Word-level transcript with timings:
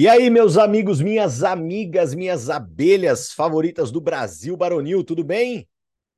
E 0.00 0.06
aí, 0.06 0.30
meus 0.30 0.56
amigos, 0.56 1.00
minhas 1.00 1.42
amigas, 1.42 2.14
minhas 2.14 2.48
abelhas 2.48 3.32
favoritas 3.32 3.90
do 3.90 4.00
Brasil 4.00 4.56
Baronil, 4.56 5.02
tudo 5.02 5.24
bem? 5.24 5.68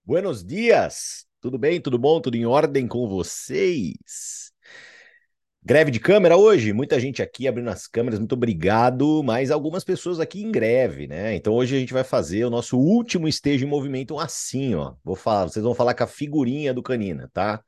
Buenos 0.05 0.45
dias! 0.45 1.25
Tudo 1.41 1.57
bem? 1.57 1.81
Tudo 1.81 1.99
bom? 1.99 2.21
Tudo 2.21 2.37
em 2.37 2.45
ordem 2.45 2.87
com 2.87 3.09
vocês? 3.09 4.53
Greve 5.63 5.91
de 5.91 5.99
câmera 5.99 6.37
hoje? 6.37 6.75
Muita 6.75 7.01
gente 7.01 7.23
aqui 7.23 7.49
abrindo 7.49 7.71
as 7.71 7.87
câmeras, 7.87 8.19
muito 8.19 8.35
obrigado, 8.35 9.23
mas 9.23 9.51
algumas 9.51 9.83
pessoas 9.83 10.21
aqui 10.21 10.43
em 10.43 10.53
greve, 10.53 11.07
né? 11.07 11.35
Então 11.35 11.55
hoje 11.55 11.75
a 11.75 11.79
gente 11.79 11.95
vai 11.95 12.05
fazer 12.05 12.45
o 12.45 12.51
nosso 12.51 12.79
último 12.79 13.27
estejo 13.27 13.65
em 13.65 13.71
movimento 13.71 14.19
assim, 14.19 14.75
ó. 14.75 14.93
Vou 15.03 15.17
falar, 15.17 15.45
vocês 15.49 15.65
vão 15.65 15.75
falar 15.75 15.95
com 15.95 16.05
a 16.05 16.07
figurinha 16.07 16.75
do 16.75 16.83
Canina, 16.83 17.31
tá? 17.33 17.65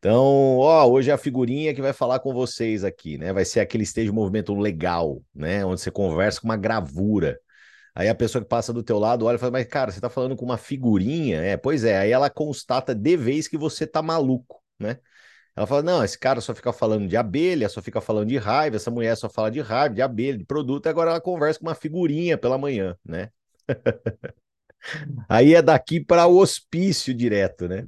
Então, 0.00 0.56
ó, 0.56 0.86
hoje 0.88 1.10
é 1.10 1.12
a 1.12 1.18
figurinha 1.18 1.74
que 1.74 1.82
vai 1.82 1.92
falar 1.92 2.20
com 2.20 2.32
vocês 2.32 2.84
aqui, 2.84 3.18
né? 3.18 3.34
Vai 3.34 3.44
ser 3.44 3.60
aquele 3.60 3.84
stage 3.84 4.10
movimento 4.10 4.54
legal, 4.54 5.22
né? 5.34 5.62
Onde 5.64 5.80
você 5.82 5.90
conversa 5.90 6.40
com 6.40 6.48
uma 6.48 6.56
gravura. 6.56 7.38
Aí 7.94 8.08
a 8.08 8.14
pessoa 8.14 8.42
que 8.42 8.48
passa 8.48 8.72
do 8.72 8.82
teu 8.82 8.98
lado 8.98 9.26
olha 9.26 9.36
e 9.36 9.38
fala, 9.38 9.52
mas 9.52 9.66
cara, 9.66 9.90
você 9.92 10.00
tá 10.00 10.10
falando 10.10 10.36
com 10.36 10.44
uma 10.44 10.58
figurinha? 10.58 11.42
É, 11.42 11.56
pois 11.56 11.84
é. 11.84 11.98
Aí 11.98 12.12
ela 12.12 12.30
constata 12.30 12.94
de 12.94 13.16
vez 13.16 13.48
que 13.48 13.58
você 13.58 13.86
tá 13.86 14.02
maluco, 14.02 14.62
né? 14.78 14.98
Ela 15.56 15.66
fala, 15.66 15.82
não, 15.82 16.04
esse 16.04 16.18
cara 16.18 16.40
só 16.40 16.54
fica 16.54 16.72
falando 16.72 17.08
de 17.08 17.16
abelha, 17.16 17.68
só 17.68 17.82
fica 17.82 18.00
falando 18.00 18.28
de 18.28 18.38
raiva, 18.38 18.76
essa 18.76 18.90
mulher 18.90 19.16
só 19.16 19.28
fala 19.28 19.50
de 19.50 19.60
raiva, 19.60 19.94
de 19.94 20.02
abelha, 20.02 20.38
de 20.38 20.44
produto, 20.46 20.86
e 20.86 20.90
agora 20.90 21.10
ela 21.12 21.20
conversa 21.20 21.60
com 21.60 21.66
uma 21.66 21.74
figurinha 21.74 22.38
pela 22.38 22.58
manhã, 22.58 22.96
né? 23.04 23.30
Aí 25.28 25.54
é 25.54 25.62
daqui 25.62 26.00
para 26.00 26.26
o 26.26 26.38
hospício 26.38 27.14
direto, 27.14 27.68
né? 27.68 27.86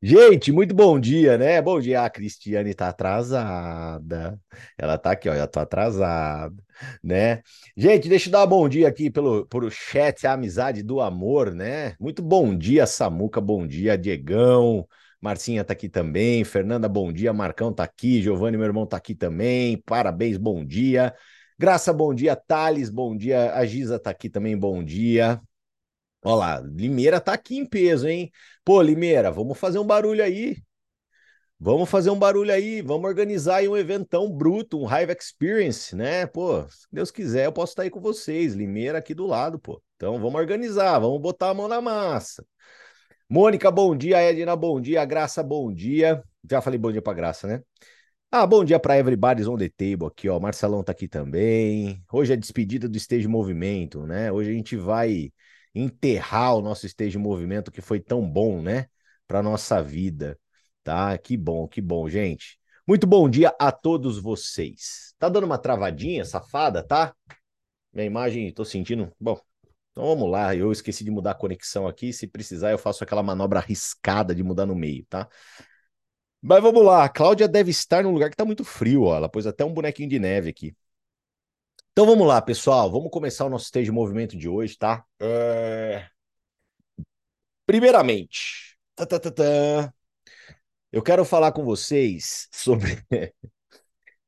Gente, 0.00 0.52
muito 0.52 0.74
bom 0.74 0.98
dia, 1.00 1.38
né? 1.38 1.60
Bom 1.62 1.80
dia, 1.80 2.02
a 2.04 2.10
Cristiane 2.10 2.74
tá 2.74 2.88
atrasada. 2.88 4.38
Ela 4.76 4.98
tá 4.98 5.12
aqui, 5.12 5.28
ó, 5.28 5.34
já 5.34 5.46
tô 5.46 5.60
atrasada, 5.60 6.54
né? 7.02 7.42
Gente, 7.76 8.08
deixa 8.08 8.28
eu 8.28 8.32
dar 8.32 8.44
um 8.44 8.46
bom 8.48 8.68
dia 8.68 8.86
aqui 8.88 9.10
pelo, 9.10 9.46
pelo 9.46 9.70
chat, 9.70 10.26
a 10.26 10.32
amizade 10.34 10.82
do 10.82 11.00
amor, 11.00 11.52
né? 11.54 11.94
Muito 11.98 12.22
bom 12.22 12.56
dia, 12.56 12.86
Samuca, 12.86 13.40
bom 13.40 13.66
dia, 13.66 13.96
Diegão. 13.96 14.86
Marcinha 15.20 15.64
tá 15.64 15.72
aqui 15.72 15.88
também, 15.88 16.44
Fernanda, 16.44 16.88
bom 16.88 17.12
dia, 17.12 17.32
Marcão 17.32 17.72
tá 17.72 17.84
aqui, 17.84 18.20
Giovanni, 18.20 18.56
meu 18.56 18.66
irmão, 18.66 18.86
tá 18.86 18.96
aqui 18.96 19.14
também. 19.14 19.78
Parabéns, 19.86 20.36
bom 20.36 20.64
dia. 20.64 21.14
Graça, 21.58 21.92
bom 21.92 22.12
dia, 22.12 22.34
Thales, 22.36 22.90
bom 22.90 23.16
dia. 23.16 23.54
A 23.54 23.64
Giza 23.64 23.98
tá 23.98 24.10
aqui 24.10 24.28
também, 24.28 24.56
bom 24.56 24.82
dia. 24.84 25.40
Olha 26.24 26.34
lá, 26.36 26.60
Limeira 26.60 27.20
tá 27.20 27.32
aqui 27.32 27.56
em 27.56 27.66
peso, 27.66 28.08
hein? 28.08 28.30
Pô, 28.64 28.80
Limeira, 28.80 29.30
vamos 29.30 29.58
fazer 29.58 29.78
um 29.78 29.86
barulho 29.86 30.22
aí. 30.22 30.56
Vamos 31.58 31.88
fazer 31.88 32.10
um 32.10 32.18
barulho 32.18 32.52
aí, 32.52 32.82
vamos 32.82 33.08
organizar 33.08 33.56
aí 33.56 33.68
um 33.68 33.76
eventão 33.76 34.28
bruto, 34.28 34.80
um 34.80 34.86
Hive 34.86 35.12
Experience, 35.12 35.94
né? 35.94 36.26
Pô, 36.26 36.68
se 36.68 36.88
Deus 36.90 37.10
quiser, 37.12 37.46
eu 37.46 37.52
posso 37.52 37.72
estar 37.72 37.84
aí 37.84 37.90
com 37.90 38.00
vocês, 38.00 38.54
Limeira 38.54 38.98
aqui 38.98 39.14
do 39.14 39.26
lado, 39.26 39.60
pô. 39.60 39.80
Então 39.96 40.18
vamos 40.18 40.40
organizar, 40.40 40.98
vamos 40.98 41.20
botar 41.20 41.50
a 41.50 41.54
mão 41.54 41.68
na 41.68 41.80
massa. 41.80 42.44
Mônica, 43.28 43.70
bom 43.70 43.96
dia. 43.96 44.18
Edna, 44.20 44.54
bom 44.54 44.80
dia. 44.80 45.04
Graça, 45.04 45.42
bom 45.42 45.72
dia. 45.72 46.22
Já 46.50 46.60
falei 46.60 46.78
bom 46.78 46.92
dia 46.92 47.00
pra 47.00 47.14
Graça, 47.14 47.46
né? 47.46 47.62
Ah, 48.30 48.46
bom 48.46 48.64
dia 48.64 48.78
para 48.80 48.98
Everybody's 48.98 49.46
on 49.48 49.56
the 49.56 49.68
Table 49.70 50.08
aqui, 50.08 50.28
ó. 50.28 50.40
Marcelão 50.40 50.82
tá 50.82 50.92
aqui 50.92 51.08
também. 51.08 52.02
Hoje 52.12 52.32
é 52.32 52.36
despedida 52.36 52.88
do 52.88 52.96
Stage 52.98 53.28
Movimento, 53.28 54.06
né? 54.06 54.32
Hoje 54.32 54.50
a 54.50 54.52
gente 54.54 54.76
vai 54.76 55.32
enterrar 55.74 56.56
o 56.56 56.62
nosso 56.62 56.86
stage 56.86 57.12
de 57.12 57.18
movimento 57.18 57.70
que 57.70 57.80
foi 57.80 58.00
tão 58.00 58.28
bom, 58.28 58.60
né? 58.62 58.86
Para 59.26 59.42
nossa 59.42 59.82
vida, 59.82 60.38
tá? 60.82 61.16
Que 61.18 61.36
bom, 61.36 61.66
que 61.68 61.80
bom, 61.80 62.08
gente. 62.08 62.58
Muito 62.86 63.06
bom 63.06 63.28
dia 63.28 63.54
a 63.58 63.70
todos 63.70 64.18
vocês. 64.18 65.14
Tá 65.18 65.28
dando 65.28 65.44
uma 65.44 65.58
travadinha, 65.58 66.24
safada, 66.24 66.82
tá? 66.82 67.14
Minha 67.92 68.06
imagem, 68.06 68.52
tô 68.52 68.64
sentindo. 68.64 69.12
Bom, 69.20 69.40
então 69.90 70.04
vamos 70.04 70.30
lá. 70.30 70.54
Eu 70.56 70.72
esqueci 70.72 71.04
de 71.04 71.10
mudar 71.10 71.32
a 71.32 71.34
conexão 71.34 71.86
aqui. 71.86 72.12
Se 72.12 72.26
precisar, 72.26 72.70
eu 72.72 72.78
faço 72.78 73.04
aquela 73.04 73.22
manobra 73.22 73.60
arriscada 73.60 74.34
de 74.34 74.42
mudar 74.42 74.66
no 74.66 74.74
meio, 74.74 75.06
tá? 75.08 75.28
Mas 76.40 76.62
vamos 76.62 76.84
lá. 76.84 77.04
A 77.04 77.08
Cláudia 77.08 77.46
deve 77.46 77.70
estar 77.70 78.02
num 78.02 78.10
lugar 78.10 78.30
que 78.30 78.36
tá 78.36 78.44
muito 78.44 78.64
frio, 78.64 79.04
ó. 79.04 79.16
Ela 79.16 79.28
pôs 79.28 79.46
até 79.46 79.64
um 79.64 79.72
bonequinho 79.72 80.08
de 80.08 80.18
neve 80.18 80.50
aqui. 80.50 80.74
Então 81.92 82.06
vamos 82.06 82.26
lá, 82.26 82.40
pessoal. 82.40 82.90
Vamos 82.90 83.10
começar 83.10 83.44
o 83.44 83.50
nosso 83.50 83.66
stage 83.66 83.84
de 83.86 83.92
movimento 83.92 84.36
de 84.36 84.48
hoje, 84.48 84.76
tá? 84.78 85.04
É... 85.20 86.08
Primeiramente, 87.66 88.76
tá, 88.94 89.06
tá, 89.06 89.18
tá, 89.20 89.94
eu 90.90 91.02
quero 91.02 91.24
falar 91.24 91.52
com 91.52 91.64
vocês 91.64 92.48
sobre. 92.50 93.02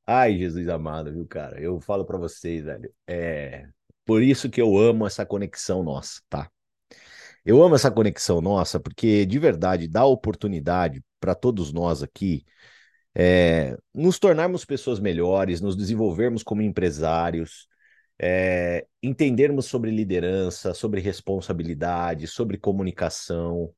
Ai, 0.07 0.37
Jesus 0.39 0.69
amado, 0.69 1.13
viu, 1.13 1.27
cara? 1.27 1.61
Eu 1.61 1.81
falo 1.81 2.05
para 2.05 2.19
vocês, 2.19 2.65
velho. 2.65 2.93
É 3.07 3.67
por 4.05 4.23
isso 4.23 4.51
que 4.51 4.61
eu 4.61 4.77
amo 4.77 5.07
essa 5.07 5.25
conexão 5.25 5.83
nossa, 5.83 6.21
tá? 6.29 6.51
Eu 7.45 7.63
amo 7.63 7.75
essa 7.75 7.91
conexão 7.91 8.41
nossa 8.41 8.79
porque 8.79 9.25
de 9.27 9.39
verdade 9.39 9.89
dá 9.89 10.05
oportunidade 10.05 11.03
para 11.21 11.35
todos 11.35 11.73
nós 11.73 12.03
aqui 12.03 12.45
é, 13.15 13.77
nos 13.95 14.19
tornarmos 14.19 14.65
pessoas 14.65 14.99
melhores, 14.99 15.61
nos 15.61 15.77
desenvolvermos 15.77 16.43
como 16.43 16.63
empresários, 16.63 17.69
é, 18.19 18.87
entendermos 19.03 19.67
sobre 19.67 19.91
liderança, 19.91 20.75
sobre 20.75 21.01
responsabilidade, 21.01 22.27
sobre 22.27 22.59
comunicação. 22.59 23.73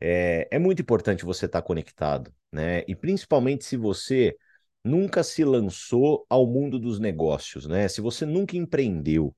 É, 0.00 0.48
é 0.50 0.58
muito 0.58 0.82
importante 0.82 1.24
você 1.24 1.46
estar 1.46 1.62
conectado, 1.62 2.32
né? 2.50 2.82
E 2.88 2.94
principalmente 2.96 3.64
se 3.64 3.76
você 3.76 4.36
nunca 4.84 5.22
se 5.22 5.44
lançou 5.44 6.26
ao 6.28 6.46
mundo 6.46 6.78
dos 6.78 6.98
negócios, 6.98 7.66
né? 7.66 7.86
Se 7.88 8.00
você 8.00 8.26
nunca 8.26 8.56
empreendeu. 8.56 9.34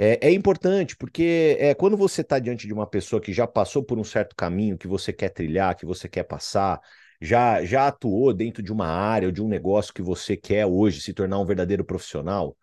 É, 0.00 0.28
é 0.28 0.32
importante, 0.32 0.96
porque 0.96 1.56
é, 1.58 1.74
quando 1.74 1.96
você 1.96 2.20
está 2.20 2.38
diante 2.38 2.66
de 2.66 2.72
uma 2.72 2.86
pessoa 2.86 3.20
que 3.20 3.32
já 3.32 3.46
passou 3.48 3.82
por 3.82 3.98
um 3.98 4.04
certo 4.04 4.34
caminho 4.36 4.78
que 4.78 4.86
você 4.86 5.12
quer 5.12 5.30
trilhar, 5.30 5.76
que 5.76 5.84
você 5.84 6.08
quer 6.08 6.22
passar, 6.22 6.80
já, 7.20 7.64
já 7.64 7.88
atuou 7.88 8.32
dentro 8.32 8.62
de 8.62 8.72
uma 8.72 8.86
área 8.86 9.28
ou 9.28 9.32
de 9.32 9.42
um 9.42 9.48
negócio 9.48 9.92
que 9.92 10.02
você 10.02 10.36
quer 10.36 10.66
hoje 10.66 11.00
se 11.00 11.12
tornar 11.12 11.38
um 11.38 11.44
verdadeiro 11.44 11.84
profissional, 11.84 12.56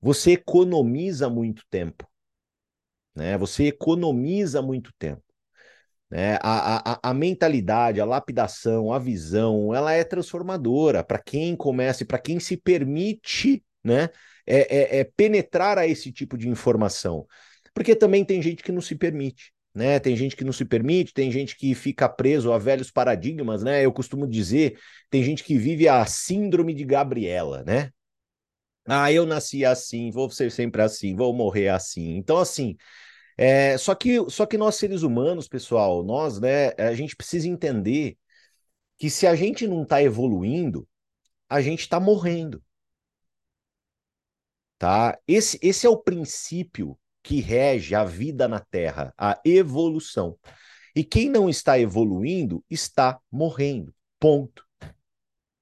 você 0.00 0.32
economiza 0.32 1.28
muito 1.28 1.62
tempo. 1.70 2.08
Né? 3.14 3.36
Você 3.38 3.64
economiza 3.66 4.62
muito 4.62 4.92
tempo. 4.98 5.22
Né? 6.10 6.38
A, 6.42 6.92
a, 6.92 7.10
a 7.10 7.14
mentalidade, 7.14 8.00
a 8.00 8.04
lapidação, 8.04 8.92
a 8.92 8.98
visão, 8.98 9.72
ela 9.74 9.92
é 9.92 10.02
transformadora 10.02 11.04
para 11.04 11.18
quem 11.18 11.54
começa 11.54 12.02
e 12.02 12.06
para 12.06 12.18
quem 12.18 12.40
se 12.40 12.56
permite 12.56 13.64
né, 13.84 14.08
é, 14.46 14.96
é, 14.96 15.00
é 15.00 15.04
penetrar 15.04 15.78
a 15.78 15.86
esse 15.86 16.10
tipo 16.10 16.36
de 16.36 16.48
informação. 16.48 17.26
Porque 17.72 17.94
também 17.94 18.24
tem 18.24 18.42
gente 18.42 18.62
que 18.62 18.72
não 18.72 18.80
se 18.80 18.96
permite 18.96 19.52
né? 19.80 19.98
Tem 19.98 20.14
gente 20.14 20.36
que 20.36 20.44
não 20.44 20.52
se 20.52 20.64
permite, 20.64 21.14
tem 21.14 21.32
gente 21.32 21.56
que 21.56 21.74
fica 21.74 22.06
preso 22.06 22.52
a 22.52 22.58
velhos 22.58 22.90
paradigmas, 22.90 23.62
né? 23.62 23.84
Eu 23.84 23.92
costumo 23.92 24.28
dizer, 24.28 24.78
tem 25.08 25.24
gente 25.24 25.42
que 25.42 25.56
vive 25.56 25.88
a 25.88 26.04
síndrome 26.04 26.74
de 26.74 26.84
Gabriela, 26.84 27.64
né? 27.64 27.90
Ah, 28.86 29.10
eu 29.10 29.24
nasci 29.24 29.64
assim, 29.64 30.10
vou 30.10 30.30
ser 30.30 30.50
sempre 30.50 30.82
assim, 30.82 31.16
vou 31.16 31.32
morrer 31.32 31.68
assim. 31.68 32.16
Então, 32.16 32.38
assim, 32.38 32.76
é, 33.38 33.78
só 33.78 33.94
que 33.94 34.18
só 34.30 34.46
que 34.46 34.58
nós 34.58 34.76
seres 34.76 35.02
humanos, 35.02 35.48
pessoal, 35.48 36.04
nós, 36.04 36.40
né, 36.40 36.72
a 36.78 36.94
gente 36.94 37.16
precisa 37.16 37.48
entender 37.48 38.18
que 38.98 39.10
se 39.10 39.26
a 39.26 39.34
gente 39.34 39.66
não 39.66 39.84
está 39.84 40.02
evoluindo, 40.02 40.86
a 41.48 41.62
gente 41.62 41.80
está 41.80 42.00
morrendo. 42.00 42.62
Tá? 44.78 45.18
Esse, 45.28 45.58
esse 45.62 45.86
é 45.86 45.90
o 45.90 45.96
princípio 45.96 46.98
que 47.22 47.40
rege 47.40 47.94
a 47.94 48.04
vida 48.04 48.48
na 48.48 48.60
Terra, 48.60 49.12
a 49.16 49.40
evolução. 49.44 50.38
E 50.94 51.04
quem 51.04 51.28
não 51.28 51.48
está 51.48 51.78
evoluindo 51.78 52.64
está 52.68 53.20
morrendo. 53.30 53.94
Ponto. 54.18 54.64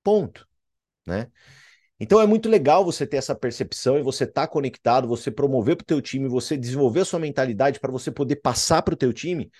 Ponto. 0.02 0.47
Né? 1.06 1.30
Então 2.00 2.21
é 2.21 2.27
muito 2.27 2.48
legal 2.48 2.84
você 2.84 3.06
ter 3.06 3.16
essa 3.16 3.34
percepção 3.34 3.98
e 3.98 4.03
você 4.03 4.24
estar 4.24 4.47
tá 4.47 4.48
conectado, 4.48 5.09
você 5.09 5.30
promover 5.30 5.77
para 5.77 5.83
o 5.83 5.86
teu 5.86 6.00
time, 6.00 6.28
você 6.28 6.56
desenvolver 6.56 7.00
a 7.00 7.04
sua 7.04 7.18
mentalidade 7.18 7.80
para 7.80 7.91
você 7.91 8.10
poder 8.10 8.36
passar 8.36 8.83
para 8.83 8.94
o 8.94 8.97
teu 8.97 9.12
time, 9.12 9.50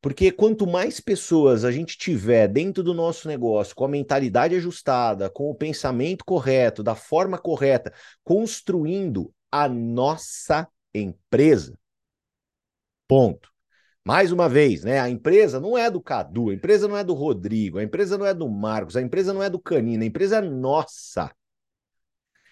porque 0.00 0.30
quanto 0.30 0.66
mais 0.66 1.00
pessoas 1.00 1.64
a 1.64 1.70
gente 1.70 1.98
tiver 1.98 2.48
dentro 2.48 2.82
do 2.82 2.94
nosso 2.94 3.28
negócio 3.28 3.74
com 3.74 3.84
a 3.84 3.88
mentalidade 3.88 4.54
ajustada, 4.54 5.28
com 5.28 5.50
o 5.50 5.54
pensamento 5.54 6.24
correto, 6.24 6.82
da 6.82 6.94
forma 6.94 7.36
correta, 7.36 7.92
construindo 8.22 9.32
a 9.50 9.68
nossa 9.68 10.66
empresa. 10.94 11.78
Ponto. 13.06 13.50
Mais 14.04 14.32
uma 14.32 14.48
vez, 14.48 14.82
né? 14.82 14.98
A 14.98 15.10
empresa 15.10 15.60
não 15.60 15.76
é 15.76 15.90
do 15.90 16.00
Cadu, 16.00 16.50
a 16.50 16.54
empresa 16.54 16.88
não 16.88 16.96
é 16.96 17.04
do 17.04 17.12
Rodrigo, 17.12 17.78
a 17.78 17.82
empresa 17.82 18.16
não 18.16 18.26
é 18.26 18.32
do 18.32 18.48
Marcos, 18.48 18.96
a 18.96 19.02
empresa 19.02 19.32
não 19.32 19.42
é 19.42 19.50
do 19.50 19.58
Canina, 19.58 20.04
a 20.04 20.06
empresa 20.06 20.38
é 20.38 20.40
nossa. 20.40 21.30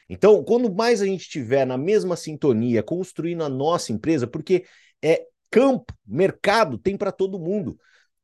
Então, 0.09 0.43
quando 0.43 0.73
mais 0.73 1.03
a 1.03 1.07
gente 1.07 1.23
estiver 1.23 1.67
na 1.67 1.77
mesma 1.77 2.17
sintonia, 2.17 2.83
construindo 2.83 3.45
a 3.45 3.49
nossa 3.49 3.93
empresa, 3.93 4.27
porque 4.27 4.65
é 5.03 5.27
campo, 5.51 5.93
mercado 6.07 6.79
tem 6.79 6.97
para 6.97 7.13
todo 7.13 7.39
mundo. 7.39 7.79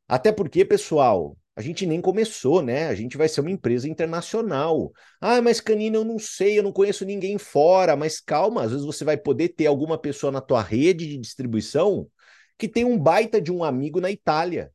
Até 0.09 0.33
porque, 0.33 0.65
pessoal, 0.65 1.37
A 1.57 1.63
gente 1.63 1.87
nem 1.87 2.01
começou, 2.01 2.63
né? 2.63 2.89
A 2.89 2.95
gente 2.95 3.17
vai 3.17 3.29
ser 3.29 3.41
uma 3.41 3.51
empresa 3.51 3.89
internacional. 3.89 4.93
Ah, 5.21 5.41
mas 5.41 5.61
Canina, 5.61 5.97
eu 5.97 6.05
não 6.05 6.19
sei, 6.19 6.59
eu 6.59 6.63
não 6.63 6.73
conheço 6.73 7.05
ninguém 7.05 7.39
fora. 7.39 7.95
Mas 7.97 8.21
calma, 8.21 8.63
às 8.65 8.71
vezes 8.73 8.85
você 8.85 9.05
vai 9.05 9.17
poder 9.17 9.51
ter 9.51 9.67
alguma 9.67 9.97
pessoa 9.97 10.33
na 10.33 10.41
tua 10.41 10.63
rede 10.63 11.07
de 11.07 11.17
distribuição 11.19 12.09
que 12.59 12.69
tem 12.69 12.85
um 12.85 12.99
baita 12.99 13.41
de 13.41 13.53
um 13.53 13.63
amigo 13.63 14.01
na 14.01 14.11
Itália. 14.11 14.73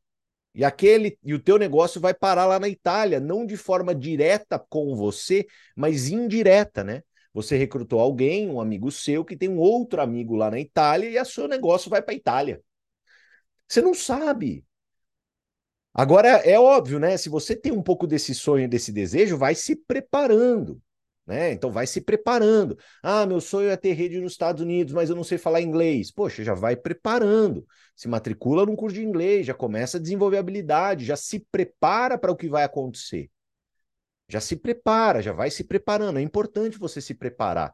E 0.54 0.64
aquele 0.64 1.18
e 1.22 1.34
o 1.34 1.38
teu 1.38 1.58
negócio 1.58 2.00
vai 2.00 2.14
parar 2.14 2.46
lá 2.46 2.58
na 2.58 2.68
Itália, 2.68 3.20
não 3.20 3.46
de 3.46 3.56
forma 3.56 3.94
direta 3.94 4.58
com 4.58 4.96
você, 4.96 5.46
mas 5.76 6.08
indireta, 6.08 6.82
né? 6.82 7.02
Você 7.32 7.56
recrutou 7.56 8.00
alguém, 8.00 8.48
um 8.50 8.60
amigo 8.60 8.90
seu, 8.90 9.24
que 9.24 9.36
tem 9.36 9.48
um 9.48 9.58
outro 9.58 10.00
amigo 10.02 10.34
lá 10.34 10.50
na 10.50 10.58
Itália 10.58 11.08
e 11.08 11.20
o 11.20 11.24
seu 11.24 11.46
negócio 11.46 11.88
vai 11.90 12.02
para 12.02 12.12
a 12.12 12.16
Itália. 12.16 12.60
Você 13.68 13.80
não 13.80 13.94
sabe. 13.94 14.64
Agora, 15.92 16.28
é 16.28 16.58
óbvio, 16.58 16.98
né? 16.98 17.16
Se 17.16 17.28
você 17.28 17.56
tem 17.56 17.72
um 17.72 17.82
pouco 17.82 18.06
desse 18.06 18.34
sonho, 18.34 18.68
desse 18.68 18.92
desejo, 18.92 19.36
vai 19.36 19.54
se 19.54 19.74
preparando. 19.76 20.80
Né? 21.26 21.52
Então 21.52 21.70
vai 21.70 21.86
se 21.86 22.00
preparando. 22.00 22.76
Ah, 23.02 23.26
meu 23.26 23.40
sonho 23.40 23.70
é 23.70 23.76
ter 23.76 23.92
rede 23.92 24.20
nos 24.20 24.32
Estados 24.32 24.62
Unidos, 24.62 24.92
mas 24.92 25.10
eu 25.10 25.16
não 25.16 25.24
sei 25.24 25.38
falar 25.38 25.60
inglês. 25.60 26.10
Poxa, 26.10 26.42
já 26.42 26.54
vai 26.54 26.76
preparando. 26.76 27.66
Se 27.94 28.08
matricula 28.08 28.66
num 28.66 28.76
curso 28.76 28.96
de 28.96 29.04
inglês, 29.04 29.46
já 29.46 29.54
começa 29.54 29.96
a 29.98 30.00
desenvolver 30.00 30.38
habilidade, 30.38 31.04
já 31.04 31.16
se 31.16 31.46
prepara 31.52 32.18
para 32.18 32.32
o 32.32 32.36
que 32.36 32.48
vai 32.48 32.64
acontecer. 32.64 33.30
Já 34.28 34.40
se 34.40 34.56
prepara, 34.56 35.20
já 35.22 35.32
vai 35.32 35.50
se 35.50 35.64
preparando. 35.64 36.18
É 36.18 36.22
importante 36.22 36.78
você 36.78 37.00
se 37.00 37.14
preparar. 37.14 37.72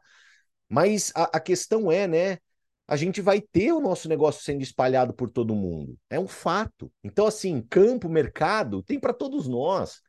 Mas 0.69 1.11
a, 1.15 1.37
a 1.37 1.39
questão 1.39 1.91
é, 1.91 2.07
né? 2.07 2.39
A 2.87 2.95
gente 2.95 3.21
vai 3.21 3.41
ter 3.41 3.73
o 3.73 3.81
nosso 3.81 4.07
negócio 4.07 4.43
sendo 4.43 4.61
espalhado 4.61 5.13
por 5.13 5.29
todo 5.29 5.55
mundo. 5.55 5.97
É 6.09 6.19
um 6.19 6.27
fato. 6.27 6.91
Então, 7.03 7.27
assim, 7.27 7.61
campo, 7.61 8.07
mercado, 8.07 8.81
tem 8.81 8.99
para 8.99 9.13
todos 9.13 9.47
nós. 9.47 10.01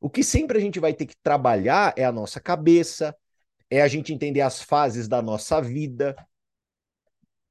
O 0.00 0.08
que 0.08 0.22
sempre 0.22 0.58
a 0.58 0.60
gente 0.60 0.78
vai 0.78 0.94
ter 0.94 1.06
que 1.06 1.16
trabalhar 1.22 1.94
é 1.96 2.04
a 2.04 2.12
nossa 2.12 2.40
cabeça, 2.40 3.16
é 3.70 3.82
a 3.82 3.88
gente 3.88 4.12
entender 4.12 4.42
as 4.42 4.62
fases 4.62 5.08
da 5.08 5.20
nossa 5.20 5.60
vida, 5.60 6.14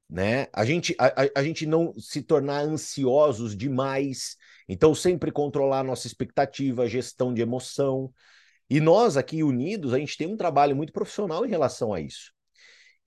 né? 0.09 0.47
A 0.53 0.63
gente, 0.63 0.95
a, 0.99 1.39
a, 1.39 1.43
gente 1.43 1.65
não 1.65 1.93
se 1.97 2.21
tornar 2.21 2.61
ansiosos 2.61 3.57
demais, 3.57 4.37
então 4.69 4.93
sempre 4.93 5.31
controlar 5.31 5.79
a 5.79 5.83
nossa 5.83 6.07
expectativa, 6.07 6.87
gestão 6.87 7.33
de 7.33 7.41
emoção. 7.41 8.13
E 8.69 8.79
nós 8.79 9.17
aqui 9.17 9.43
unidos, 9.43 9.93
a 9.93 9.99
gente 9.99 10.17
tem 10.17 10.27
um 10.27 10.37
trabalho 10.37 10.75
muito 10.75 10.93
profissional 10.93 11.45
em 11.45 11.49
relação 11.49 11.93
a 11.93 11.99
isso. 11.99 12.34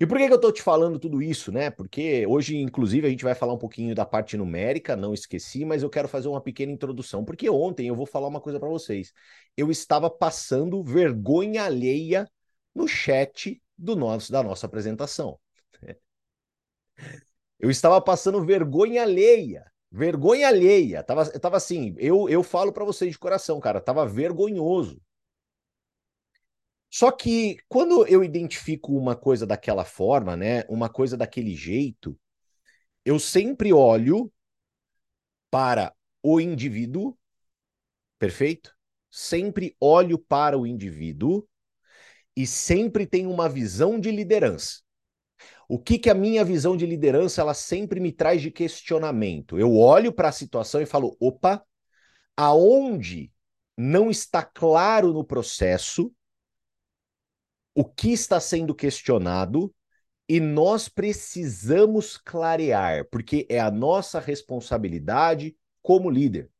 E 0.00 0.06
por 0.06 0.16
que, 0.16 0.26
que 0.26 0.32
eu 0.32 0.36
estou 0.36 0.52
te 0.52 0.62
falando 0.62 0.98
tudo 0.98 1.20
isso, 1.20 1.50
né? 1.50 1.70
Porque 1.70 2.24
hoje, 2.26 2.56
inclusive, 2.56 3.06
a 3.06 3.10
gente 3.10 3.24
vai 3.24 3.34
falar 3.34 3.52
um 3.54 3.58
pouquinho 3.58 3.94
da 3.96 4.06
parte 4.06 4.36
numérica, 4.36 4.94
não 4.96 5.12
esqueci, 5.12 5.64
mas 5.64 5.82
eu 5.82 5.90
quero 5.90 6.06
fazer 6.06 6.28
uma 6.28 6.40
pequena 6.40 6.70
introdução, 6.70 7.24
porque 7.24 7.50
ontem 7.50 7.88
eu 7.88 7.96
vou 7.96 8.06
falar 8.06 8.28
uma 8.28 8.40
coisa 8.40 8.60
para 8.60 8.68
vocês. 8.68 9.12
Eu 9.56 9.70
estava 9.72 10.08
passando 10.08 10.84
vergonha 10.84 11.64
alheia 11.64 12.30
no 12.72 12.86
chat 12.86 13.60
do 13.76 13.96
nosso, 13.96 14.30
da 14.30 14.40
nossa 14.42 14.66
apresentação. 14.66 15.38
Eu 17.58 17.70
estava 17.70 18.00
passando 18.00 18.44
vergonha 18.44 19.02
alheia. 19.02 19.64
Vergonha 19.90 20.48
alheia. 20.48 21.02
Tava, 21.02 21.24
tava 21.40 21.56
assim, 21.56 21.94
eu, 21.98 22.28
eu 22.28 22.42
falo 22.42 22.72
para 22.72 22.84
vocês 22.84 23.12
de 23.12 23.18
coração, 23.18 23.58
cara, 23.58 23.80
tava 23.80 24.06
vergonhoso. 24.06 25.00
Só 26.90 27.10
que 27.10 27.58
quando 27.68 28.06
eu 28.06 28.24
identifico 28.24 28.96
uma 28.96 29.14
coisa 29.14 29.46
daquela 29.46 29.84
forma, 29.84 30.36
né, 30.36 30.64
uma 30.68 30.88
coisa 30.88 31.16
daquele 31.16 31.54
jeito, 31.54 32.18
eu 33.04 33.18
sempre 33.18 33.72
olho 33.72 34.32
para 35.50 35.94
o 36.22 36.40
indivíduo, 36.40 37.16
perfeito? 38.18 38.74
Sempre 39.10 39.76
olho 39.80 40.18
para 40.18 40.58
o 40.58 40.66
indivíduo 40.66 41.46
e 42.36 42.46
sempre 42.46 43.06
tenho 43.06 43.30
uma 43.30 43.48
visão 43.48 43.98
de 43.98 44.10
liderança. 44.10 44.80
O 45.68 45.78
que 45.78 45.98
que 45.98 46.10
a 46.10 46.14
minha 46.14 46.44
visão 46.44 46.76
de 46.76 46.86
liderança 46.86 47.40
ela 47.42 47.54
sempre 47.54 48.00
me 48.00 48.12
traz 48.12 48.40
de 48.40 48.50
questionamento? 48.50 49.58
Eu 49.58 49.76
olho 49.76 50.12
para 50.12 50.28
a 50.28 50.32
situação 50.32 50.80
e 50.80 50.86
falo, 50.86 51.16
opa, 51.20 51.62
aonde 52.36 53.32
não 53.76 54.10
está 54.10 54.42
claro 54.42 55.12
no 55.12 55.24
processo, 55.24 56.12
o 57.78 57.84
que 57.84 58.12
está 58.12 58.40
sendo 58.40 58.74
questionado 58.74 59.72
e 60.28 60.40
nós 60.40 60.88
precisamos 60.88 62.16
clarear, 62.16 63.06
porque 63.08 63.46
é 63.48 63.60
a 63.60 63.70
nossa 63.70 64.18
responsabilidade 64.18 65.56
como 65.80 66.10
líder. 66.10 66.50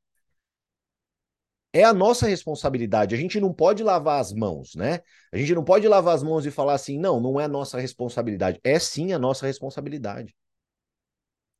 É 1.72 1.82
a 1.82 1.92
nossa 1.92 2.24
responsabilidade. 2.24 3.16
A 3.16 3.18
gente 3.18 3.40
não 3.40 3.52
pode 3.52 3.82
lavar 3.82 4.20
as 4.20 4.32
mãos, 4.32 4.76
né? 4.76 5.00
A 5.32 5.36
gente 5.36 5.52
não 5.56 5.64
pode 5.64 5.88
lavar 5.88 6.14
as 6.14 6.22
mãos 6.22 6.46
e 6.46 6.52
falar 6.52 6.74
assim, 6.74 6.96
não, 7.00 7.18
não 7.18 7.40
é 7.40 7.48
nossa 7.48 7.80
responsabilidade. 7.80 8.60
É 8.62 8.78
sim 8.78 9.12
a 9.12 9.18
nossa 9.18 9.44
responsabilidade. 9.44 10.36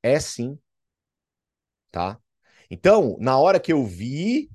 É 0.05 0.21
sim. 0.21 0.57
Tá? 1.91 2.17
Então, 2.71 3.17
na 3.19 3.37
hora 3.37 3.59
que 3.59 3.73
eu 3.73 3.85
vi 3.85 4.49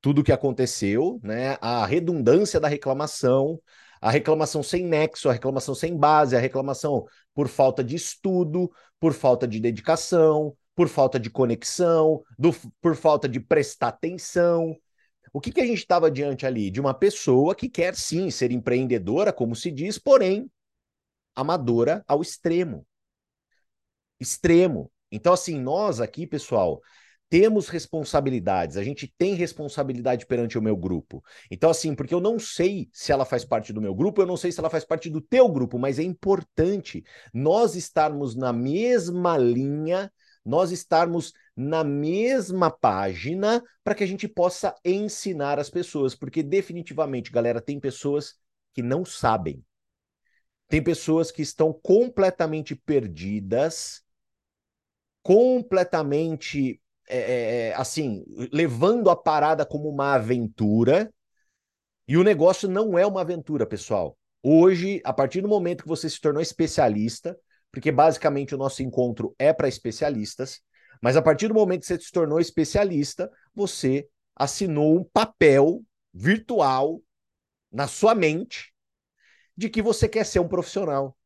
tudo 0.00 0.20
o 0.20 0.24
que 0.24 0.32
aconteceu, 0.32 1.20
né, 1.22 1.56
a 1.60 1.86
redundância 1.86 2.58
da 2.58 2.66
reclamação, 2.66 3.60
a 4.00 4.10
reclamação 4.10 4.62
sem 4.62 4.84
nexo, 4.84 5.28
a 5.28 5.32
reclamação 5.32 5.74
sem 5.74 5.96
base, 5.96 6.36
a 6.36 6.40
reclamação 6.40 7.04
por 7.34 7.48
falta 7.48 7.82
de 7.82 7.96
estudo, 7.96 8.70
por 9.00 9.12
falta 9.12 9.46
de 9.46 9.60
dedicação, 9.60 10.56
por 10.74 10.88
falta 10.88 11.18
de 11.18 11.30
conexão, 11.30 12.22
do, 12.38 12.54
por 12.80 12.94
falta 12.94 13.28
de 13.28 13.40
prestar 13.40 13.88
atenção. 13.88 14.76
O 15.32 15.40
que, 15.40 15.52
que 15.52 15.60
a 15.60 15.66
gente 15.66 15.78
estava 15.78 16.10
diante 16.10 16.46
ali? 16.46 16.70
De 16.70 16.80
uma 16.80 16.94
pessoa 16.94 17.54
que 17.54 17.68
quer 17.68 17.94
sim 17.94 18.30
ser 18.30 18.50
empreendedora, 18.50 19.32
como 19.32 19.56
se 19.56 19.70
diz, 19.70 19.98
porém 19.98 20.50
amadora 21.34 22.04
ao 22.06 22.22
extremo. 22.22 22.86
Extremo. 24.18 24.90
Então, 25.10 25.32
assim, 25.32 25.58
nós 25.60 26.00
aqui, 26.00 26.26
pessoal, 26.26 26.80
temos 27.28 27.68
responsabilidades, 27.68 28.76
a 28.76 28.84
gente 28.84 29.12
tem 29.18 29.34
responsabilidade 29.34 30.26
perante 30.26 30.56
o 30.58 30.62
meu 30.62 30.76
grupo. 30.76 31.22
Então, 31.50 31.70
assim, 31.70 31.94
porque 31.94 32.14
eu 32.14 32.20
não 32.20 32.38
sei 32.38 32.88
se 32.92 33.10
ela 33.10 33.24
faz 33.24 33.44
parte 33.44 33.72
do 33.72 33.80
meu 33.80 33.94
grupo, 33.94 34.22
eu 34.22 34.26
não 34.26 34.36
sei 34.36 34.52
se 34.52 34.60
ela 34.60 34.70
faz 34.70 34.84
parte 34.84 35.10
do 35.10 35.20
teu 35.20 35.48
grupo, 35.48 35.78
mas 35.78 35.98
é 35.98 36.02
importante 36.02 37.04
nós 37.34 37.74
estarmos 37.74 38.36
na 38.36 38.52
mesma 38.52 39.36
linha, 39.36 40.12
nós 40.44 40.70
estarmos 40.70 41.32
na 41.56 41.82
mesma 41.82 42.70
página 42.70 43.62
para 43.82 43.94
que 43.94 44.04
a 44.04 44.06
gente 44.06 44.28
possa 44.28 44.74
ensinar 44.84 45.58
as 45.58 45.68
pessoas, 45.68 46.14
porque 46.14 46.42
definitivamente, 46.42 47.32
galera, 47.32 47.60
tem 47.60 47.80
pessoas 47.80 48.34
que 48.72 48.82
não 48.82 49.04
sabem. 49.04 49.64
Tem 50.68 50.82
pessoas 50.82 51.30
que 51.30 51.42
estão 51.42 51.72
completamente 51.72 52.74
perdidas, 52.74 54.02
completamente 55.22 56.80
é, 57.08 57.18
é, 57.18 57.68
é, 57.68 57.74
assim, 57.74 58.24
levando 58.52 59.10
a 59.10 59.16
parada 59.16 59.64
como 59.64 59.88
uma 59.88 60.14
aventura. 60.14 61.12
E 62.08 62.16
o 62.16 62.24
negócio 62.24 62.68
não 62.68 62.98
é 62.98 63.06
uma 63.06 63.20
aventura, 63.20 63.66
pessoal. 63.66 64.16
Hoje, 64.42 65.00
a 65.04 65.12
partir 65.12 65.40
do 65.40 65.48
momento 65.48 65.82
que 65.82 65.88
você 65.88 66.08
se 66.08 66.20
tornou 66.20 66.40
especialista, 66.40 67.36
porque 67.72 67.90
basicamente 67.90 68.54
o 68.54 68.58
nosso 68.58 68.82
encontro 68.82 69.34
é 69.38 69.52
para 69.52 69.68
especialistas, 69.68 70.60
mas 71.02 71.16
a 71.16 71.22
partir 71.22 71.48
do 71.48 71.54
momento 71.54 71.80
que 71.80 71.86
você 71.86 71.98
se 71.98 72.12
tornou 72.12 72.40
especialista, 72.40 73.30
você 73.54 74.08
assinou 74.34 74.96
um 74.96 75.04
papel 75.04 75.82
virtual 76.12 77.00
na 77.70 77.86
sua 77.86 78.14
mente 78.14 78.72
de 79.56 79.68
que 79.68 79.82
você 79.82 80.08
quer 80.08 80.24
ser 80.24 80.40
um 80.40 80.48
profissional 80.48 81.16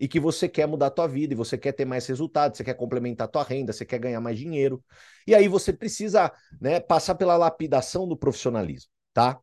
e 0.00 0.08
que 0.08 0.18
você 0.18 0.48
quer 0.48 0.66
mudar 0.66 0.86
a 0.86 0.90
tua 0.90 1.06
vida, 1.06 1.34
e 1.34 1.36
você 1.36 1.58
quer 1.58 1.72
ter 1.72 1.84
mais 1.84 2.06
resultados, 2.06 2.56
você 2.56 2.64
quer 2.64 2.74
complementar 2.74 3.26
a 3.26 3.30
tua 3.30 3.44
renda, 3.44 3.70
você 3.72 3.84
quer 3.84 3.98
ganhar 3.98 4.20
mais 4.20 4.38
dinheiro. 4.38 4.82
E 5.26 5.34
aí 5.34 5.46
você 5.46 5.74
precisa 5.74 6.32
né, 6.58 6.80
passar 6.80 7.14
pela 7.14 7.36
lapidação 7.36 8.08
do 8.08 8.16
profissionalismo, 8.16 8.90
tá? 9.12 9.38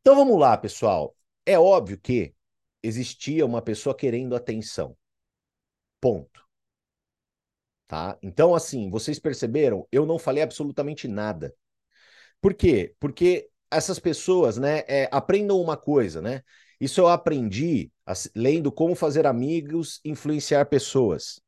Então 0.00 0.14
vamos 0.14 0.38
lá, 0.38 0.56
pessoal. 0.56 1.16
É 1.44 1.58
óbvio 1.58 1.98
que 1.98 2.32
existia 2.82 3.44
uma 3.44 3.60
pessoa 3.60 3.96
querendo 3.96 4.36
atenção. 4.36 4.96
Ponto. 6.00 6.40
Tá? 7.88 8.16
Então, 8.22 8.54
assim, 8.54 8.88
vocês 8.88 9.18
perceberam? 9.18 9.86
Eu 9.90 10.06
não 10.06 10.20
falei 10.20 10.44
absolutamente 10.44 11.08
nada. 11.08 11.52
Por 12.40 12.54
quê? 12.54 12.94
Porque 13.00 13.50
essas 13.70 13.98
pessoas, 13.98 14.56
né, 14.56 14.84
é, 14.86 15.08
aprendam 15.10 15.60
uma 15.60 15.76
coisa, 15.76 16.22
né? 16.22 16.42
Isso 16.80 17.00
eu 17.00 17.08
aprendi 17.08 17.92
lendo 18.34 18.72
Como 18.72 18.94
Fazer 18.94 19.26
Amigos, 19.26 20.00
Influenciar 20.04 20.64
Pessoas. 20.66 21.38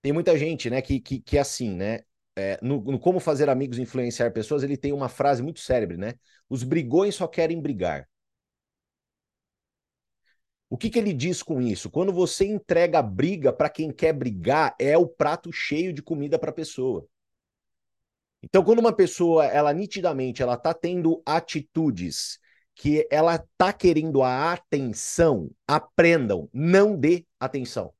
Tem 0.00 0.12
muita 0.12 0.38
gente, 0.38 0.70
né, 0.70 0.80
que, 0.80 1.00
que, 1.00 1.20
que 1.20 1.36
é 1.36 1.40
assim, 1.40 1.74
né? 1.74 2.00
É, 2.36 2.58
no, 2.62 2.80
no, 2.80 2.98
Como 2.98 3.18
Fazer 3.20 3.50
Amigos 3.50 3.78
Influenciar 3.78 4.30
Pessoas, 4.32 4.62
ele 4.62 4.76
tem 4.76 4.92
uma 4.92 5.08
frase 5.08 5.42
muito 5.42 5.60
célebre, 5.60 5.96
né? 5.96 6.14
Os 6.48 6.62
brigões 6.62 7.16
só 7.16 7.26
querem 7.26 7.60
brigar. 7.60 8.08
O 10.70 10.78
que, 10.78 10.88
que 10.88 10.98
ele 10.98 11.12
diz 11.12 11.42
com 11.42 11.60
isso? 11.60 11.90
Quando 11.90 12.12
você 12.12 12.46
entrega 12.46 13.00
a 13.00 13.02
briga 13.02 13.52
para 13.52 13.68
quem 13.68 13.92
quer 13.92 14.12
brigar, 14.12 14.76
é 14.78 14.96
o 14.96 15.06
prato 15.06 15.52
cheio 15.52 15.92
de 15.92 16.00
comida 16.00 16.38
para 16.38 16.50
a 16.50 16.54
pessoa. 16.54 17.06
Então, 18.40 18.62
quando 18.64 18.78
uma 18.78 18.92
pessoa, 18.92 19.44
ela 19.46 19.72
nitidamente, 19.72 20.42
ela 20.42 20.56
tá 20.56 20.72
tendo 20.72 21.20
atitudes 21.26 22.38
que 22.74 23.06
ela 23.10 23.38
tá 23.56 23.72
querendo 23.72 24.22
a 24.22 24.52
atenção, 24.52 25.50
aprendam, 25.66 26.48
não 26.52 26.96
dê 26.98 27.26
atenção. 27.38 27.92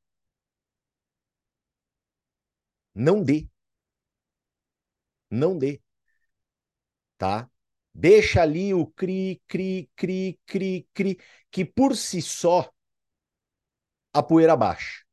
Não 2.94 3.22
dê. 3.22 3.48
Não 5.30 5.58
dê. 5.58 5.80
Tá? 7.18 7.50
Deixa 7.94 8.42
ali 8.42 8.72
o 8.72 8.86
cri, 8.86 9.42
cri, 9.46 9.90
cri, 9.96 10.38
cri, 10.46 10.88
cri, 10.94 11.18
que 11.50 11.64
por 11.64 11.96
si 11.96 12.22
só 12.22 12.70
a 14.12 14.22
poeira 14.22 14.56
baixa. 14.56 15.04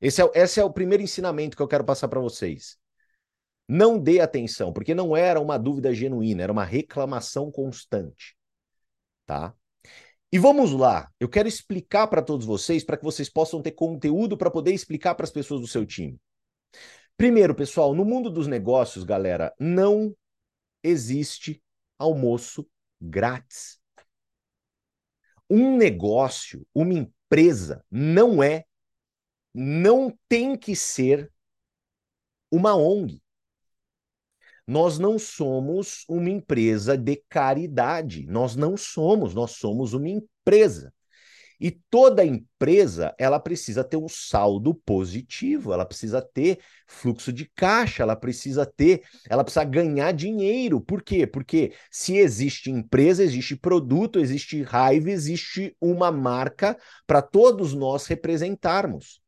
Esse 0.00 0.22
é, 0.22 0.30
esse 0.34 0.60
é 0.60 0.64
o 0.64 0.72
primeiro 0.72 1.02
ensinamento 1.02 1.56
que 1.56 1.62
eu 1.62 1.68
quero 1.68 1.84
passar 1.84 2.08
para 2.08 2.20
vocês. 2.20 2.78
Não 3.68 3.98
dê 3.98 4.20
atenção, 4.20 4.72
porque 4.72 4.94
não 4.94 5.16
era 5.16 5.40
uma 5.40 5.58
dúvida 5.58 5.94
genuína, 5.94 6.42
era 6.42 6.52
uma 6.52 6.64
reclamação 6.64 7.50
constante. 7.50 8.36
Tá? 9.32 9.54
E 10.30 10.38
vamos 10.38 10.72
lá, 10.72 11.10
eu 11.18 11.26
quero 11.26 11.48
explicar 11.48 12.06
para 12.06 12.20
todos 12.20 12.44
vocês, 12.44 12.84
para 12.84 12.98
que 12.98 13.04
vocês 13.04 13.30
possam 13.30 13.62
ter 13.62 13.70
conteúdo 13.72 14.36
para 14.36 14.50
poder 14.50 14.74
explicar 14.74 15.14
para 15.14 15.24
as 15.24 15.30
pessoas 15.30 15.62
do 15.62 15.66
seu 15.66 15.86
time. 15.86 16.20
Primeiro, 17.16 17.54
pessoal, 17.54 17.94
no 17.94 18.04
mundo 18.04 18.28
dos 18.28 18.46
negócios, 18.46 19.04
galera, 19.04 19.54
não 19.58 20.14
existe 20.82 21.62
almoço 21.98 22.68
grátis. 23.00 23.80
Um 25.48 25.78
negócio, 25.78 26.66
uma 26.74 26.92
empresa, 26.92 27.82
não 27.90 28.42
é, 28.42 28.66
não 29.54 30.14
tem 30.28 30.58
que 30.58 30.76
ser 30.76 31.32
uma 32.50 32.76
ONG. 32.76 33.21
Nós 34.66 34.98
não 34.98 35.18
somos 35.18 36.04
uma 36.08 36.30
empresa 36.30 36.96
de 36.96 37.22
caridade. 37.28 38.26
Nós 38.26 38.54
não 38.54 38.76
somos, 38.76 39.34
nós 39.34 39.52
somos 39.52 39.92
uma 39.92 40.08
empresa. 40.08 40.92
E 41.62 41.70
toda 41.70 42.24
empresa, 42.24 43.14
ela 43.16 43.38
precisa 43.38 43.84
ter 43.84 43.96
um 43.96 44.08
saldo 44.08 44.74
positivo, 44.74 45.72
ela 45.72 45.86
precisa 45.86 46.20
ter 46.20 46.58
fluxo 46.88 47.32
de 47.32 47.48
caixa, 47.54 48.02
ela 48.02 48.16
precisa 48.16 48.66
ter, 48.66 49.02
ela 49.30 49.44
precisa 49.44 49.62
ganhar 49.62 50.10
dinheiro. 50.10 50.80
Por 50.80 51.04
quê? 51.04 51.24
Porque 51.24 51.72
se 51.88 52.16
existe 52.16 52.68
empresa, 52.68 53.22
existe 53.22 53.54
produto, 53.54 54.18
existe 54.18 54.60
raiva, 54.60 55.08
existe 55.08 55.76
uma 55.80 56.10
marca 56.10 56.76
para 57.06 57.22
todos 57.22 57.74
nós 57.74 58.06
representarmos. 58.06 59.22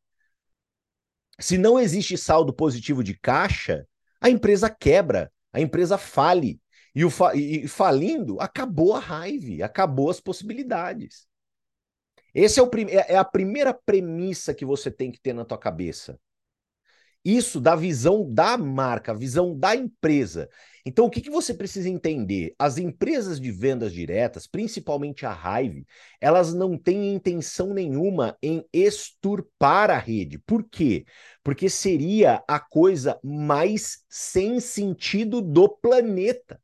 Se 1.39 1.57
não 1.57 1.79
existe 1.79 2.19
saldo 2.19 2.53
positivo 2.53 3.05
de 3.05 3.17
caixa, 3.17 3.87
a 4.25 4.31
empresa 4.31 4.71
quebra, 4.71 5.31
a 5.53 5.61
empresa 5.61 5.99
fale. 5.99 6.59
E, 6.95 7.05
o 7.05 7.11
fa 7.11 7.35
e 7.35 7.69
falindo, 7.69 8.41
acabou 8.41 8.95
a 8.95 8.99
raiva, 8.99 9.63
acabou 9.63 10.09
as 10.09 10.19
possibilidades. 10.19 11.27
Esse 12.33 12.59
é, 12.59 12.63
é, 12.63 13.13
é 13.13 13.17
a 13.19 13.25
primeira 13.25 13.75
premissa 13.75 14.55
que 14.55 14.65
você 14.65 14.91
tem 14.91 15.13
que 15.13 15.21
ter 15.21 15.35
na 15.35 15.45
tua 15.45 15.59
cabeça. 15.59 16.19
Isso 17.23 17.61
da 17.61 17.77
visão 17.77 18.33
da 18.33 18.57
marca, 18.57 19.15
visão 19.15 19.59
da 19.59 19.77
empresa. 19.77 20.49
Então, 20.87 21.07
o 21.07 21.11
que, 21.11 21.23
que 21.23 21.31
você 21.31 21.55
precisa 21.55 21.89
entender? 21.89 22.55
As 22.59 22.77
empresas 22.77 23.41
de 23.41 23.51
vendas 23.51 23.91
diretas, 23.93 24.47
principalmente 24.47 25.25
a 25.25 25.33
Hive, 25.33 25.87
elas 26.21 26.53
não 26.53 26.77
têm 26.77 27.15
intenção 27.15 27.73
nenhuma 27.73 28.37
em 28.43 28.63
exturpar 28.73 29.91
a 29.91 29.97
rede. 29.99 30.39
Por 30.39 30.63
quê? 30.69 31.07
Porque 31.43 31.71
seria 31.71 32.45
a 32.47 32.61
coisa 32.61 33.19
mais 33.23 34.05
sem 34.11 34.61
sentido 34.61 35.41
do 35.41 35.69
planeta. 35.69 36.61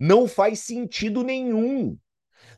Não 0.00 0.26
faz 0.26 0.58
sentido 0.60 1.22
nenhum. 1.22 1.96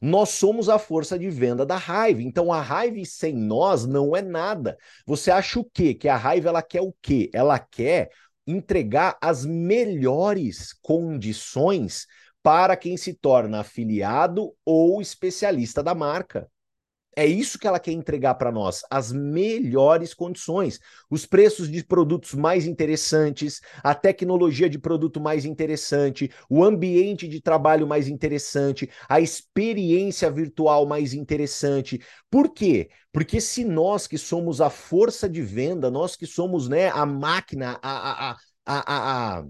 Nós 0.02 0.30
somos 0.30 0.68
a 0.68 0.80
força 0.80 1.16
de 1.16 1.30
venda 1.30 1.64
da 1.64 1.76
raiva. 1.76 2.20
Então 2.20 2.52
a 2.52 2.60
raiva 2.60 2.98
sem 3.04 3.32
nós 3.32 3.86
não 3.86 4.16
é 4.16 4.20
nada. 4.20 4.76
Você 5.06 5.30
acha 5.30 5.60
o 5.60 5.64
quê? 5.64 5.94
Que 5.94 6.08
a 6.08 6.16
raiva 6.16 6.48
ela 6.48 6.60
quer 6.60 6.82
o 6.82 6.92
quê? 7.00 7.30
Ela 7.32 7.56
quer 7.58 8.10
entregar 8.44 9.16
as 9.22 9.44
melhores 9.44 10.72
condições 10.82 12.08
para 12.42 12.76
quem 12.76 12.96
se 12.96 13.14
torna 13.14 13.60
afiliado 13.60 14.52
ou 14.64 15.00
especialista 15.00 15.84
da 15.84 15.94
marca. 15.94 16.50
É 17.14 17.26
isso 17.26 17.58
que 17.58 17.66
ela 17.66 17.78
quer 17.78 17.92
entregar 17.92 18.34
para 18.36 18.50
nós, 18.50 18.82
as 18.90 19.12
melhores 19.12 20.14
condições, 20.14 20.80
os 21.10 21.26
preços 21.26 21.70
de 21.70 21.84
produtos 21.84 22.32
mais 22.32 22.66
interessantes, 22.66 23.60
a 23.82 23.94
tecnologia 23.94 24.68
de 24.68 24.78
produto 24.78 25.20
mais 25.20 25.44
interessante, 25.44 26.30
o 26.48 26.64
ambiente 26.64 27.28
de 27.28 27.40
trabalho 27.40 27.86
mais 27.86 28.08
interessante, 28.08 28.88
a 29.08 29.20
experiência 29.20 30.30
virtual 30.30 30.86
mais 30.86 31.12
interessante. 31.12 32.00
Por 32.30 32.48
quê? 32.52 32.88
Porque 33.12 33.40
se 33.40 33.62
nós 33.64 34.06
que 34.06 34.16
somos 34.16 34.60
a 34.60 34.70
força 34.70 35.28
de 35.28 35.42
venda, 35.42 35.90
nós 35.90 36.16
que 36.16 36.26
somos 36.26 36.66
né, 36.68 36.88
a 36.88 37.04
máquina, 37.04 37.78
a, 37.82 38.30
a, 38.30 38.36
a, 38.66 39.38
a 39.40 39.44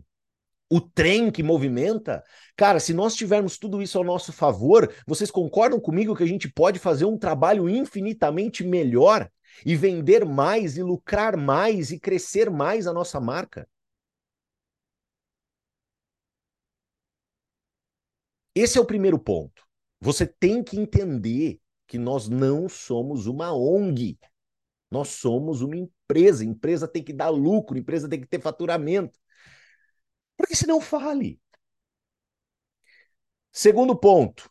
o 0.73 0.81
trem 0.81 1.31
que 1.31 1.43
movimenta. 1.43 2.25
Cara, 2.57 2.81
se 2.81 2.95
nós 2.95 3.15
tivermos 3.15 3.59
tudo 3.59 3.83
isso 3.83 3.99
ao 3.99 4.05
nosso 4.05 4.33
favor, 4.33 4.91
vocês 5.07 5.31
concordam 5.31 5.79
comigo 5.79 6.17
que 6.17 6.23
a 6.23 6.27
gente 6.27 6.51
pode 6.51 6.79
fazer 6.79 7.05
um 7.05 7.19
trabalho 7.19 7.69
infinitamente 7.69 8.65
melhor 8.65 9.31
e 9.67 9.77
vender 9.77 10.25
mais 10.25 10.79
e 10.79 10.83
lucrar 10.83 11.37
mais 11.37 11.91
e 11.91 12.01
crescer 12.01 12.49
mais 12.49 12.87
a 12.87 12.93
nossa 12.95 13.21
marca? 13.21 13.69
Esse 18.55 18.79
é 18.79 18.81
o 18.81 18.87
primeiro 18.87 19.19
ponto. 19.19 19.63
Você 20.01 20.27
tem 20.27 20.65
que 20.65 20.79
entender 20.81 21.61
que 21.87 21.99
nós 21.99 22.31
não 22.31 22.67
somos 22.67 23.27
uma 23.27 23.53
ONG. 23.53 24.19
Nós 24.91 25.09
somos 25.09 25.61
uma 25.61 25.77
empresa. 25.77 26.47
Empresa 26.47 26.89
tem 26.89 27.05
que 27.05 27.13
dar 27.13 27.29
lucro, 27.29 27.77
empresa 27.77 28.09
tem 28.09 28.23
que 28.23 28.27
ter 28.27 28.41
faturamento. 28.41 29.22
Porque 30.43 30.57
senão 30.57 30.81
fale. 30.81 31.41
Segundo 33.53 33.95
ponto, 33.95 34.51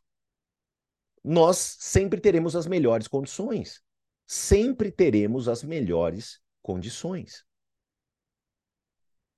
nós 1.22 1.58
sempre 1.58 2.22
teremos 2.22 2.56
as 2.56 2.66
melhores 2.66 3.10
condições. 3.10 3.84
Sempre 4.26 4.90
teremos 4.90 5.50
as 5.50 5.64
melhores 5.64 6.40
condições. 6.62 7.46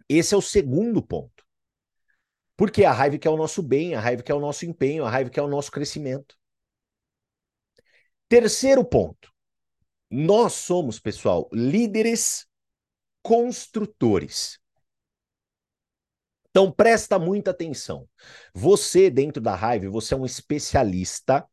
Esse 0.07 0.35
é 0.35 0.37
o 0.37 0.43
segundo 0.43 1.01
ponto. 1.01 1.43
Porque 2.55 2.85
a 2.85 2.91
raiva 2.91 3.17
quer 3.17 3.31
o 3.31 3.37
nosso 3.37 3.63
bem, 3.63 3.95
a 3.95 3.99
raiva 3.99 4.21
quer 4.21 4.35
o 4.35 4.39
nosso 4.39 4.63
empenho, 4.63 5.05
a 5.05 5.09
raiva 5.09 5.31
quer 5.31 5.41
o 5.41 5.47
nosso 5.47 5.71
crescimento. 5.71 6.37
Terceiro 8.29 8.85
ponto. 8.85 9.33
Nós 10.07 10.53
somos, 10.53 10.99
pessoal, 10.99 11.49
líderes 11.51 12.45
construtores. 13.23 14.61
Então 16.53 16.71
presta 16.71 17.17
muita 17.17 17.49
atenção. 17.49 18.07
Você 18.53 19.09
dentro 19.09 19.41
da 19.41 19.55
raiva, 19.55 19.89
você 19.89 20.13
é 20.13 20.17
um 20.17 20.23
especialista. 20.23 21.43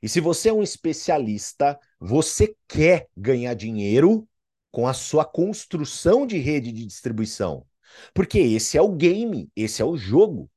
E 0.00 0.08
se 0.08 0.20
você 0.20 0.50
é 0.50 0.52
um 0.52 0.62
especialista, 0.62 1.76
você 1.98 2.54
quer 2.68 3.08
ganhar 3.16 3.54
dinheiro 3.54 4.28
com 4.70 4.86
a 4.86 4.94
sua 4.94 5.24
construção 5.24 6.28
de 6.28 6.38
rede 6.38 6.70
de 6.70 6.86
distribuição. 6.86 7.66
Porque 8.14 8.38
esse 8.38 8.78
é 8.78 8.82
o 8.82 8.92
game, 8.92 9.50
esse 9.56 9.82
é 9.82 9.84
o 9.84 9.96
jogo. 9.96 10.48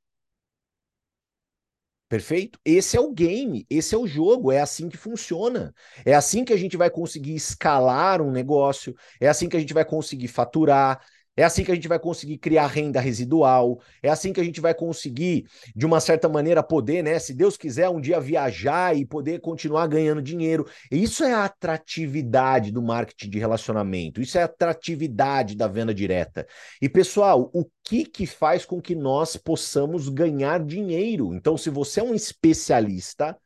Perfeito? 2.08 2.60
Esse 2.64 2.96
é 2.96 3.02
o 3.02 3.12
game, 3.12 3.66
esse 3.70 3.94
é 3.94 3.98
o 3.98 4.08
jogo, 4.08 4.52
é 4.52 4.62
assim 4.62 4.88
que 4.88 4.96
funciona. 4.96 5.74
É 6.06 6.14
assim 6.14 6.46
que 6.46 6.54
a 6.54 6.58
gente 6.58 6.78
vai 6.78 6.92
conseguir 6.92 7.34
escalar 7.36 8.22
um 8.22 8.32
negócio, 8.32 8.96
é 9.20 9.28
assim 9.28 9.50
que 9.50 9.58
a 9.58 9.60
gente 9.60 9.74
vai 9.74 9.84
conseguir 9.84 10.28
faturar, 10.28 11.02
é 11.38 11.44
assim 11.44 11.64
que 11.64 11.72
a 11.72 11.76
gente 11.76 11.88
vai 11.88 12.00
conseguir 12.00 12.40
criar 12.40 12.66
renda 12.66 13.00
residual. 13.00 13.80
É 14.02 14.10
assim 14.10 14.34
que 14.34 14.42
a 14.42 14.44
gente 14.44 14.60
vai 14.60 14.74
conseguir, 14.74 15.46
de 15.76 15.86
uma 15.86 16.00
certa 16.00 16.28
maneira, 16.28 16.64
poder, 16.64 17.04
né? 17.04 17.20
Se 17.20 17.32
Deus 17.32 17.56
quiser, 17.56 17.90
um 17.90 18.02
dia 18.02 18.20
viajar 18.20 18.98
e 18.98 19.06
poder 19.06 19.40
continuar 19.40 19.86
ganhando 19.86 20.20
dinheiro. 20.20 20.66
Isso 20.92 21.24
é 21.24 21.34
a 21.34 21.46
atratividade 21.46 22.72
do 22.72 22.82
marketing 22.82 23.30
de 23.30 23.38
relacionamento. 23.38 24.20
Isso 24.20 24.40
é 24.40 24.42
a 24.42 24.46
atratividade 24.46 25.56
da 25.56 25.68
venda 25.68 25.94
direta. 25.94 26.48
E, 26.82 26.90
pessoal, 26.90 27.52
o 27.54 27.66
que 27.84 28.04
que 28.04 28.26
faz 28.26 28.66
com 28.66 28.82
que 28.82 28.96
nós 28.96 29.38
possamos 29.38 30.10
ganhar 30.10 30.66
dinheiro? 30.66 31.36
Então, 31.36 31.56
se 31.56 31.70
você 31.70 32.00
é 32.00 32.04
um 32.04 32.16
especialista, 32.16 33.38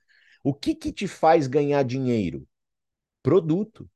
o 0.43 0.53
que 0.53 0.73
que 0.73 0.93
te 0.93 1.09
faz 1.09 1.45
ganhar 1.45 1.83
dinheiro? 1.83 2.47
Produto. 3.21 3.89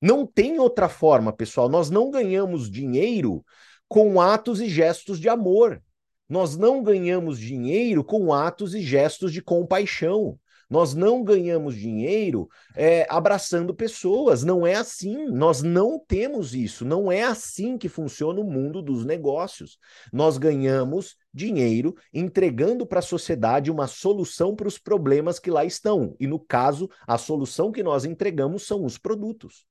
Não 0.00 0.26
tem 0.26 0.58
outra 0.58 0.88
forma, 0.88 1.32
pessoal. 1.32 1.68
Nós 1.68 1.90
não 1.90 2.10
ganhamos 2.10 2.70
dinheiro 2.70 3.44
com 3.88 4.20
atos 4.20 4.60
e 4.60 4.68
gestos 4.68 5.18
de 5.18 5.28
amor. 5.28 5.82
Nós 6.28 6.56
não 6.56 6.82
ganhamos 6.82 7.38
dinheiro 7.38 8.04
com 8.04 8.32
atos 8.32 8.74
e 8.74 8.80
gestos 8.82 9.32
de 9.32 9.42
compaixão. 9.42 10.38
Nós 10.70 10.94
não 10.94 11.24
ganhamos 11.24 11.74
dinheiro 11.74 12.46
é, 12.76 13.06
abraçando 13.08 13.74
pessoas. 13.74 14.44
Não 14.44 14.66
é 14.66 14.74
assim. 14.74 15.26
Nós 15.30 15.62
não 15.62 15.98
temos 15.98 16.54
isso. 16.54 16.84
Não 16.84 17.10
é 17.10 17.22
assim 17.22 17.78
que 17.78 17.88
funciona 17.88 18.40
o 18.40 18.44
mundo 18.44 18.82
dos 18.82 19.04
negócios. 19.04 19.78
Nós 20.12 20.36
ganhamos 20.36 21.16
dinheiro 21.32 21.94
entregando 22.12 22.86
para 22.86 22.98
a 22.98 23.02
sociedade 23.02 23.70
uma 23.70 23.86
solução 23.86 24.54
para 24.54 24.68
os 24.68 24.78
problemas 24.78 25.38
que 25.38 25.50
lá 25.50 25.64
estão. 25.64 26.14
E 26.20 26.26
no 26.26 26.38
caso, 26.38 26.90
a 27.06 27.16
solução 27.16 27.72
que 27.72 27.82
nós 27.82 28.04
entregamos 28.04 28.66
são 28.66 28.84
os 28.84 28.98
produtos. 28.98 29.67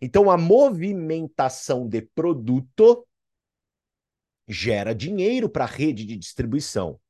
Então, 0.00 0.30
a 0.30 0.36
movimentação 0.36 1.88
de 1.88 2.02
produto 2.02 3.06
gera 4.46 4.94
dinheiro 4.94 5.48
para 5.48 5.64
a 5.64 5.68
rede 5.68 6.04
de 6.04 6.16
distribuição. 6.16 7.00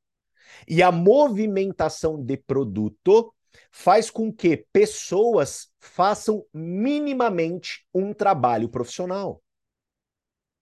E 0.69 0.83
a 0.83 0.93
movimentação 0.93 2.23
de 2.23 2.37
produto 2.37 3.35
faz 3.71 4.11
com 4.11 4.33
que 4.33 4.57
pessoas 4.73 5.73
façam 5.81 6.45
minimamente 6.53 7.87
um 7.93 8.13
trabalho 8.13 8.69
profissional. 8.69 9.43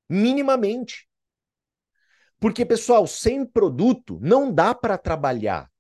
Minimamente. 0.08 1.08
Porque, 2.38 2.66
pessoal, 2.66 3.06
sem 3.06 3.46
produto 3.46 4.18
não 4.20 4.52
dá 4.52 4.74
para 4.74 4.98
trabalhar. 4.98 5.70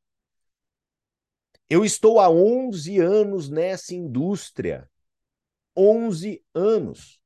Eu 1.68 1.84
estou 1.84 2.20
há 2.20 2.30
11 2.30 2.98
anos 3.00 3.48
nessa 3.48 3.94
indústria. 3.94 4.88
11 5.76 6.44
anos. 6.54 7.20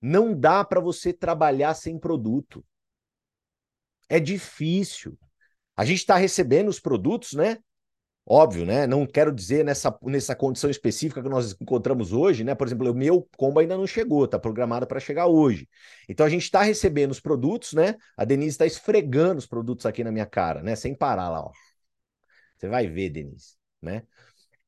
Não 0.00 0.38
dá 0.38 0.64
para 0.64 0.80
você 0.80 1.12
trabalhar 1.12 1.74
sem 1.74 1.98
produto. 1.98 2.64
É 4.08 4.20
difícil. 4.20 5.18
A 5.76 5.84
gente 5.84 5.98
está 5.98 6.16
recebendo 6.16 6.68
os 6.68 6.78
produtos, 6.78 7.32
né? 7.32 7.58
Óbvio, 8.26 8.64
né? 8.64 8.86
Não 8.86 9.06
quero 9.06 9.30
dizer 9.30 9.64
nessa, 9.64 9.96
nessa 10.02 10.34
condição 10.34 10.70
específica 10.70 11.22
que 11.22 11.28
nós 11.28 11.52
encontramos 11.60 12.12
hoje, 12.12 12.42
né? 12.42 12.54
Por 12.54 12.66
exemplo, 12.66 12.90
o 12.90 12.94
meu 12.94 13.28
combo 13.36 13.60
ainda 13.60 13.76
não 13.76 13.86
chegou, 13.86 14.26
tá 14.26 14.38
programado 14.38 14.86
para 14.86 14.98
chegar 14.98 15.26
hoje. 15.26 15.68
Então 16.08 16.24
a 16.24 16.28
gente 16.30 16.44
está 16.44 16.62
recebendo 16.62 17.10
os 17.10 17.20
produtos, 17.20 17.74
né? 17.74 17.96
A 18.16 18.24
Denise 18.24 18.50
está 18.50 18.64
esfregando 18.64 19.38
os 19.38 19.46
produtos 19.46 19.84
aqui 19.84 20.02
na 20.02 20.10
minha 20.10 20.24
cara, 20.26 20.62
né? 20.62 20.74
Sem 20.74 20.94
parar 20.94 21.28
lá, 21.28 21.40
ó. 21.42 21.52
Você 22.56 22.68
vai 22.68 22.86
ver, 22.88 23.10
Denise, 23.10 23.56
né? 23.82 24.04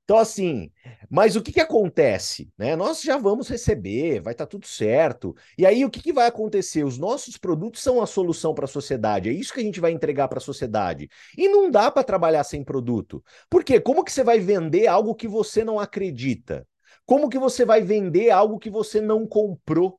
Então, 0.07 0.19
assim, 0.19 0.71
mas 1.11 1.35
o 1.35 1.43
que, 1.43 1.51
que 1.53 1.59
acontece? 1.61 2.49
Né? 2.57 2.77
Nós 2.77 3.03
já 3.03 3.19
vamos 3.19 3.49
receber, 3.49 4.21
vai 4.21 4.35
estar 4.35 4.47
tá 4.47 4.51
tudo 4.51 4.65
certo. 4.65 5.35
E 5.59 5.67
aí, 5.67 5.85
o 5.85 5.91
que, 5.91 6.01
que 6.01 6.13
vai 6.13 6.29
acontecer? 6.29 6.85
Os 6.85 6.97
nossos 6.97 7.37
produtos 7.37 7.83
são 7.83 8.01
a 8.01 8.07
solução 8.07 8.55
para 8.55 8.67
a 8.67 8.69
sociedade. 8.69 9.29
É 9.29 9.33
isso 9.33 9.53
que 9.53 9.59
a 9.59 9.65
gente 9.65 9.81
vai 9.81 9.91
entregar 9.91 10.29
para 10.29 10.39
a 10.39 10.41
sociedade. 10.41 11.09
E 11.37 11.49
não 11.49 11.69
dá 11.69 11.91
para 11.91 12.05
trabalhar 12.05 12.45
sem 12.45 12.63
produto. 12.63 13.23
Por 13.51 13.65
quê? 13.65 13.81
Como 13.81 14.05
que 14.05 14.13
você 14.13 14.23
vai 14.23 14.39
vender 14.39 14.87
algo 14.87 15.13
que 15.13 15.27
você 15.27 15.65
não 15.65 15.81
acredita? 15.81 16.65
Como 17.05 17.29
que 17.29 17.39
você 17.39 17.65
vai 17.65 17.83
vender 17.83 18.31
algo 18.31 18.61
que 18.61 18.71
você 18.71 19.01
não 19.01 19.27
comprou? 19.27 19.99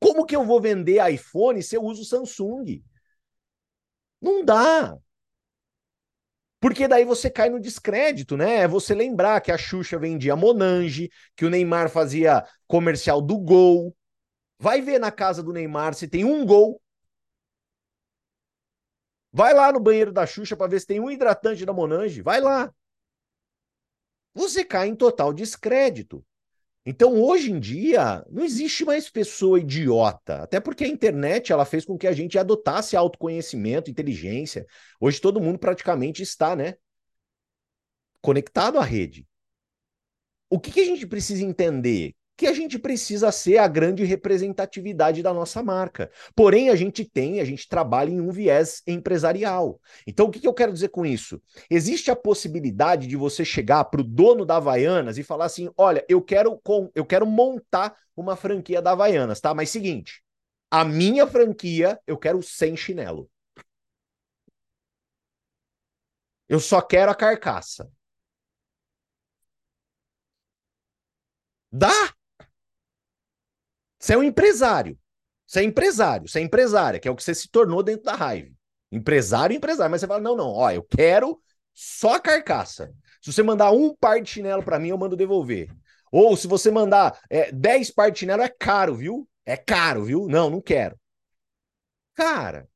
Como 0.00 0.24
que 0.24 0.34
eu 0.34 0.44
vou 0.44 0.58
vender 0.60 1.06
iPhone 1.12 1.62
se 1.62 1.76
eu 1.76 1.82
uso 1.82 2.02
Samsung? 2.04 2.82
Não 4.20 4.42
dá. 4.44 4.98
Porque 6.60 6.86
daí 6.86 7.04
você 7.06 7.30
cai 7.30 7.48
no 7.48 7.58
descrédito, 7.58 8.36
né? 8.36 8.56
É 8.58 8.68
você 8.68 8.94
lembrar 8.94 9.40
que 9.40 9.50
a 9.50 9.56
Xuxa 9.56 9.98
vendia 9.98 10.36
Monange, 10.36 11.10
que 11.34 11.46
o 11.46 11.50
Neymar 11.50 11.88
fazia 11.88 12.44
comercial 12.66 13.20
do 13.22 13.38
Gol. 13.38 13.96
Vai 14.58 14.82
ver 14.82 14.98
na 15.00 15.10
casa 15.10 15.42
do 15.42 15.54
Neymar 15.54 15.94
se 15.94 16.06
tem 16.06 16.22
um 16.22 16.44
gol. 16.44 16.80
Vai 19.32 19.54
lá 19.54 19.72
no 19.72 19.80
banheiro 19.80 20.12
da 20.12 20.26
Xuxa 20.26 20.54
para 20.54 20.70
ver 20.70 20.80
se 20.80 20.86
tem 20.86 21.00
um 21.00 21.10
hidratante 21.10 21.64
da 21.64 21.72
Monange. 21.72 22.20
Vai 22.20 22.42
lá. 22.42 22.70
Você 24.34 24.64
cai 24.64 24.88
em 24.88 24.94
total 24.94 25.32
descrédito. 25.32 26.24
Então, 26.84 27.20
hoje 27.20 27.52
em 27.52 27.60
dia, 27.60 28.24
não 28.30 28.42
existe 28.42 28.84
mais 28.84 29.10
pessoa 29.10 29.60
idiota, 29.60 30.42
até 30.42 30.58
porque 30.58 30.84
a 30.84 30.88
internet 30.88 31.52
ela 31.52 31.64
fez 31.66 31.84
com 31.84 31.98
que 31.98 32.06
a 32.06 32.12
gente 32.12 32.38
adotasse 32.38 32.96
autoconhecimento, 32.96 33.90
inteligência. 33.90 34.66
Hoje 34.98 35.20
todo 35.20 35.40
mundo 35.40 35.58
praticamente 35.58 36.22
está, 36.22 36.56
né, 36.56 36.74
conectado 38.22 38.78
à 38.78 38.82
rede. 38.84 39.26
O 40.48 40.58
que, 40.58 40.72
que 40.72 40.80
a 40.80 40.84
gente 40.84 41.06
precisa 41.06 41.44
entender? 41.44 42.14
Que 42.40 42.46
a 42.46 42.54
gente 42.54 42.78
precisa 42.78 43.30
ser 43.30 43.58
a 43.58 43.68
grande 43.68 44.02
representatividade 44.02 45.22
da 45.22 45.34
nossa 45.34 45.62
marca. 45.62 46.10
Porém, 46.34 46.70
a 46.70 46.74
gente 46.74 47.04
tem, 47.04 47.38
a 47.38 47.44
gente 47.44 47.68
trabalha 47.68 48.08
em 48.08 48.18
um 48.18 48.30
viés 48.30 48.82
empresarial. 48.86 49.78
Então, 50.06 50.24
o 50.24 50.30
que, 50.30 50.40
que 50.40 50.48
eu 50.48 50.54
quero 50.54 50.72
dizer 50.72 50.88
com 50.88 51.04
isso? 51.04 51.38
Existe 51.68 52.10
a 52.10 52.16
possibilidade 52.16 53.06
de 53.06 53.14
você 53.14 53.44
chegar 53.44 53.84
para 53.84 54.00
o 54.00 54.04
dono 54.04 54.46
da 54.46 54.56
Havaianas 54.56 55.18
e 55.18 55.22
falar 55.22 55.44
assim: 55.44 55.68
olha, 55.76 56.02
eu 56.08 56.22
quero, 56.22 56.58
com, 56.64 56.90
eu 56.94 57.04
quero 57.04 57.26
montar 57.26 57.94
uma 58.16 58.34
franquia 58.36 58.80
da 58.80 58.92
Havaianas, 58.92 59.38
tá? 59.38 59.52
Mas 59.52 59.68
seguinte, 59.68 60.22
a 60.70 60.82
minha 60.82 61.26
franquia 61.26 62.00
eu 62.06 62.16
quero 62.16 62.42
sem 62.42 62.74
chinelo. 62.74 63.30
Eu 66.48 66.58
só 66.58 66.80
quero 66.80 67.10
a 67.10 67.14
carcaça. 67.14 67.90
Dá? 71.72 72.14
Você 74.00 74.14
é 74.14 74.18
um 74.18 74.22
empresário. 74.22 74.98
Você 75.46 75.60
é 75.60 75.62
empresário, 75.64 76.28
você 76.28 76.38
é 76.38 76.42
empresária, 76.42 77.00
que 77.00 77.08
é 77.08 77.10
o 77.10 77.16
que 77.16 77.24
você 77.24 77.34
se 77.34 77.48
tornou 77.48 77.82
dentro 77.82 78.04
da 78.04 78.14
raiva. 78.14 78.50
Empresário, 78.90 79.56
empresário. 79.56 79.90
Mas 79.90 80.00
você 80.00 80.06
fala: 80.06 80.20
não, 80.20 80.36
não, 80.36 80.48
ó, 80.48 80.70
eu 80.70 80.82
quero 80.82 81.40
só 81.74 82.14
a 82.14 82.20
carcaça. 82.20 82.92
Se 83.20 83.32
você 83.32 83.42
mandar 83.42 83.72
um 83.72 83.94
par 83.94 84.20
de 84.20 84.30
chinelo 84.30 84.62
para 84.62 84.78
mim, 84.78 84.88
eu 84.88 84.98
mando 84.98 85.16
devolver. 85.16 85.68
Ou 86.10 86.36
se 86.36 86.46
você 86.46 86.70
mandar 86.70 87.20
é, 87.28 87.52
10 87.52 87.90
par 87.90 88.10
de 88.10 88.20
chinelo, 88.20 88.42
é 88.42 88.48
caro, 88.48 88.94
viu? 88.94 89.28
É 89.44 89.56
caro, 89.56 90.04
viu? 90.04 90.26
Não, 90.28 90.48
não 90.48 90.60
quero. 90.60 90.98
Cara, 92.14 92.68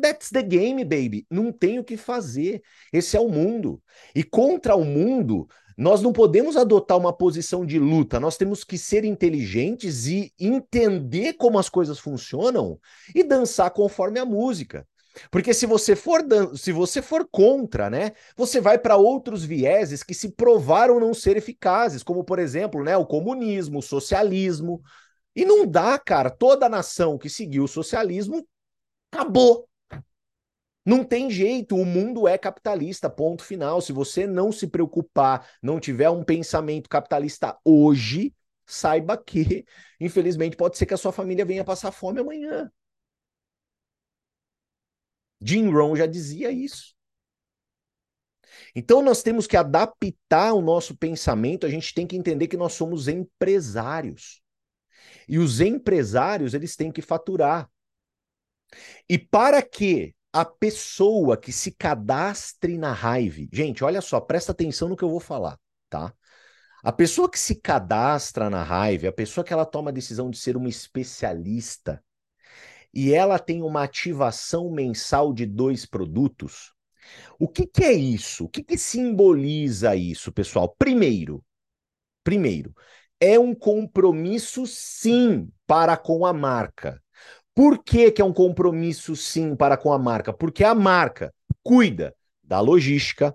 that's 0.00 0.30
the 0.30 0.42
game, 0.42 0.84
baby. 0.84 1.26
Não 1.30 1.52
tem 1.52 1.78
o 1.78 1.84
que 1.84 1.96
fazer. 1.96 2.62
Esse 2.92 3.16
é 3.16 3.20
o 3.20 3.28
mundo. 3.28 3.82
E 4.14 4.22
contra 4.22 4.74
o 4.74 4.84
mundo, 4.84 5.48
nós 5.76 6.00
não 6.00 6.12
podemos 6.12 6.56
adotar 6.56 6.96
uma 6.96 7.12
posição 7.12 7.64
de 7.64 7.78
luta, 7.78 8.20
nós 8.20 8.36
temos 8.36 8.62
que 8.64 8.78
ser 8.78 9.04
inteligentes 9.04 10.06
e 10.06 10.32
entender 10.38 11.34
como 11.34 11.58
as 11.58 11.68
coisas 11.68 11.98
funcionam 11.98 12.78
e 13.14 13.24
dançar 13.24 13.70
conforme 13.70 14.18
a 14.18 14.24
música. 14.24 14.86
Porque 15.30 15.54
se 15.54 15.66
você 15.66 15.94
for 15.94 16.22
se 16.56 16.72
você 16.72 17.00
for 17.00 17.26
contra, 17.30 17.88
né, 17.88 18.12
você 18.36 18.60
vai 18.60 18.78
para 18.78 18.96
outros 18.96 19.44
vieses 19.44 20.02
que 20.02 20.14
se 20.14 20.30
provaram 20.30 20.98
não 20.98 21.14
ser 21.14 21.36
eficazes, 21.36 22.02
como 22.02 22.24
por 22.24 22.38
exemplo, 22.38 22.82
né, 22.82 22.96
o 22.96 23.06
comunismo, 23.06 23.78
o 23.78 23.82
socialismo. 23.82 24.82
E 25.36 25.44
não 25.44 25.66
dá, 25.66 25.98
cara, 25.98 26.30
toda 26.30 26.68
nação 26.68 27.18
que 27.18 27.28
seguiu 27.28 27.64
o 27.64 27.68
socialismo 27.68 28.46
acabou. 29.12 29.68
Não 30.84 31.02
tem 31.02 31.30
jeito, 31.30 31.76
o 31.76 31.84
mundo 31.84 32.28
é 32.28 32.36
capitalista, 32.36 33.08
ponto 33.08 33.42
final. 33.42 33.80
Se 33.80 33.92
você 33.92 34.26
não 34.26 34.52
se 34.52 34.66
preocupar, 34.66 35.48
não 35.62 35.80
tiver 35.80 36.10
um 36.10 36.22
pensamento 36.22 36.88
capitalista 36.88 37.58
hoje, 37.64 38.34
saiba 38.66 39.16
que, 39.16 39.64
infelizmente, 39.98 40.56
pode 40.56 40.76
ser 40.76 40.86
que 40.86 40.94
a 40.94 40.98
sua 40.98 41.12
família 41.12 41.44
venha 41.44 41.64
passar 41.64 41.90
fome 41.90 42.20
amanhã. 42.20 42.70
Jim 45.40 45.70
Rohn 45.70 45.96
já 45.96 46.06
dizia 46.06 46.50
isso. 46.50 46.94
Então 48.74 49.02
nós 49.02 49.22
temos 49.22 49.46
que 49.46 49.56
adaptar 49.56 50.52
o 50.52 50.62
nosso 50.62 50.96
pensamento, 50.96 51.66
a 51.66 51.70
gente 51.70 51.92
tem 51.94 52.06
que 52.06 52.16
entender 52.16 52.48
que 52.48 52.56
nós 52.56 52.72
somos 52.74 53.08
empresários. 53.08 54.42
E 55.28 55.38
os 55.38 55.60
empresários, 55.60 56.54
eles 56.54 56.76
têm 56.76 56.92
que 56.92 57.02
faturar. 57.02 57.68
E 59.08 59.18
para 59.18 59.62
que 59.62 60.14
a 60.34 60.44
pessoa 60.44 61.36
que 61.36 61.52
se 61.52 61.70
cadastre 61.70 62.76
na 62.76 62.92
Hive, 62.92 63.48
gente, 63.52 63.84
olha 63.84 64.00
só, 64.00 64.20
presta 64.20 64.50
atenção 64.50 64.88
no 64.88 64.96
que 64.96 65.04
eu 65.04 65.08
vou 65.08 65.20
falar, 65.20 65.56
tá? 65.88 66.12
A 66.82 66.90
pessoa 66.90 67.30
que 67.30 67.38
se 67.38 67.54
cadastra 67.54 68.50
na 68.50 68.64
Hive, 68.90 69.06
a 69.06 69.12
pessoa 69.12 69.44
que 69.44 69.52
ela 69.52 69.64
toma 69.64 69.90
a 69.90 69.94
decisão 69.94 70.28
de 70.28 70.36
ser 70.36 70.56
uma 70.56 70.68
especialista 70.68 72.02
e 72.92 73.14
ela 73.14 73.38
tem 73.38 73.62
uma 73.62 73.84
ativação 73.84 74.72
mensal 74.72 75.32
de 75.32 75.46
dois 75.46 75.86
produtos, 75.86 76.74
o 77.38 77.46
que, 77.46 77.64
que 77.64 77.84
é 77.84 77.92
isso? 77.92 78.46
O 78.46 78.48
que, 78.48 78.64
que 78.64 78.76
simboliza 78.76 79.94
isso, 79.94 80.32
pessoal? 80.32 80.74
Primeiro, 80.76 81.44
primeiro, 82.24 82.74
é 83.20 83.38
um 83.38 83.54
compromisso 83.54 84.66
sim 84.66 85.48
para 85.64 85.96
com 85.96 86.26
a 86.26 86.32
marca. 86.32 87.00
Por 87.54 87.82
que, 87.82 88.10
que 88.10 88.20
é 88.20 88.24
um 88.24 88.32
compromisso, 88.32 89.14
sim, 89.14 89.54
para 89.54 89.76
com 89.76 89.92
a 89.92 89.98
marca? 89.98 90.32
Porque 90.32 90.64
a 90.64 90.74
marca 90.74 91.32
cuida 91.62 92.14
da 92.42 92.60
logística, 92.60 93.34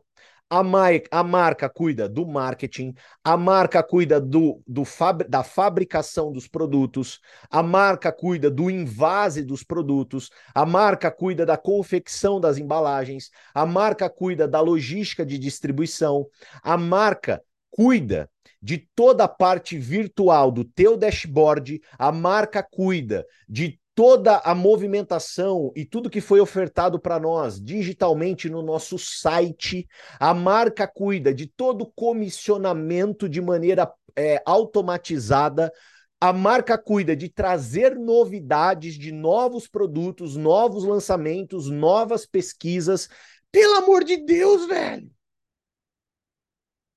A, 0.51 0.63
mar, 0.63 0.91
a 1.12 1.23
marca 1.23 1.69
cuida 1.69 2.10
do 2.10 2.25
marketing, 2.25 2.93
a 3.23 3.38
marca 3.38 3.84
cuida 3.84 4.19
do, 4.19 4.62
do 4.67 4.84
fab, 4.84 5.23
da 5.29 5.43
fabricação 5.43 6.32
dos 6.32 6.47
produtos, 6.47 7.19
a 7.51 7.62
marca 7.62 8.12
cuida 8.12 8.49
do 8.49 8.67
invase 8.69 9.43
dos 9.43 9.63
produtos, 9.63 10.29
a 10.55 10.65
marca 10.65 11.12
cuida 11.12 11.45
da 11.45 11.55
confecção 11.55 12.39
das 12.39 12.58
embalagens, 12.58 13.29
a 13.53 13.63
marca 13.63 14.10
cuida 14.10 14.47
da 14.47 14.60
logística 14.60 15.23
de 15.23 15.38
distribuição, 15.38 16.25
a 16.63 16.75
marca 16.77 17.41
cuida 17.69 18.27
de 18.62 18.89
toda 18.95 19.25
a 19.25 19.27
parte 19.27 19.77
virtual 19.77 20.51
do 20.51 20.65
teu 20.65 20.97
dashboard, 20.97 21.79
a 21.97 22.12
marca 22.12 22.63
cuida 22.63 23.23
de 23.47 23.79
toda 24.00 24.38
a 24.46 24.56
movimentação 24.56 25.74
e 25.76 25.84
tudo 25.84 26.10
que 26.10 26.22
foi 26.22 26.40
ofertado 26.40 26.98
para 26.98 27.20
nós 27.20 27.62
digitalmente 27.62 28.50
no 28.50 28.62
nosso 28.62 28.98
site. 28.98 29.90
A 30.18 30.34
marca 30.34 30.88
cuida 30.88 31.34
de 31.34 31.46
todo 31.48 31.82
o 31.82 31.92
comissionamento 31.92 33.28
de 33.28 33.42
maneira 33.42 33.92
é, 34.16 34.42
automatizada. 34.46 35.70
A 36.18 36.32
marca 36.32 36.78
cuida 36.78 37.14
de 37.14 37.28
trazer 37.28 38.00
novidades 38.00 38.94
de 38.94 39.12
novos 39.12 39.68
produtos, 39.68 40.38
novos 40.38 40.86
lançamentos, 40.86 41.70
novas 41.70 42.26
pesquisas. 42.26 43.10
Pelo 43.52 43.80
amor 43.80 44.06
de 44.06 44.16
Deus, 44.16 44.66
velho! 44.66 45.12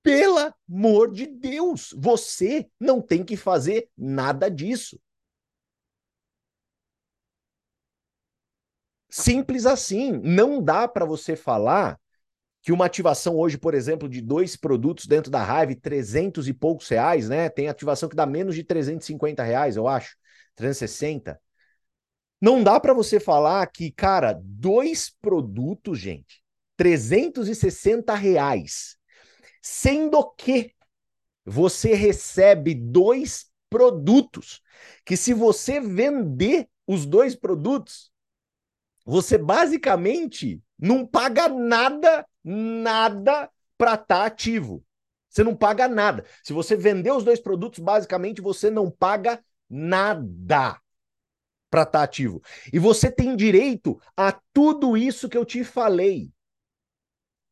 Pelo 0.05 0.55
amor 0.71 1.11
de 1.11 1.27
Deus, 1.27 1.93
você 1.99 2.71
não 2.79 3.03
tem 3.03 3.25
que 3.25 3.37
fazer 3.37 3.88
nada 3.99 4.49
disso. 4.49 5.01
Simples 9.12 9.66
assim. 9.66 10.11
Não 10.25 10.62
dá 10.62 10.88
para 10.88 11.05
você 11.05 11.37
falar 11.37 12.01
que 12.62 12.72
uma 12.72 12.87
ativação 12.87 13.37
hoje, 13.37 13.59
por 13.59 13.75
exemplo, 13.75 14.09
de 14.09 14.22
dois 14.22 14.57
produtos 14.57 15.07
dentro 15.07 15.31
da 15.31 15.42
Hive, 15.42 15.75
300 15.75 16.48
e 16.48 16.55
poucos 16.55 16.88
reais, 16.88 17.29
né? 17.29 17.51
Tem 17.51 17.68
ativação 17.68 18.09
que 18.09 18.16
dá 18.16 18.25
menos 18.25 18.55
de 18.55 18.64
350 18.64 19.42
reais, 19.42 19.77
eu 19.77 19.87
acho. 19.87 20.16
360. 20.55 21.38
Não 22.40 22.64
dá 22.64 22.81
para 22.81 22.94
você 22.94 23.20
falar 23.20 23.66
que, 23.66 23.90
cara, 23.92 24.40
dois 24.42 25.11
produtos, 25.20 25.98
gente, 25.98 26.42
360 26.77 28.14
reais, 28.14 28.96
sendo 29.61 30.25
que 30.33 30.72
você 31.44 31.94
recebe 31.94 32.75
dois 32.75 33.46
produtos, 33.68 34.62
que 35.05 35.16
se 35.16 35.35
você 35.35 35.81
vender 35.81 36.68
os 36.87 37.05
dois 37.05 37.35
produtos, 37.35 38.12
você 39.05 39.37
basicamente 39.37 40.62
não 40.79 41.07
paga 41.07 41.49
nada, 41.49 42.27
nada 42.45 43.51
para 43.77 43.95
estar 43.95 44.07
tá 44.07 44.25
ativo. 44.27 44.85
Você 45.29 45.43
não 45.43 45.57
paga 45.57 45.88
nada. 45.88 46.25
Se 46.43 46.53
você 46.53 46.77
vender 46.77 47.11
os 47.11 47.25
dois 47.25 47.41
produtos, 47.41 47.79
basicamente 47.79 48.41
você 48.41 48.71
não 48.71 48.91
paga 48.91 49.43
nada 49.69 50.81
para 51.71 51.83
estar 51.83 51.99
tá 51.99 52.03
ativo. 52.03 52.43
E 52.73 52.79
você 52.79 53.11
tem 53.11 53.35
direito 53.35 53.99
a 54.17 54.33
tudo 54.53 54.97
isso 54.97 55.29
que 55.29 55.38
eu 55.38 55.45
te 55.45 55.65
falei 55.65 56.31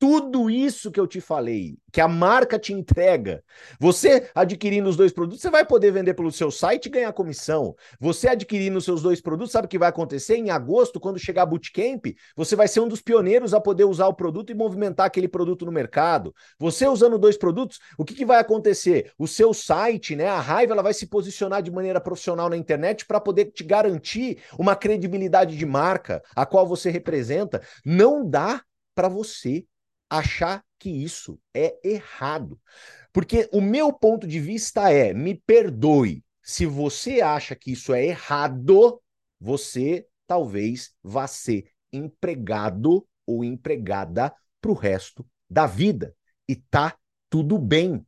tudo 0.01 0.49
isso 0.49 0.91
que 0.91 0.99
eu 0.99 1.07
te 1.07 1.21
falei, 1.21 1.77
que 1.93 2.01
a 2.01 2.09
marca 2.09 2.59
te 2.59 2.73
entrega. 2.73 3.45
Você 3.79 4.31
adquirindo 4.35 4.89
os 4.89 4.97
dois 4.97 5.13
produtos, 5.13 5.43
você 5.43 5.51
vai 5.51 5.63
poder 5.63 5.93
vender 5.93 6.15
pelo 6.15 6.33
seu 6.33 6.51
site 6.51 6.87
e 6.87 6.89
ganhar 6.89 7.13
comissão. 7.13 7.77
Você 8.01 8.27
adquirindo 8.27 8.79
os 8.79 8.85
seus 8.87 9.03
dois 9.03 9.21
produtos, 9.21 9.53
sabe 9.53 9.67
o 9.67 9.69
que 9.69 9.79
vai 9.79 9.91
acontecer? 9.91 10.37
Em 10.37 10.49
agosto, 10.49 10.99
quando 10.99 11.19
chegar 11.19 11.43
a 11.43 11.47
Bootcamp, 11.47 12.07
você 12.35 12.57
vai 12.57 12.67
ser 12.67 12.81
um 12.81 12.89
dos 12.89 13.03
pioneiros 13.03 13.53
a 13.53 13.61
poder 13.61 13.85
usar 13.85 14.07
o 14.07 14.15
produto 14.15 14.51
e 14.51 14.55
movimentar 14.55 15.05
aquele 15.05 15.29
produto 15.29 15.67
no 15.67 15.73
mercado. 15.73 16.35
Você 16.59 16.89
usando 16.89 17.19
dois 17.19 17.37
produtos, 17.37 17.79
o 17.99 18.05
que, 18.05 18.15
que 18.15 18.25
vai 18.25 18.41
acontecer? 18.41 19.13
O 19.19 19.29
seu 19.29 19.53
site, 19.53 20.17
né, 20.17 20.29
a 20.29 20.41
Raiva, 20.41 20.73
ela 20.73 20.83
vai 20.83 20.95
se 20.95 21.09
posicionar 21.09 21.61
de 21.63 21.71
maneira 21.71 22.01
profissional 22.01 22.49
na 22.49 22.57
internet 22.57 23.05
para 23.05 23.21
poder 23.21 23.53
te 23.53 23.63
garantir 23.63 24.39
uma 24.59 24.75
credibilidade 24.75 25.59
de 25.59 25.67
marca, 25.67 26.23
a 26.35 26.47
qual 26.47 26.67
você 26.67 26.89
representa. 26.89 27.61
Não 27.85 28.27
dá 28.27 28.63
para 28.95 29.07
você 29.07 29.67
achar 30.11 30.64
que 30.79 30.90
isso 30.90 31.40
é 31.55 31.79
errado. 31.88 32.61
Porque 33.12 33.49
o 33.53 33.61
meu 33.61 33.92
ponto 33.92 34.27
de 34.27 34.40
vista 34.40 34.90
é: 34.90 35.14
me 35.14 35.35
perdoe, 35.35 36.25
se 36.42 36.66
você 36.66 37.20
acha 37.20 37.55
que 37.55 37.73
isso 37.73 37.94
é 37.94 38.05
errado, 38.05 39.01
você 39.38 40.07
talvez 40.27 40.94
vá 41.03 41.27
ser 41.27 41.70
empregado 41.92 43.07
ou 43.27 43.44
empregada 43.44 44.35
para 44.61 44.70
o 44.70 44.75
resto 44.75 45.27
da 45.49 45.66
vida. 45.66 46.16
E 46.49 46.57
tá 46.57 46.99
tudo 47.29 47.59
bem. 47.59 48.05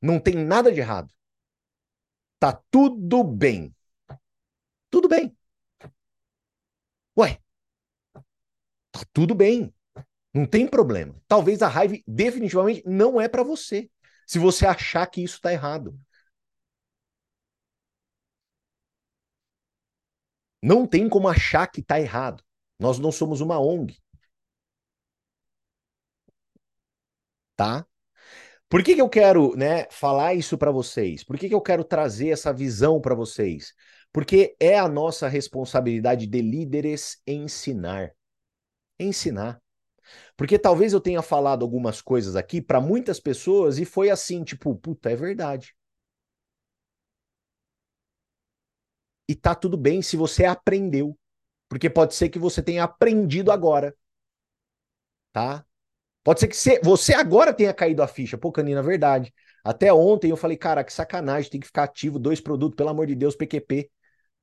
Não 0.00 0.18
tem 0.20 0.34
nada 0.34 0.72
de 0.72 0.80
errado. 0.80 1.12
Tá 2.38 2.52
tudo 2.70 3.22
bem. 3.22 3.74
Tudo 4.90 5.08
bem. 5.08 5.36
Ué, 7.16 7.40
tá 8.92 9.00
tudo 9.12 9.34
bem. 9.34 9.72
Não 10.32 10.46
tem 10.46 10.66
problema. 10.66 11.14
Talvez 11.28 11.62
a 11.62 11.68
raiva 11.68 11.96
definitivamente 12.06 12.82
não 12.86 13.20
é 13.20 13.28
para 13.28 13.42
você. 13.42 13.90
Se 14.26 14.38
você 14.38 14.66
achar 14.66 15.06
que 15.06 15.22
isso 15.22 15.36
está 15.36 15.52
errado. 15.52 15.98
Não 20.62 20.86
tem 20.86 21.08
como 21.08 21.28
achar 21.28 21.66
que 21.66 21.80
está 21.80 22.00
errado. 22.00 22.42
Nós 22.78 22.98
não 22.98 23.12
somos 23.12 23.40
uma 23.40 23.58
ONG. 23.58 23.96
Tá? 27.56 27.86
Por 28.68 28.82
que, 28.84 28.94
que 28.94 29.00
eu 29.02 29.08
quero 29.08 29.56
né, 29.56 29.86
falar 29.90 30.34
isso 30.34 30.56
para 30.56 30.70
vocês? 30.70 31.24
Por 31.24 31.38
que, 31.38 31.48
que 31.48 31.54
eu 31.54 31.60
quero 31.60 31.84
trazer 31.84 32.30
essa 32.30 32.52
visão 32.52 33.00
para 33.00 33.14
vocês? 33.14 33.74
Porque 34.12 34.56
é 34.60 34.78
a 34.78 34.88
nossa 34.88 35.28
responsabilidade 35.28 36.26
de 36.26 36.40
líderes 36.40 37.20
ensinar. 37.26 38.12
Ensinar. 38.98 39.60
Porque 40.40 40.58
talvez 40.58 40.94
eu 40.94 41.02
tenha 41.02 41.20
falado 41.20 41.62
algumas 41.62 42.00
coisas 42.00 42.34
aqui 42.34 42.62
para 42.62 42.80
muitas 42.80 43.20
pessoas 43.20 43.78
e 43.78 43.84
foi 43.84 44.08
assim, 44.08 44.42
tipo, 44.42 44.74
puta, 44.74 45.10
é 45.10 45.14
verdade. 45.14 45.74
E 49.28 49.34
tá 49.34 49.54
tudo 49.54 49.76
bem 49.76 50.02
se 50.02 50.16
você 50.16 50.44
aprendeu. 50.44 51.16
Porque 51.68 51.90
pode 51.90 52.14
ser 52.14 52.28
que 52.30 52.38
você 52.38 52.62
tenha 52.62 52.84
aprendido 52.84 53.52
agora. 53.52 53.94
Tá? 55.32 55.64
Pode 56.24 56.40
ser 56.40 56.48
que 56.48 56.84
você, 56.84 57.14
agora 57.14 57.54
tenha 57.54 57.74
caído 57.74 58.02
a 58.02 58.08
ficha. 58.08 58.38
Pô, 58.38 58.52
Canina, 58.52 58.82
verdade. 58.82 59.34
Até 59.64 59.92
ontem 59.92 60.30
eu 60.30 60.36
falei, 60.38 60.56
cara, 60.56 60.84
que 60.84 60.92
sacanagem, 60.92 61.50
tem 61.50 61.60
que 61.60 61.66
ficar 61.68 61.84
ativo, 61.84 62.18
dois 62.18 62.40
produtos, 62.40 62.76
pelo 62.76 62.90
amor 62.90 63.06
de 63.06 63.14
Deus, 63.16 63.36
PQP. 63.36 63.90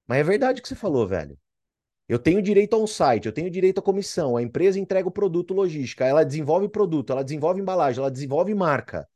Mas 0.08 0.20
é 0.20 0.24
verdade 0.24 0.60
o 0.60 0.64
que 0.64 0.70
você 0.70 0.76
falou, 0.76 1.08
velho. 1.08 1.38
Eu 2.08 2.18
tenho 2.20 2.42
direito 2.42 2.76
a 2.76 2.80
um 2.80 2.88
site, 2.88 3.26
eu 3.26 3.34
tenho 3.34 3.50
direito 3.50 3.80
à 3.80 3.82
comissão, 3.82 4.38
a 4.38 4.42
empresa 4.42 4.80
entrega 4.80 5.08
o 5.08 5.12
produto 5.12 5.54
logística, 5.54 6.06
ela 6.06 6.24
desenvolve 6.24 6.70
produto, 6.70 7.12
ela 7.12 7.24
desenvolve 7.24 7.60
embalagem, 7.62 8.00
ela 8.00 8.12
desenvolve 8.12 8.54
marca. 8.56 9.08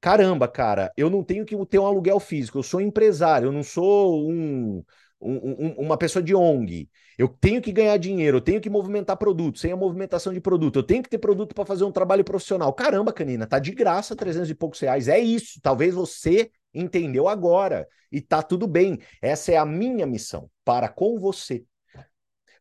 Caramba, 0.00 0.46
cara, 0.46 0.92
eu 0.96 1.10
não 1.10 1.24
tenho 1.24 1.44
que 1.44 1.56
ter 1.66 1.78
um 1.78 1.86
aluguel 1.86 2.20
físico, 2.20 2.58
eu 2.58 2.62
sou 2.62 2.80
empresário, 2.80 3.48
eu 3.48 3.52
não 3.52 3.62
sou 3.62 4.30
um, 4.30 4.84
um, 5.20 5.34
um, 5.68 5.74
uma 5.78 5.96
pessoa 5.96 6.22
de 6.22 6.34
ONG. 6.34 6.88
Eu 7.18 7.28
tenho 7.28 7.62
que 7.62 7.72
ganhar 7.72 7.96
dinheiro, 7.96 8.36
eu 8.36 8.40
tenho 8.40 8.60
que 8.60 8.70
movimentar 8.70 9.16
produto, 9.16 9.58
sem 9.58 9.72
a 9.72 9.76
movimentação 9.76 10.32
de 10.32 10.40
produto, 10.40 10.78
eu 10.78 10.82
tenho 10.82 11.02
que 11.02 11.08
ter 11.08 11.18
produto 11.18 11.54
para 11.54 11.64
fazer 11.64 11.84
um 11.84 11.90
trabalho 11.90 12.22
profissional. 12.24 12.72
Caramba, 12.72 13.12
Canina, 13.12 13.46
tá 13.46 13.58
de 13.58 13.72
graça 13.72 14.14
300 14.14 14.50
e 14.50 14.54
poucos 14.54 14.78
reais. 14.80 15.08
É 15.08 15.18
isso, 15.18 15.58
talvez 15.62 15.94
você 15.94 16.50
entendeu 16.74 17.26
agora 17.26 17.88
e 18.12 18.20
tá 18.20 18.42
tudo 18.42 18.66
bem. 18.66 18.98
Essa 19.20 19.52
é 19.52 19.56
a 19.56 19.66
minha 19.66 20.06
missão 20.06 20.50
para 20.64 20.88
com 20.88 21.18
você. 21.18 21.64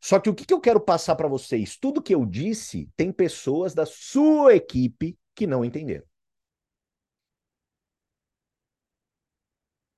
Só 0.06 0.20
que 0.20 0.30
o 0.30 0.36
que, 0.36 0.46
que 0.46 0.54
eu 0.54 0.62
quero 0.62 0.80
passar 0.80 1.16
para 1.16 1.28
vocês? 1.28 1.78
Tudo 1.78 2.00
que 2.00 2.14
eu 2.14 2.28
disse, 2.28 2.88
tem 2.96 3.12
pessoas 3.12 3.74
da 3.74 3.88
sua 3.88 4.54
equipe 4.54 5.18
que 5.34 5.48
não 5.48 5.66
entenderam. 5.66 6.06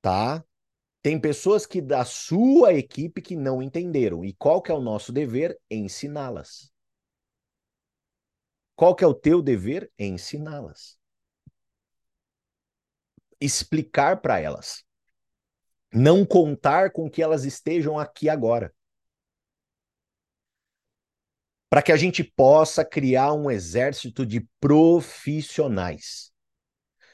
Tá? 0.01 0.41
Tem 1.01 1.19
pessoas 1.19 1.65
que 1.65 1.81
da 1.81 2.05
sua 2.05 2.73
equipe 2.73 3.21
que 3.21 3.35
não 3.35 3.61
entenderam. 3.61 4.23
E 4.23 4.31
qual 4.31 4.61
que 4.61 4.71
é 4.71 4.73
o 4.73 4.79
nosso 4.79 5.11
dever? 5.11 5.59
Ensiná-las. 5.69 6.71
Qual 8.77 8.95
que 8.95 9.03
é 9.03 9.07
o 9.07 9.13
teu 9.13 9.41
dever? 9.41 9.91
Ensiná-las. 9.99 10.97
Explicar 13.41 14.21
para 14.21 14.39
elas. 14.39 14.85
Não 15.91 16.25
contar 16.25 16.93
com 16.93 17.11
que 17.11 17.21
elas 17.21 17.43
estejam 17.43 17.99
aqui 17.99 18.29
agora 18.29 18.73
para 21.69 21.81
que 21.81 21.91
a 21.91 21.97
gente 21.97 22.23
possa 22.23 22.83
criar 22.85 23.33
um 23.33 23.51
exército 23.51 24.25
de 24.25 24.47
profissionais. 24.59 26.31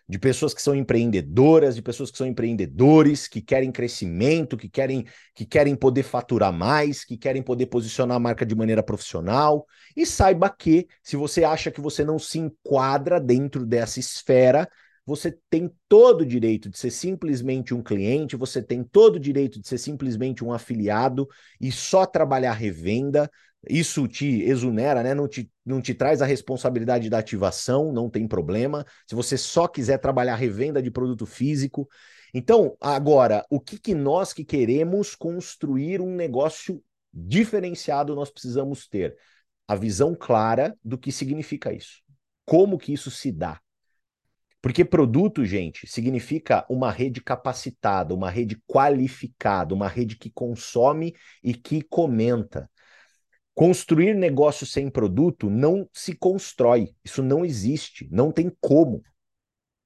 de 0.07 0.19
pessoas 0.19 0.53
que 0.53 0.61
são 0.61 0.75
empreendedoras, 0.75 1.75
de 1.75 1.81
pessoas 1.81 2.11
que 2.11 2.17
são 2.17 2.27
empreendedores, 2.27 3.27
que 3.27 3.41
querem 3.41 3.71
crescimento, 3.71 4.57
que 4.57 4.69
querem, 4.69 5.05
que 5.33 5.45
querem 5.45 5.75
poder 5.75 6.03
faturar 6.03 6.51
mais, 6.51 7.05
que 7.05 7.17
querem 7.17 7.41
poder 7.41 7.67
posicionar 7.67 8.17
a 8.17 8.19
marca 8.19 8.45
de 8.45 8.53
maneira 8.53 8.83
profissional. 8.83 9.65
E 9.95 10.05
saiba 10.05 10.49
que, 10.49 10.87
se 11.01 11.15
você 11.15 11.43
acha 11.45 11.71
que 11.71 11.79
você 11.81 12.03
não 12.03 12.19
se 12.19 12.37
enquadra 12.37 13.19
dentro 13.19 13.65
dessa 13.65 13.99
esfera, 13.99 14.69
você 15.05 15.37
tem 15.49 15.71
todo 15.87 16.21
o 16.21 16.25
direito 16.25 16.69
de 16.69 16.77
ser 16.77 16.91
simplesmente 16.91 17.73
um 17.73 17.81
cliente, 17.81 18.35
você 18.35 18.61
tem 18.61 18.83
todo 18.83 19.15
o 19.15 19.19
direito 19.19 19.59
de 19.59 19.67
ser 19.67 19.77
simplesmente 19.77 20.43
um 20.43 20.51
afiliado 20.51 21.27
e 21.59 21.71
só 21.71 22.05
trabalhar 22.05 22.53
revenda. 22.53 23.29
Isso 23.69 24.08
te 24.08 24.41
exonera, 24.43 25.02
né? 25.02 25.13
Não 25.13 25.28
te, 25.28 25.49
não 25.65 25.82
te 25.82 25.93
traz 25.93 26.21
a 26.21 26.26
responsabilidade 26.26 27.10
da 27.10 27.19
ativação, 27.19 27.93
não 27.93 28.10
tem 28.10 28.28
problema. 28.28 28.86
Se 29.08 29.15
você 29.15 29.38
só 29.38 29.67
quiser 29.67 29.99
trabalhar 29.99 30.36
revenda 30.36 30.82
de 30.82 30.91
produto 30.91 31.26
físico. 31.26 31.88
Então, 32.34 32.76
agora, 32.82 33.45
o 33.49 33.60
que, 33.60 33.80
que 33.80 33.95
nós 33.95 34.34
que 34.34 34.43
queremos 34.43 35.15
construir 35.15 36.02
um 36.02 36.15
negócio 36.15 36.84
diferenciado 37.13 38.15
nós 38.15 38.30
precisamos 38.30 38.88
ter? 38.88 39.15
A 39.67 39.76
visão 39.76 40.13
clara 40.13 40.76
do 40.84 40.97
que 40.97 41.12
significa 41.12 41.71
isso. 41.71 42.02
Como 42.45 42.78
que 42.78 42.91
isso 42.91 43.10
se 43.10 43.32
dá? 43.32 43.62
Porque 44.63 44.86
produto, 44.86 45.43
gente, 45.43 45.86
significa 45.86 46.65
uma 46.69 46.89
rede 46.89 47.21
capacitada, 47.21 48.13
uma 48.13 48.30
rede 48.30 48.58
qualificada, 48.65 49.76
uma 49.76 49.89
rede 49.89 50.17
que 50.17 50.30
consome 50.30 51.13
e 51.43 51.54
que 51.54 51.82
comenta. 51.82 52.69
Construir 53.55 54.15
negócio 54.15 54.65
sem 54.65 54.89
produto 54.89 55.49
não 55.49 55.87
se 55.93 56.15
constrói. 56.15 56.95
Isso 57.03 57.21
não 57.21 57.45
existe. 57.45 58.07
Não 58.11 58.31
tem 58.31 58.51
como. 58.59 59.03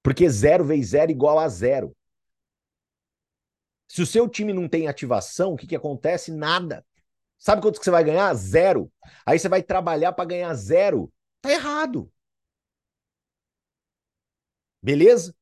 Porque 0.01 0.30
zero 0.30 0.63
vezes 0.63 0.91
zero 0.91 1.12
igual 1.12 1.38
a 1.38 1.49
zero. 1.49 1.95
Se 3.89 4.01
o 4.01 4.06
seu 4.06 4.27
time 4.27 4.53
não 4.53 4.67
tem 4.67 4.88
ativação, 4.88 5.53
o 5.53 5.58
que, 5.58 5.67
que 5.67 5.75
acontece? 5.75 6.32
Nada. 6.32 6.86
Sabe 7.38 7.62
quanto 7.62 7.80
que 7.80 7.86
você 7.86 7.91
vai 7.91 8.03
ganhar? 8.03 8.34
Zero. 8.34 8.91
Aí 9.25 9.38
você 9.38 9.47
vai 9.47 9.62
trabalhar 9.62 10.13
para 10.13 10.25
ganhar 10.25 10.53
zero. 10.53 11.12
Tá 11.41 11.51
errado. 11.51 12.12
Beleza? 14.82 15.36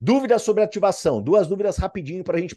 Dúvidas 0.00 0.42
sobre 0.42 0.62
ativação. 0.62 1.22
Duas 1.22 1.46
dúvidas 1.46 1.76
rapidinho 1.76 2.22
para 2.22 2.36
a 2.36 2.40
gente 2.40 2.56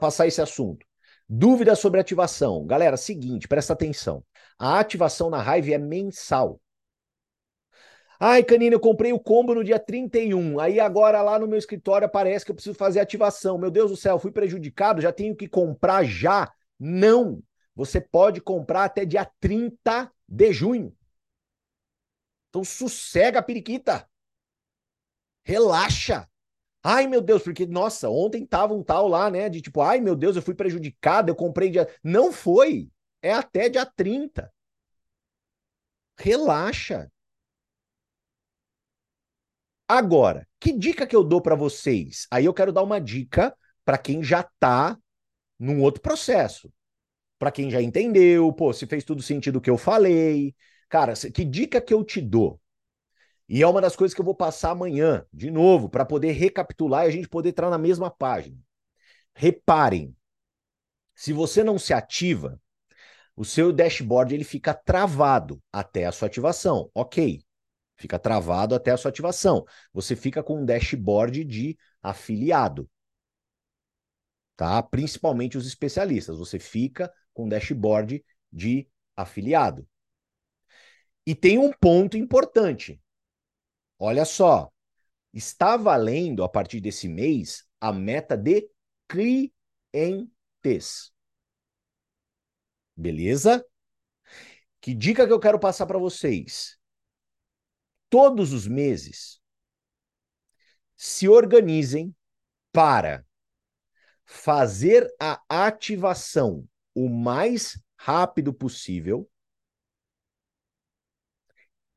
passar 0.00 0.26
esse 0.26 0.40
assunto. 0.40 0.84
Dúvidas 1.28 1.78
sobre 1.78 2.00
ativação. 2.00 2.66
Galera, 2.66 2.96
seguinte, 2.96 3.46
presta 3.46 3.72
atenção. 3.72 4.24
A 4.60 4.78
ativação 4.78 5.28
na 5.28 5.42
Hive 5.42 5.72
é 5.72 5.78
mensal. 5.78 6.60
Ai, 8.20 8.44
Canina, 8.44 8.76
eu 8.76 8.80
comprei 8.80 9.12
o 9.12 9.18
combo 9.18 9.54
no 9.54 9.64
dia 9.64 9.78
31. 9.78 10.60
Aí 10.60 10.78
agora 10.78 11.22
lá 11.22 11.38
no 11.38 11.48
meu 11.48 11.58
escritório 11.58 12.06
aparece 12.06 12.44
que 12.44 12.50
eu 12.50 12.54
preciso 12.54 12.76
fazer 12.76 13.00
ativação. 13.00 13.56
Meu 13.56 13.70
Deus 13.70 13.90
do 13.90 13.96
céu, 13.96 14.18
fui 14.18 14.30
prejudicado, 14.30 15.00
já 15.00 15.10
tenho 15.10 15.34
que 15.34 15.48
comprar 15.48 16.04
já? 16.04 16.52
Não. 16.78 17.42
Você 17.74 18.00
pode 18.00 18.42
comprar 18.42 18.84
até 18.84 19.06
dia 19.06 19.24
30 19.40 20.12
de 20.28 20.52
junho. 20.52 20.94
Então 22.50 22.62
sossega 22.62 23.42
periquita. 23.42 24.06
Relaxa. 25.42 26.28
Ai, 26.82 27.06
meu 27.06 27.22
Deus, 27.22 27.42
porque, 27.42 27.66
nossa, 27.66 28.10
ontem 28.10 28.46
tava 28.46 28.74
um 28.74 28.82
tal 28.82 29.08
lá, 29.08 29.30
né? 29.30 29.48
De 29.48 29.62
tipo, 29.62 29.80
ai, 29.80 30.00
meu 30.00 30.16
Deus, 30.16 30.36
eu 30.36 30.42
fui 30.42 30.54
prejudicado, 30.54 31.30
eu 31.30 31.36
comprei 31.36 31.70
dia. 31.70 31.88
Não 32.04 32.32
foi. 32.32 32.90
É 33.22 33.32
até 33.32 33.68
dia 33.68 33.86
30. 33.86 34.52
Relaxa. 36.18 37.10
Agora, 39.88 40.46
que 40.60 40.72
dica 40.72 41.06
que 41.06 41.16
eu 41.16 41.24
dou 41.24 41.40
para 41.42 41.56
vocês? 41.56 42.26
Aí 42.30 42.44
eu 42.44 42.54
quero 42.54 42.72
dar 42.72 42.82
uma 42.82 43.00
dica 43.00 43.56
para 43.84 43.98
quem 43.98 44.22
já 44.22 44.42
tá 44.60 44.96
num 45.58 45.82
outro 45.82 46.00
processo. 46.00 46.72
Para 47.38 47.50
quem 47.50 47.70
já 47.70 47.82
entendeu, 47.82 48.52
pô, 48.52 48.72
se 48.72 48.86
fez 48.86 49.04
tudo 49.04 49.22
sentido 49.22 49.56
o 49.56 49.60
que 49.60 49.70
eu 49.70 49.78
falei. 49.78 50.54
Cara, 50.88 51.14
que 51.14 51.44
dica 51.44 51.80
que 51.80 51.94
eu 51.94 52.04
te 52.04 52.20
dou? 52.20 52.60
E 53.48 53.62
é 53.62 53.66
uma 53.66 53.80
das 53.80 53.96
coisas 53.96 54.14
que 54.14 54.20
eu 54.20 54.24
vou 54.24 54.34
passar 54.34 54.70
amanhã, 54.70 55.26
de 55.32 55.50
novo, 55.50 55.88
para 55.88 56.04
poder 56.04 56.32
recapitular 56.32 57.04
e 57.04 57.08
a 57.08 57.10
gente 57.10 57.28
poder 57.28 57.48
entrar 57.50 57.68
na 57.68 57.78
mesma 57.78 58.10
página. 58.10 58.56
Reparem, 59.34 60.14
se 61.14 61.32
você 61.32 61.64
não 61.64 61.78
se 61.78 61.92
ativa, 61.92 62.60
o 63.40 63.44
seu 63.44 63.72
dashboard 63.72 64.34
ele 64.34 64.44
fica 64.44 64.74
travado 64.74 65.62
até 65.72 66.04
a 66.04 66.12
sua 66.12 66.28
ativação. 66.28 66.90
Ok, 66.94 67.42
fica 67.96 68.18
travado 68.18 68.74
até 68.74 68.90
a 68.90 68.98
sua 68.98 69.08
ativação. 69.08 69.64
Você 69.94 70.14
fica 70.14 70.42
com 70.42 70.60
um 70.60 70.64
dashboard 70.66 71.42
de 71.44 71.78
afiliado. 72.02 72.86
Tá? 74.58 74.82
Principalmente 74.82 75.56
os 75.56 75.66
especialistas. 75.66 76.36
Você 76.36 76.58
fica 76.58 77.10
com 77.32 77.46
um 77.46 77.48
dashboard 77.48 78.22
de 78.52 78.86
afiliado. 79.16 79.88
E 81.26 81.34
tem 81.34 81.56
um 81.56 81.72
ponto 81.72 82.18
importante. 82.18 83.00
Olha 83.98 84.26
só, 84.26 84.70
está 85.32 85.78
valendo 85.78 86.44
a 86.44 86.48
partir 86.50 86.78
desse 86.78 87.08
mês 87.08 87.64
a 87.80 87.90
meta 87.90 88.36
de 88.36 88.68
clientes. 89.08 89.50
Beleza? 93.00 93.64
Que 94.78 94.94
dica 94.94 95.26
que 95.26 95.32
eu 95.32 95.40
quero 95.40 95.58
passar 95.58 95.86
para 95.86 95.98
vocês? 95.98 96.78
Todos 98.10 98.52
os 98.52 98.66
meses, 98.66 99.40
se 100.96 101.26
organizem 101.26 102.14
para 102.70 103.24
fazer 104.26 105.08
a 105.18 105.40
ativação 105.48 106.68
o 106.94 107.08
mais 107.08 107.80
rápido 107.96 108.52
possível 108.52 109.26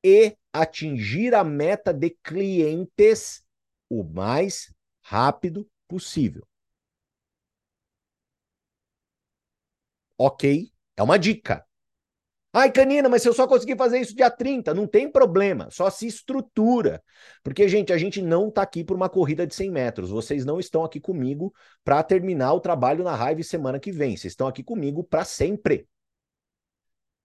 e 0.02 0.38
atingir 0.54 1.36
a 1.36 1.44
meta 1.44 1.94
de 1.94 2.12
clientes 2.24 3.46
o 3.90 4.06
mais 4.06 4.74
rápido 5.02 5.70
possível. 5.86 6.48
Ok? 10.18 10.73
É 10.98 11.04
uma 11.04 11.18
dica. 11.18 11.66
Ai, 12.56 12.72
Canina, 12.72 13.10
mas 13.10 13.24
se 13.24 13.28
eu 13.28 13.34
só 13.34 13.48
conseguir 13.48 13.76
fazer 13.76 14.00
isso 14.00 14.16
dia 14.16 14.30
30, 14.30 14.76
não 14.76 14.86
tem 14.86 15.12
problema, 15.12 15.70
só 15.72 15.90
se 15.90 16.06
estrutura. 16.06 17.02
Porque, 17.44 17.68
gente, 17.68 17.92
a 17.92 17.98
gente 17.98 18.22
não 18.22 18.50
está 18.50 18.62
aqui 18.62 18.84
por 18.84 18.96
uma 18.96 19.10
corrida 19.10 19.48
de 19.48 19.56
100 19.56 19.72
metros. 19.72 20.12
Vocês 20.12 20.46
não 20.46 20.60
estão 20.60 20.84
aqui 20.84 21.00
comigo 21.00 21.52
para 21.84 22.04
terminar 22.04 22.54
o 22.54 22.60
trabalho 22.60 23.04
na 23.04 23.16
Raiva 23.16 23.42
semana 23.42 23.80
que 23.80 23.92
vem. 23.92 24.16
Vocês 24.16 24.34
estão 24.34 24.48
aqui 24.48 24.64
comigo 24.64 25.04
para 25.04 25.26
sempre. 25.26 25.88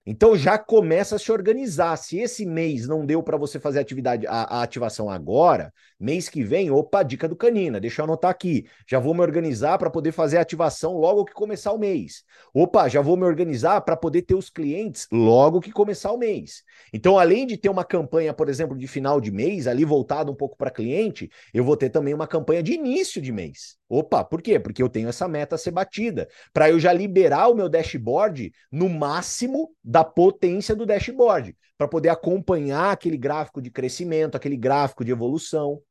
Então 0.05 0.35
já 0.35 0.57
começa 0.57 1.15
a 1.15 1.19
se 1.19 1.31
organizar. 1.31 1.95
Se 1.97 2.17
esse 2.17 2.45
mês 2.45 2.87
não 2.87 3.05
deu 3.05 3.21
para 3.21 3.37
você 3.37 3.59
fazer 3.59 3.79
atividade, 3.79 4.25
a, 4.25 4.43
a, 4.43 4.63
ativação 4.63 5.09
agora, 5.09 5.73
mês 5.99 6.29
que 6.29 6.43
vem, 6.43 6.71
opa, 6.71 7.03
dica 7.03 7.27
do 7.27 7.35
Canina, 7.35 7.79
deixa 7.79 8.01
eu 8.01 8.05
anotar 8.05 8.31
aqui. 8.31 8.65
Já 8.89 8.97
vou 8.97 9.13
me 9.13 9.21
organizar 9.21 9.77
para 9.77 9.89
poder 9.89 10.11
fazer 10.11 10.37
a 10.37 10.41
ativação 10.41 10.97
logo 10.97 11.25
que 11.25 11.33
começar 11.33 11.73
o 11.73 11.77
mês. 11.77 12.23
Opa, 12.53 12.87
já 12.87 13.01
vou 13.01 13.17
me 13.17 13.25
organizar 13.25 13.81
para 13.81 13.97
poder 13.97 14.23
ter 14.23 14.35
os 14.35 14.49
clientes 14.49 15.05
logo 15.11 15.59
que 15.59 15.71
começar 15.71 16.11
o 16.11 16.17
mês. 16.17 16.63
Então, 16.93 17.19
além 17.19 17.45
de 17.45 17.57
ter 17.57 17.69
uma 17.69 17.83
campanha, 17.83 18.33
por 18.33 18.49
exemplo, 18.49 18.77
de 18.77 18.87
final 18.87 19.19
de 19.19 19.31
mês, 19.31 19.67
ali 19.67 19.83
voltado 19.85 20.31
um 20.31 20.35
pouco 20.35 20.57
para 20.57 20.71
cliente, 20.71 21.29
eu 21.53 21.63
vou 21.63 21.75
ter 21.75 21.89
também 21.89 22.13
uma 22.13 22.27
campanha 22.27 22.63
de 22.63 22.73
início 22.73 23.21
de 23.21 23.31
mês. 23.31 23.77
Opa, 23.89 24.23
por 24.23 24.41
quê? 24.41 24.59
Porque 24.59 24.83
eu 24.83 24.89
tenho 24.89 25.09
essa 25.09 25.27
meta 25.27 25.55
a 25.55 25.57
ser 25.57 25.71
batida, 25.71 26.27
para 26.53 26.69
eu 26.69 26.79
já 26.79 26.93
liberar 26.93 27.47
o 27.47 27.55
meu 27.55 27.67
dashboard 27.67 28.51
no 28.71 28.87
máximo 28.87 29.71
da 29.89 30.03
potência 30.03 30.75
do 30.75 30.85
dashboard, 30.85 31.57
para 31.75 31.87
poder 31.87 32.09
acompanhar 32.09 32.91
aquele 32.91 33.17
gráfico 33.17 33.59
de 33.59 33.71
crescimento, 33.71 34.35
aquele 34.35 34.55
gráfico 34.55 35.03
de 35.03 35.09
evolução. 35.09 35.81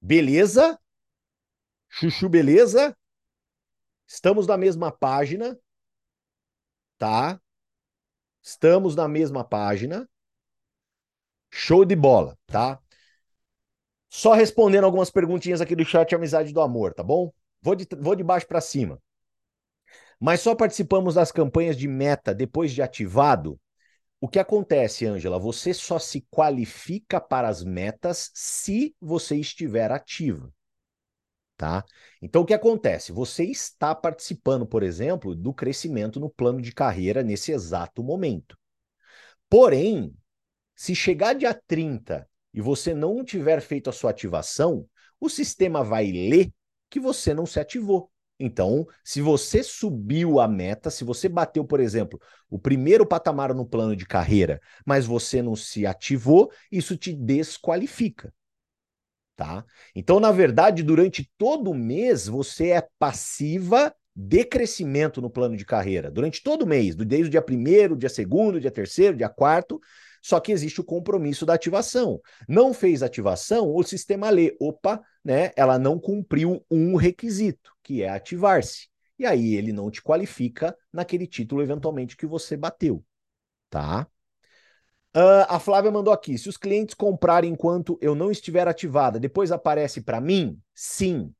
Beleza? 0.00 0.76
Chuchu, 1.88 2.28
beleza? 2.28 2.92
Estamos 4.04 4.48
na 4.48 4.56
mesma 4.56 4.90
página, 4.90 5.56
tá? 6.98 7.40
Estamos 8.42 8.96
na 8.96 9.06
mesma 9.06 9.44
página. 9.44 10.10
Show 11.52 11.84
de 11.84 11.94
bola, 11.94 12.36
tá? 12.46 12.82
Só 14.10 14.32
respondendo 14.32 14.82
algumas 14.82 15.08
perguntinhas 15.08 15.60
aqui 15.60 15.76
do 15.76 15.84
chat 15.84 16.12
Amizade 16.16 16.52
do 16.52 16.60
Amor, 16.60 16.94
tá 16.94 17.04
bom? 17.04 17.32
Vou 17.62 17.76
de, 17.76 17.86
vou 18.00 18.16
de 18.16 18.24
baixo 18.24 18.48
para 18.48 18.60
cima. 18.60 19.00
Mas 20.20 20.40
só 20.40 20.54
participamos 20.54 21.14
das 21.14 21.30
campanhas 21.30 21.76
de 21.76 21.86
meta 21.86 22.34
depois 22.34 22.72
de 22.72 22.82
ativado? 22.82 23.58
O 24.20 24.28
que 24.28 24.38
acontece, 24.38 25.06
Ângela? 25.06 25.38
Você 25.38 25.72
só 25.72 25.98
se 25.98 26.26
qualifica 26.30 27.20
para 27.20 27.48
as 27.48 27.62
metas 27.62 28.30
se 28.34 28.94
você 29.00 29.36
estiver 29.36 29.92
ativa. 29.92 30.52
Tá? 31.56 31.84
Então, 32.22 32.42
o 32.42 32.46
que 32.46 32.54
acontece? 32.54 33.12
Você 33.12 33.44
está 33.44 33.94
participando, 33.94 34.66
por 34.66 34.82
exemplo, 34.82 35.34
do 35.34 35.52
crescimento 35.52 36.20
no 36.20 36.30
plano 36.30 36.60
de 36.60 36.72
carreira 36.72 37.22
nesse 37.22 37.52
exato 37.52 38.02
momento. 38.02 38.56
Porém, 39.48 40.14
se 40.74 40.94
chegar 40.94 41.34
dia 41.34 41.54
30 41.66 42.28
e 42.54 42.60
você 42.60 42.94
não 42.94 43.24
tiver 43.24 43.60
feito 43.60 43.90
a 43.90 43.92
sua 43.92 44.10
ativação, 44.10 44.88
o 45.20 45.28
sistema 45.28 45.82
vai 45.82 46.10
ler 46.10 46.52
que 46.88 47.00
você 47.00 47.34
não 47.34 47.46
se 47.46 47.58
ativou. 47.58 48.10
Então, 48.38 48.86
se 49.02 49.20
você 49.20 49.62
subiu 49.62 50.38
a 50.38 50.46
meta, 50.46 50.90
se 50.90 51.02
você 51.02 51.28
bateu, 51.28 51.64
por 51.64 51.80
exemplo, 51.80 52.20
o 52.48 52.58
primeiro 52.58 53.04
patamar 53.04 53.52
no 53.52 53.66
plano 53.66 53.96
de 53.96 54.06
carreira, 54.06 54.60
mas 54.86 55.04
você 55.04 55.42
não 55.42 55.56
se 55.56 55.84
ativou, 55.84 56.50
isso 56.70 56.96
te 56.96 57.12
desqualifica. 57.12 58.32
Tá? 59.34 59.64
Então, 59.94 60.20
na 60.20 60.30
verdade, 60.30 60.82
durante 60.82 61.30
todo 61.36 61.70
o 61.70 61.74
mês, 61.74 62.26
você 62.26 62.70
é 62.70 62.88
passiva 62.98 63.92
de 64.14 64.44
crescimento 64.44 65.20
no 65.20 65.30
plano 65.30 65.56
de 65.56 65.64
carreira. 65.64 66.10
Durante 66.10 66.42
todo 66.42 66.62
o 66.62 66.66
mês, 66.66 66.94
desde 66.94 67.28
o 67.28 67.30
dia 67.30 67.44
1 67.48 67.96
dia 67.96 68.10
2 68.10 68.60
dia 68.60 68.70
3 68.70 69.16
dia 69.16 69.28
4 69.28 69.80
só 70.22 70.40
que 70.40 70.52
existe 70.52 70.80
o 70.80 70.84
compromisso 70.84 71.46
da 71.46 71.54
ativação. 71.54 72.20
Não 72.48 72.72
fez 72.74 73.02
ativação, 73.02 73.74
o 73.74 73.82
sistema 73.82 74.30
lê, 74.30 74.56
opa, 74.60 75.00
né, 75.24 75.52
ela 75.56 75.78
não 75.78 75.98
cumpriu 75.98 76.64
um 76.70 76.96
requisito, 76.96 77.72
que 77.88 78.02
é 78.02 78.10
ativar-se. 78.10 78.86
E 79.18 79.24
aí 79.24 79.54
ele 79.54 79.72
não 79.72 79.90
te 79.90 80.02
qualifica 80.02 80.76
naquele 80.92 81.26
título 81.26 81.62
eventualmente 81.62 82.18
que 82.18 82.26
você 82.26 82.54
bateu, 82.54 83.02
tá? 83.70 84.06
Uh, 85.16 85.48
a 85.48 85.58
Flávia 85.58 85.90
mandou 85.90 86.12
aqui: 86.12 86.36
se 86.36 86.50
os 86.50 86.58
clientes 86.58 86.94
comprarem 86.94 87.50
enquanto 87.50 87.98
eu 88.02 88.14
não 88.14 88.30
estiver 88.30 88.68
ativada, 88.68 89.18
depois 89.18 89.50
aparece 89.50 90.02
para 90.02 90.20
mim? 90.20 90.60
Sim. 90.74 91.34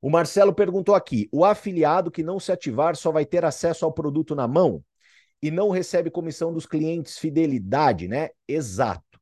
O 0.00 0.08
Marcelo 0.08 0.54
perguntou 0.54 0.94
aqui: 0.94 1.28
o 1.32 1.44
afiliado 1.44 2.12
que 2.12 2.22
não 2.22 2.38
se 2.38 2.52
ativar 2.52 2.94
só 2.94 3.10
vai 3.10 3.26
ter 3.26 3.44
acesso 3.44 3.84
ao 3.84 3.92
produto 3.92 4.36
na 4.36 4.46
mão? 4.46 4.84
e 5.40 5.52
não 5.52 5.70
recebe 5.70 6.10
comissão 6.10 6.52
dos 6.52 6.66
clientes, 6.66 7.16
fidelidade, 7.16 8.08
né? 8.08 8.30
Exato. 8.48 9.20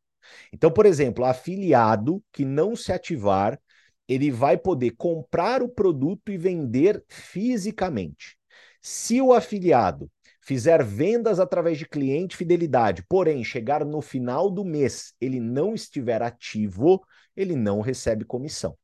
Então, 0.51 0.71
por 0.71 0.87
exemplo, 0.87 1.27
afiliado 1.27 2.25
que 2.33 2.43
não 2.43 2.75
se 2.75 2.91
ativar, 2.91 3.61
ele 4.09 4.31
vai 4.31 4.57
poder 4.57 4.92
comprar 4.92 5.62
o 5.62 5.69
produto 5.69 6.31
e 6.31 6.38
vender 6.38 7.05
fisicamente. 7.09 8.38
Se 8.81 9.21
o 9.21 9.33
afiliado 9.33 10.11
fizer 10.40 10.85
vendas 10.85 11.40
através 11.40 11.77
de 11.79 11.88
cliente 11.88 12.37
fidelidade, 12.37 13.05
porém 13.09 13.42
chegar 13.42 13.85
no 13.85 14.01
final 14.01 14.49
do 14.49 14.64
mês, 14.64 15.12
ele 15.21 15.40
não 15.40 15.75
estiver 15.75 16.23
ativo, 16.23 17.05
ele 17.35 17.57
não 17.57 17.81
recebe 17.81 18.25
comissão, 18.25 18.79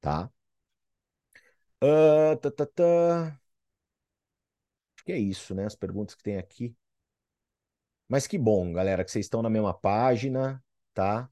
tá? 0.00 0.30
Uh, 1.82 2.36
tá, 2.40 2.50
tá, 2.50 2.66
tá. 2.66 3.40
Acho 4.94 5.04
que 5.04 5.12
é 5.12 5.18
isso, 5.18 5.54
né? 5.54 5.66
As 5.66 5.74
perguntas 5.74 6.14
que 6.14 6.22
tem 6.22 6.36
aqui. 6.38 6.74
Mas 8.08 8.26
que 8.26 8.36
bom, 8.38 8.72
galera, 8.72 9.04
que 9.04 9.10
vocês 9.10 9.26
estão 9.26 9.42
na 9.42 9.50
mesma 9.50 9.72
página, 9.72 10.62
tá? 10.94 11.30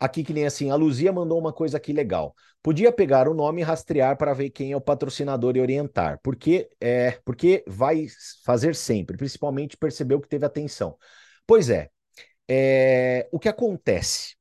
Aqui 0.00 0.24
que 0.24 0.32
nem 0.32 0.46
assim, 0.46 0.70
a 0.70 0.74
Luzia 0.76 1.12
mandou 1.12 1.38
uma 1.38 1.52
coisa 1.52 1.76
aqui 1.76 1.92
legal. 1.92 2.34
Podia 2.62 2.90
pegar 2.90 3.28
o 3.28 3.34
nome 3.34 3.60
e 3.60 3.64
rastrear 3.64 4.16
para 4.16 4.32
ver 4.32 4.50
quem 4.50 4.72
é 4.72 4.76
o 4.76 4.80
patrocinador 4.80 5.56
e 5.56 5.60
orientar. 5.60 6.18
Porque 6.22 6.70
é, 6.80 7.12
porque 7.24 7.62
vai 7.66 8.06
fazer 8.44 8.74
sempre, 8.74 9.16
principalmente 9.16 9.76
percebeu 9.76 10.20
que 10.20 10.28
teve 10.28 10.46
atenção. 10.46 10.96
Pois 11.46 11.68
é, 11.68 11.90
é, 12.48 13.28
o 13.32 13.38
que 13.38 13.48
acontece, 13.48 14.36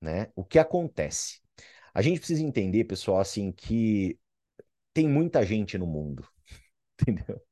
né? 0.00 0.28
O 0.36 0.44
que 0.44 0.58
acontece? 0.58 1.40
A 1.94 2.02
gente 2.02 2.18
precisa 2.18 2.42
entender, 2.44 2.84
pessoal, 2.84 3.20
assim, 3.20 3.52
que 3.52 4.18
tem 4.94 5.08
muita 5.08 5.44
gente 5.44 5.78
no 5.78 5.86
mundo. 5.86 6.26
entendeu? 7.00 7.42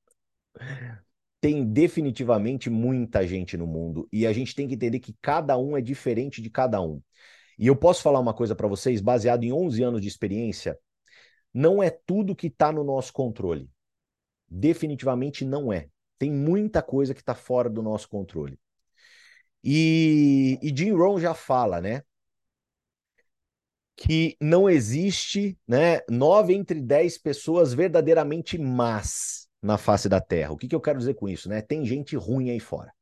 Tem 1.40 1.64
definitivamente 1.64 2.68
muita 2.68 3.24
gente 3.26 3.56
no 3.56 3.66
mundo 3.66 4.08
e 4.12 4.26
a 4.26 4.32
gente 4.32 4.54
tem 4.54 4.66
que 4.66 4.74
entender 4.74 4.98
que 4.98 5.14
cada 5.22 5.56
um 5.56 5.76
é 5.76 5.80
diferente 5.80 6.42
de 6.42 6.50
cada 6.50 6.80
um. 6.80 7.00
E 7.58 7.66
eu 7.66 7.76
posso 7.76 8.02
falar 8.02 8.20
uma 8.20 8.34
coisa 8.34 8.54
para 8.54 8.68
vocês, 8.68 9.00
baseado 9.00 9.44
em 9.44 9.52
11 9.52 9.82
anos 9.82 10.00
de 10.00 10.08
experiência, 10.08 10.78
não 11.52 11.82
é 11.82 11.90
tudo 11.90 12.36
que 12.36 12.46
está 12.46 12.70
no 12.70 12.84
nosso 12.84 13.12
controle. 13.12 13.68
Definitivamente 14.48 15.44
não 15.44 15.72
é. 15.72 15.88
Tem 16.18 16.30
muita 16.30 16.82
coisa 16.82 17.14
que 17.14 17.20
está 17.20 17.34
fora 17.34 17.68
do 17.68 17.82
nosso 17.82 18.08
controle. 18.08 18.58
E, 19.62 20.58
e 20.62 20.74
Jim 20.76 20.92
Rohn 20.92 21.18
já 21.18 21.34
fala, 21.34 21.80
né? 21.80 22.02
que 23.98 24.36
não 24.40 24.70
existe, 24.70 25.58
né, 25.66 26.00
nove 26.08 26.54
entre 26.54 26.80
dez 26.80 27.18
pessoas 27.18 27.74
verdadeiramente 27.74 28.56
más 28.56 29.48
na 29.60 29.76
face 29.76 30.08
da 30.08 30.20
Terra. 30.20 30.52
O 30.52 30.56
que, 30.56 30.68
que 30.68 30.74
eu 30.74 30.80
quero 30.80 31.00
dizer 31.00 31.14
com 31.14 31.28
isso, 31.28 31.48
né? 31.48 31.60
Tem 31.60 31.84
gente 31.84 32.14
ruim 32.14 32.48
aí 32.48 32.60
fora. 32.60 32.92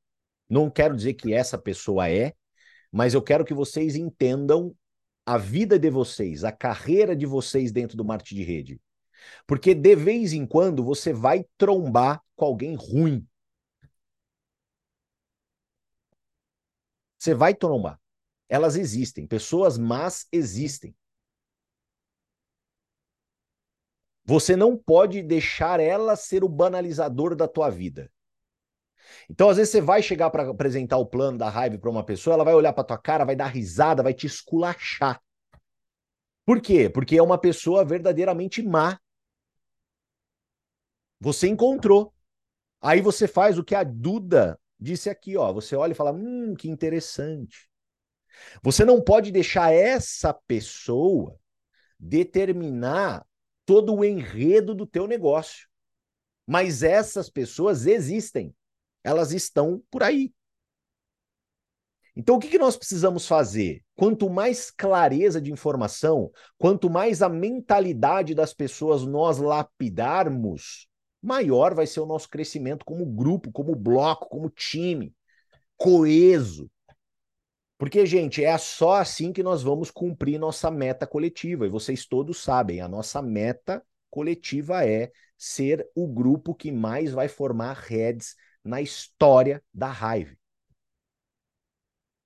Não 0.48 0.70
quero 0.70 0.96
dizer 0.96 1.12
que 1.12 1.34
essa 1.34 1.58
pessoa 1.58 2.08
é, 2.08 2.32
mas 2.90 3.14
eu 3.14 3.22
quero 3.22 3.44
que 3.44 3.54
vocês 3.54 3.96
entendam 3.96 4.74
a 5.24 5.36
vida 5.36 5.78
de 5.78 5.90
vocês, 5.90 6.44
a 6.44 6.52
carreira 6.52 7.16
de 7.16 7.26
vocês 7.26 7.72
dentro 7.72 7.96
do 7.96 8.04
marketing 8.04 8.36
de 8.36 8.44
rede. 8.44 8.80
Porque 9.46 9.74
de 9.74 9.96
vez 9.96 10.32
em 10.32 10.46
quando 10.46 10.84
você 10.84 11.12
vai 11.12 11.44
trombar 11.56 12.22
com 12.36 12.44
alguém 12.44 12.76
ruim. 12.76 13.26
Você 17.18 17.34
vai 17.34 17.54
trombar. 17.54 18.00
Elas 18.48 18.76
existem, 18.76 19.26
pessoas 19.26 19.76
más 19.76 20.28
existem. 20.30 20.94
Você 24.24 24.56
não 24.56 24.76
pode 24.76 25.22
deixar 25.22 25.80
ela 25.80 26.16
ser 26.16 26.44
o 26.44 26.48
banalizador 26.48 27.34
da 27.34 27.48
tua 27.48 27.70
vida. 27.70 28.10
Então, 29.30 29.48
às 29.48 29.56
vezes, 29.56 29.72
você 29.72 29.80
vai 29.80 30.02
chegar 30.02 30.30
para 30.30 30.48
apresentar 30.48 30.96
o 30.98 31.06
plano 31.06 31.38
da 31.38 31.48
raiva 31.48 31.78
para 31.78 31.90
uma 31.90 32.04
pessoa, 32.04 32.34
ela 32.34 32.44
vai 32.44 32.54
olhar 32.54 32.72
para 32.72 32.84
tua 32.84 32.98
cara, 32.98 33.24
vai 33.24 33.36
dar 33.36 33.46
risada, 33.46 34.02
vai 34.02 34.14
te 34.14 34.26
esculachar. 34.26 35.20
Por 36.44 36.60
quê? 36.60 36.88
Porque 36.88 37.16
é 37.16 37.22
uma 37.22 37.38
pessoa 37.38 37.84
verdadeiramente 37.84 38.62
má. 38.62 38.98
Você 41.20 41.48
encontrou. 41.48 42.12
Aí 42.80 43.00
você 43.00 43.26
faz 43.26 43.58
o 43.58 43.64
que 43.64 43.74
a 43.74 43.82
Duda 43.82 44.58
disse 44.78 45.10
aqui, 45.10 45.36
ó. 45.36 45.52
Você 45.52 45.74
olha 45.74 45.92
e 45.92 45.94
fala: 45.94 46.12
"Hum, 46.12 46.54
que 46.54 46.68
interessante". 46.68 47.68
Você 48.62 48.84
não 48.84 49.00
pode 49.00 49.30
deixar 49.32 49.72
essa 49.72 50.32
pessoa 50.32 51.38
determinar 51.98 53.26
todo 53.64 53.94
o 53.94 54.04
enredo 54.04 54.74
do 54.74 54.86
teu 54.86 55.06
negócio. 55.06 55.66
Mas 56.46 56.82
essas 56.82 57.28
pessoas 57.28 57.86
existem. 57.86 58.54
Elas 59.06 59.30
estão 59.30 59.80
por 59.88 60.02
aí. 60.02 60.34
Então, 62.16 62.34
o 62.34 62.38
que, 62.40 62.48
que 62.48 62.58
nós 62.58 62.76
precisamos 62.76 63.28
fazer? 63.28 63.84
Quanto 63.94 64.28
mais 64.28 64.68
clareza 64.68 65.40
de 65.40 65.52
informação, 65.52 66.32
quanto 66.58 66.90
mais 66.90 67.22
a 67.22 67.28
mentalidade 67.28 68.34
das 68.34 68.52
pessoas 68.52 69.06
nós 69.06 69.38
lapidarmos, 69.38 70.88
maior 71.22 71.72
vai 71.72 71.86
ser 71.86 72.00
o 72.00 72.06
nosso 72.06 72.28
crescimento 72.28 72.84
como 72.84 73.06
grupo, 73.06 73.52
como 73.52 73.76
bloco, 73.76 74.28
como 74.28 74.50
time, 74.50 75.14
coeso. 75.76 76.68
Porque, 77.78 78.04
gente, 78.04 78.42
é 78.42 78.58
só 78.58 78.94
assim 78.94 79.32
que 79.32 79.42
nós 79.42 79.62
vamos 79.62 79.92
cumprir 79.92 80.36
nossa 80.36 80.68
meta 80.68 81.06
coletiva. 81.06 81.64
E 81.64 81.70
vocês 81.70 82.06
todos 82.06 82.42
sabem, 82.42 82.80
a 82.80 82.88
nossa 82.88 83.22
meta 83.22 83.84
coletiva 84.10 84.84
é 84.84 85.12
ser 85.38 85.88
o 85.94 86.08
grupo 86.08 86.54
que 86.54 86.72
mais 86.72 87.12
vai 87.12 87.28
formar 87.28 87.74
redes 87.74 88.34
na 88.66 88.80
história 88.80 89.62
da 89.72 89.88
raiva. 89.88 90.36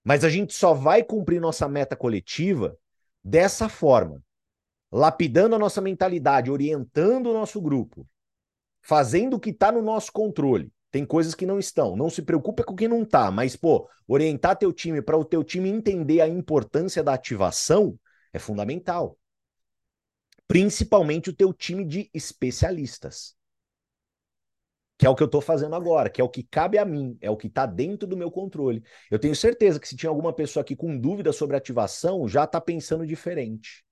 Mas 0.03 0.25
a 0.25 0.31
gente 0.31 0.55
só 0.55 0.73
vai 0.73 1.05
cumprir 1.05 1.41
nossa 1.41 1.69
meta 1.69 1.95
coletiva 1.95 2.77
dessa 3.23 3.69
forma, 3.69 4.23
lapidando 4.91 5.55
a 5.55 5.59
nossa 5.59 5.81
mentalidade, 5.81 6.51
orientando 6.51 7.29
o 7.29 7.35
nosso 7.35 7.61
grupo, 7.61 8.09
fazendo 8.81 9.37
o 9.37 9.41
que 9.41 9.51
está 9.51 9.71
no 9.71 9.83
nosso 9.83 10.11
controle. 10.11 10.73
Tem 10.91 11.05
coisas 11.05 11.35
que 11.35 11.47
não 11.47 11.59
estão. 11.59 11.97
Não 11.97 12.11
se 12.11 12.23
preocupe 12.23 12.65
com 12.65 12.73
o 12.73 12.77
que 12.77 12.89
não 12.89 13.03
está, 13.03 13.31
mas 13.31 13.55
pô, 13.55 13.89
orientar 14.09 14.57
teu 14.57 14.73
time 14.73 15.01
para 15.01 15.17
o 15.17 15.25
teu 15.25 15.45
time 15.45 15.69
entender 15.69 16.21
a 16.21 16.29
importância 16.29 17.03
da 17.03 17.15
ativação 17.15 17.97
é 18.33 18.39
fundamental. 18.39 19.17
Principalmente 20.49 21.31
o 21.31 21.33
teu 21.33 21.53
time 21.53 21.85
de 21.85 22.11
especialistas. 22.13 23.37
Que 25.01 25.07
é 25.07 25.09
o 25.09 25.15
que 25.17 25.23
eu 25.23 25.27
estou 25.27 25.41
fazendo 25.41 25.75
agora, 25.75 26.11
que 26.11 26.21
é 26.21 26.25
o 26.25 26.29
que 26.29 26.43
cabe 26.43 26.77
a 26.77 26.85
mim, 26.85 27.17
é 27.23 27.31
o 27.31 27.37
que 27.37 27.47
está 27.47 27.65
dentro 27.65 28.07
do 28.07 28.19
meu 28.19 28.31
controle. 28.31 28.85
Eu 29.11 29.19
tenho 29.19 29.35
certeza 29.35 29.81
que 29.81 29.89
se 29.89 29.97
tinha 29.97 30.11
alguma 30.11 30.31
pessoa 30.31 30.61
aqui 30.61 30.77
com 30.77 30.95
dúvida 30.95 31.33
sobre 31.33 31.57
ativação, 31.57 32.29
já 32.29 32.45
está 32.45 32.61
pensando 32.61 33.07
diferente. 33.07 33.83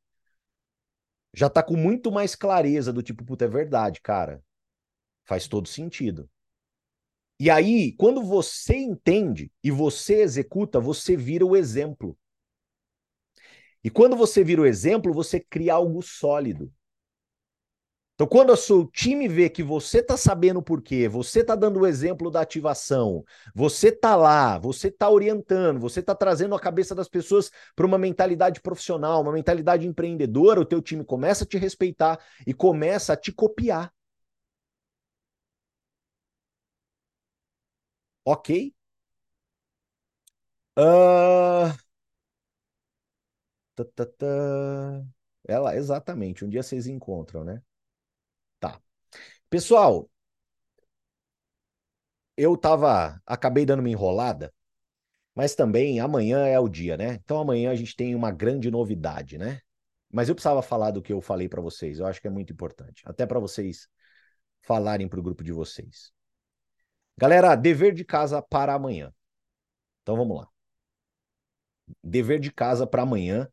Já 1.35 1.47
está 1.47 1.63
com 1.63 1.79
muito 1.79 2.13
mais 2.13 2.35
clareza 2.35 2.93
do 2.93 3.03
tipo, 3.03 3.25
puta, 3.25 3.47
é 3.47 3.49
verdade, 3.49 4.03
cara. 4.03 4.45
Faz 5.25 5.49
todo 5.49 5.67
sentido. 5.67 6.29
E 7.41 7.49
aí, 7.49 7.93
quando 7.93 8.23
você 8.23 8.77
entende 8.77 9.51
e 9.65 9.71
você 9.71 10.21
executa, 10.21 10.79
você 10.79 11.17
vira 11.17 11.47
o 11.47 11.57
exemplo. 11.57 12.19
E 13.83 13.89
quando 13.89 14.15
você 14.15 14.45
vira 14.45 14.61
o 14.61 14.67
exemplo, 14.67 15.11
você 15.15 15.41
cria 15.41 15.73
algo 15.73 16.03
sólido. 16.03 16.71
Então, 18.19 18.27
quando 18.27 18.51
o 18.53 18.57
seu 18.57 18.85
time 18.85 19.29
vê 19.29 19.49
que 19.49 19.63
você 19.63 20.01
está 20.01 20.17
sabendo 20.17 20.61
por 20.61 20.83
quê, 20.83 21.07
você 21.09 21.39
está 21.39 21.55
dando 21.55 21.79
o 21.79 21.87
exemplo 21.87 22.33
da 22.33 22.41
ativação, 22.41 23.25
você 23.55 23.91
está 23.91 24.17
lá, 24.17 24.59
você 24.59 24.89
está 24.89 25.09
orientando, 25.09 25.79
você 25.79 26.01
está 26.01 26.17
trazendo 26.17 26.53
a 26.57 26.59
cabeça 26.59 26.97
das 26.97 27.09
pessoas 27.09 27.49
para 27.77 27.87
uma 27.87 27.97
mentalidade 27.97 28.61
profissional, 28.61 29.23
uma 29.23 29.31
mentalidade 29.31 29.87
empreendedora, 29.87 30.61
o 30.61 30.65
teu 30.65 30.83
time 30.83 31.05
começa 31.05 31.45
a 31.45 31.47
te 31.47 31.59
respeitar 31.59 32.19
e 32.45 32.53
começa 32.53 33.13
a 33.13 33.17
te 33.17 33.31
copiar. 33.31 33.93
Ok? 38.25 38.49
Uh... 40.77 41.73
Ela, 45.49 45.75
exatamente. 45.77 46.45
Um 46.45 46.49
dia 46.49 46.63
vocês 46.63 46.87
encontram, 46.87 47.43
né? 47.45 47.61
Pessoal, 49.51 50.09
eu 52.37 52.57
tava. 52.57 53.21
Acabei 53.27 53.67
dando 53.67 53.81
uma 53.81 53.91
enrolada, 53.91 54.53
mas 55.35 55.55
também 55.55 56.01
amanhã 56.01 56.47
é 56.47 56.59
o 56.59 56.69
dia, 56.69 56.97
né? 56.97 57.15
Então 57.15 57.41
amanhã 57.41 57.71
a 57.71 57.75
gente 57.75 57.97
tem 57.97 58.15
uma 58.15 58.31
grande 58.31 58.71
novidade, 58.71 59.39
né? 59.39 59.61
Mas 60.11 60.29
eu 60.29 60.35
precisava 60.35 60.63
falar 60.63 60.91
do 60.91 61.03
que 61.03 61.13
eu 61.13 61.21
falei 61.21 61.49
para 61.49 61.61
vocês. 61.61 61.99
Eu 61.99 62.07
acho 62.07 62.21
que 62.21 62.27
é 62.27 62.31
muito 62.31 62.53
importante. 62.53 63.03
Até 63.07 63.27
para 63.27 63.39
vocês 63.39 63.89
falarem 64.63 65.09
para 65.09 65.21
o 65.21 65.23
grupo 65.23 65.45
de 65.45 65.53
vocês. 65.53 66.13
Galera, 67.17 67.55
dever 67.57 67.93
de 67.95 68.05
casa 68.05 68.41
para 68.41 68.75
amanhã. 68.75 69.13
Então 70.03 70.17
vamos 70.17 70.39
lá. 70.39 70.49
Dever 72.03 72.39
de 72.39 72.53
casa 72.53 72.87
para 72.87 73.03
amanhã, 73.03 73.49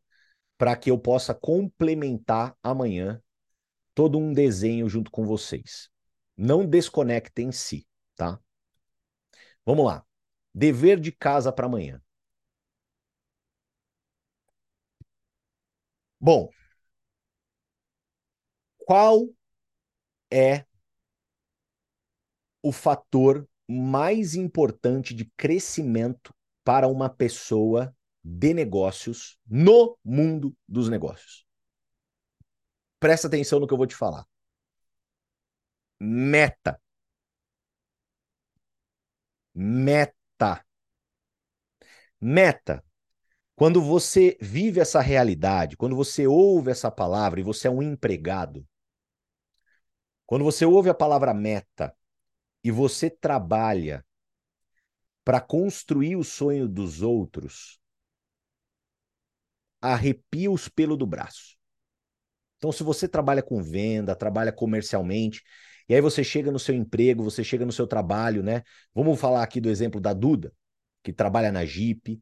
para 0.58 0.76
que 0.76 0.92
eu 0.92 0.98
possa 0.98 1.34
complementar 1.34 2.56
amanhã 2.62 3.22
todo 3.96 4.20
um 4.20 4.34
desenho 4.34 4.88
junto 4.90 5.10
com 5.10 5.26
vocês. 5.26 5.90
Não 6.38 6.66
desconectem-se, 6.68 7.88
tá? 8.16 8.40
Vamos 9.66 9.86
lá. 9.86 10.06
Dever 10.54 11.00
de 11.00 11.12
casa 11.12 11.52
para 11.52 11.66
amanhã. 11.68 12.02
Bom, 16.20 16.50
qual 18.78 19.28
é 20.32 20.66
o 22.62 22.72
fator 22.72 23.48
mais 23.68 24.36
importante 24.36 25.14
de 25.14 25.26
crescimento 25.38 26.34
para 26.64 26.88
uma 26.88 27.10
pessoa 27.10 27.96
de 28.24 28.54
negócios 28.54 29.38
no 29.48 29.98
mundo 30.04 30.56
dos 30.68 30.90
negócios? 30.90 31.45
Presta 33.00 33.28
atenção 33.28 33.60
no 33.60 33.68
que 33.68 33.74
eu 33.74 33.78
vou 33.78 33.88
te 33.88 33.96
falar. 33.96 34.26
Meta. 36.00 36.80
Meta. 39.56 40.52
Meta. 42.20 42.84
Quando 43.56 43.82
você 43.82 44.38
vive 44.42 44.80
essa 44.82 45.02
realidade, 45.02 45.78
quando 45.78 45.96
você 45.96 46.28
ouve 46.28 46.72
essa 46.72 46.92
palavra 46.92 47.40
e 47.40 47.44
você 47.44 47.68
é 47.68 47.72
um 47.72 47.84
empregado, 47.84 48.66
quando 50.26 50.44
você 50.46 50.66
ouve 50.66 50.90
a 50.90 50.94
palavra 50.94 51.34
meta 51.34 51.96
e 52.64 52.72
você 52.72 53.10
trabalha 53.10 54.06
para 55.26 55.42
construir 55.42 56.16
o 56.16 56.24
sonho 56.24 56.68
dos 56.70 57.02
outros, 57.02 57.80
arrepia 59.82 60.52
os 60.52 60.68
pelos 60.68 60.98
do 60.98 61.06
braço. 61.08 61.55
Então, 62.58 62.72
se 62.72 62.84
você 62.84 63.08
trabalha 63.08 63.44
com 63.44 63.62
venda, 63.62 64.16
trabalha 64.16 64.52
comercialmente, 64.52 65.44
e 65.88 65.94
aí 65.94 66.02
você 66.02 66.24
chega 66.24 66.52
no 66.52 66.60
seu 66.60 66.74
emprego, 66.76 67.24
você 67.24 67.44
chega 67.44 67.66
no 67.66 67.72
seu 67.72 67.86
trabalho, 67.88 68.42
né? 68.42 68.64
Vamos 68.94 69.20
falar 69.20 69.44
aqui 69.44 69.62
do 69.62 69.70
exemplo 69.70 70.02
da 70.02 70.14
Duda, 70.14 70.52
que 71.04 71.14
trabalha 71.14 71.52
na 71.52 71.64
Jeep. 71.66 72.20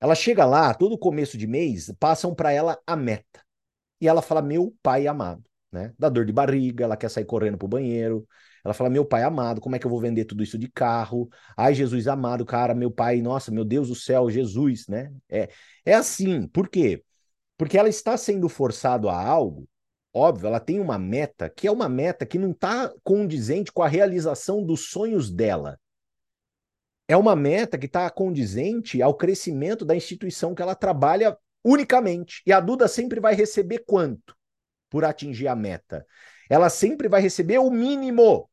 Ela 0.00 0.14
chega 0.14 0.44
lá, 0.44 0.72
todo 0.74 0.98
começo 0.98 1.36
de 1.36 1.46
mês, 1.46 1.92
passam 1.98 2.34
para 2.34 2.52
ela 2.52 2.78
a 2.86 2.96
meta. 2.96 3.42
E 4.00 4.08
ela 4.08 4.22
fala: 4.22 4.42
Meu 4.42 4.74
pai 4.82 5.06
amado, 5.06 5.44
né? 5.72 5.94
Dá 5.98 6.08
dor 6.08 6.26
de 6.26 6.32
barriga, 6.32 6.84
ela 6.84 6.96
quer 6.96 7.10
sair 7.10 7.24
correndo 7.24 7.58
pro 7.58 7.68
banheiro. 7.68 8.26
Ela 8.64 8.74
fala: 8.74 8.90
Meu 8.90 9.04
pai 9.04 9.22
amado, 9.22 9.60
como 9.60 9.76
é 9.76 9.78
que 9.78 9.86
eu 9.86 9.90
vou 9.90 10.00
vender 10.00 10.24
tudo 10.26 10.42
isso 10.42 10.58
de 10.58 10.68
carro? 10.70 11.28
Ai, 11.56 11.74
Jesus 11.74 12.08
amado, 12.08 12.44
cara, 12.46 12.74
meu 12.74 12.90
pai, 12.90 13.20
nossa, 13.22 13.50
meu 13.50 13.64
Deus 13.64 13.88
do 13.88 13.94
céu, 13.94 14.30
Jesus, 14.30 14.86
né? 14.88 15.12
É, 15.28 15.50
é 15.84 15.94
assim, 15.94 16.46
por 16.48 16.68
quê? 16.68 17.04
Porque 17.60 17.76
ela 17.76 17.90
está 17.90 18.16
sendo 18.16 18.48
forçado 18.48 19.06
a 19.10 19.22
algo, 19.22 19.68
óbvio, 20.14 20.46
ela 20.46 20.58
tem 20.58 20.80
uma 20.80 20.98
meta 20.98 21.46
que 21.50 21.66
é 21.66 21.70
uma 21.70 21.90
meta 21.90 22.24
que 22.24 22.38
não 22.38 22.52
está 22.52 22.90
condizente 23.04 23.70
com 23.70 23.82
a 23.82 23.86
realização 23.86 24.64
dos 24.64 24.88
sonhos 24.88 25.30
dela. 25.30 25.78
É 27.06 27.14
uma 27.14 27.36
meta 27.36 27.76
que 27.76 27.84
está 27.84 28.08
condizente 28.08 29.02
ao 29.02 29.12
crescimento 29.12 29.84
da 29.84 29.94
instituição 29.94 30.54
que 30.54 30.62
ela 30.62 30.74
trabalha 30.74 31.36
unicamente. 31.62 32.40
E 32.46 32.52
a 32.54 32.60
Duda 32.60 32.88
sempre 32.88 33.20
vai 33.20 33.34
receber 33.34 33.80
quanto 33.86 34.34
por 34.88 35.04
atingir 35.04 35.46
a 35.46 35.54
meta? 35.54 36.06
Ela 36.48 36.70
sempre 36.70 37.10
vai 37.10 37.20
receber 37.20 37.58
o 37.58 37.70
mínimo. 37.70 38.48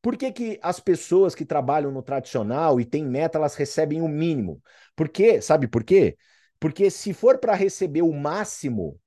Por 0.00 0.16
que, 0.16 0.32
que 0.32 0.58
as 0.62 0.80
pessoas 0.80 1.34
que 1.34 1.44
trabalham 1.44 1.92
no 1.92 2.02
tradicional 2.02 2.80
e 2.80 2.86
têm 2.86 3.04
meta, 3.04 3.36
elas 3.36 3.54
recebem 3.54 4.00
o 4.00 4.08
mínimo? 4.08 4.62
Porque, 4.96 5.42
sabe 5.42 5.68
por 5.68 5.84
quê? 5.84 6.16
Porque 6.60 6.90
se 6.90 7.14
for 7.14 7.38
para 7.38 7.54
receber 7.54 8.02
o 8.02 8.12
máximo, 8.12 9.00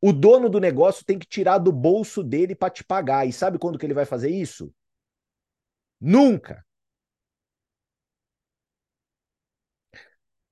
o 0.00 0.12
dono 0.12 0.50
do 0.50 0.60
negócio 0.60 1.04
tem 1.04 1.18
que 1.18 1.26
tirar 1.26 1.58
do 1.58 1.72
bolso 1.72 2.22
dele 2.22 2.54
para 2.54 2.70
te 2.70 2.84
pagar. 2.84 3.26
E 3.26 3.32
sabe 3.32 3.58
quando 3.58 3.78
que 3.78 3.86
ele 3.86 3.94
vai 3.94 4.04
fazer 4.04 4.30
isso? 4.30 4.72
Nunca. 5.98 6.64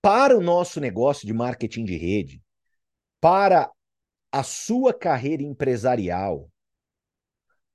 Para 0.01 0.37
o 0.37 0.41
nosso 0.41 0.81
negócio 0.81 1.27
de 1.27 1.33
marketing 1.33 1.85
de 1.85 1.97
rede, 1.97 2.43
para 3.21 3.71
a 4.33 4.43
sua 4.43 4.95
carreira 4.95 5.43
empresarial, 5.43 6.51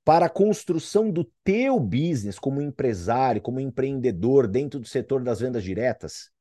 para 0.04 0.26
a 0.26 0.30
construção 0.30 1.12
do 1.12 1.30
teu 1.44 1.80
business 1.80 2.40
como 2.40 2.62
empresário, 2.62 3.42
como 3.42 3.60
empreendedor 3.60 4.48
dentro 4.48 4.80
do 4.80 4.88
setor 4.88 5.24
das 5.24 5.40
vendas 5.40 5.64
diretas, 5.64 6.32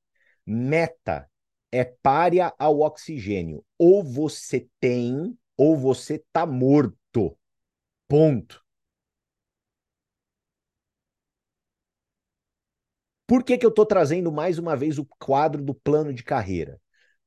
meta 0.47 1.30
é 1.73 1.85
párea 1.85 2.53
ao 2.59 2.81
oxigênio. 2.81 3.65
Ou 3.79 4.03
você 4.03 4.69
tem, 4.81 5.37
ou 5.57 5.77
você 5.77 6.25
tá 6.33 6.45
morto. 6.47 7.37
Ponto. 8.09 8.65
Por 13.27 13.45
que, 13.45 13.57
que 13.57 13.65
eu 13.65 13.71
estou 13.71 13.87
trazendo 13.87 14.33
mais 14.33 14.59
uma 14.59 14.77
vez 14.77 14.99
o 14.99 15.07
quadro 15.19 15.63
do 15.63 15.73
plano 15.73 16.13
de 16.13 16.25
carreira? 16.25 16.81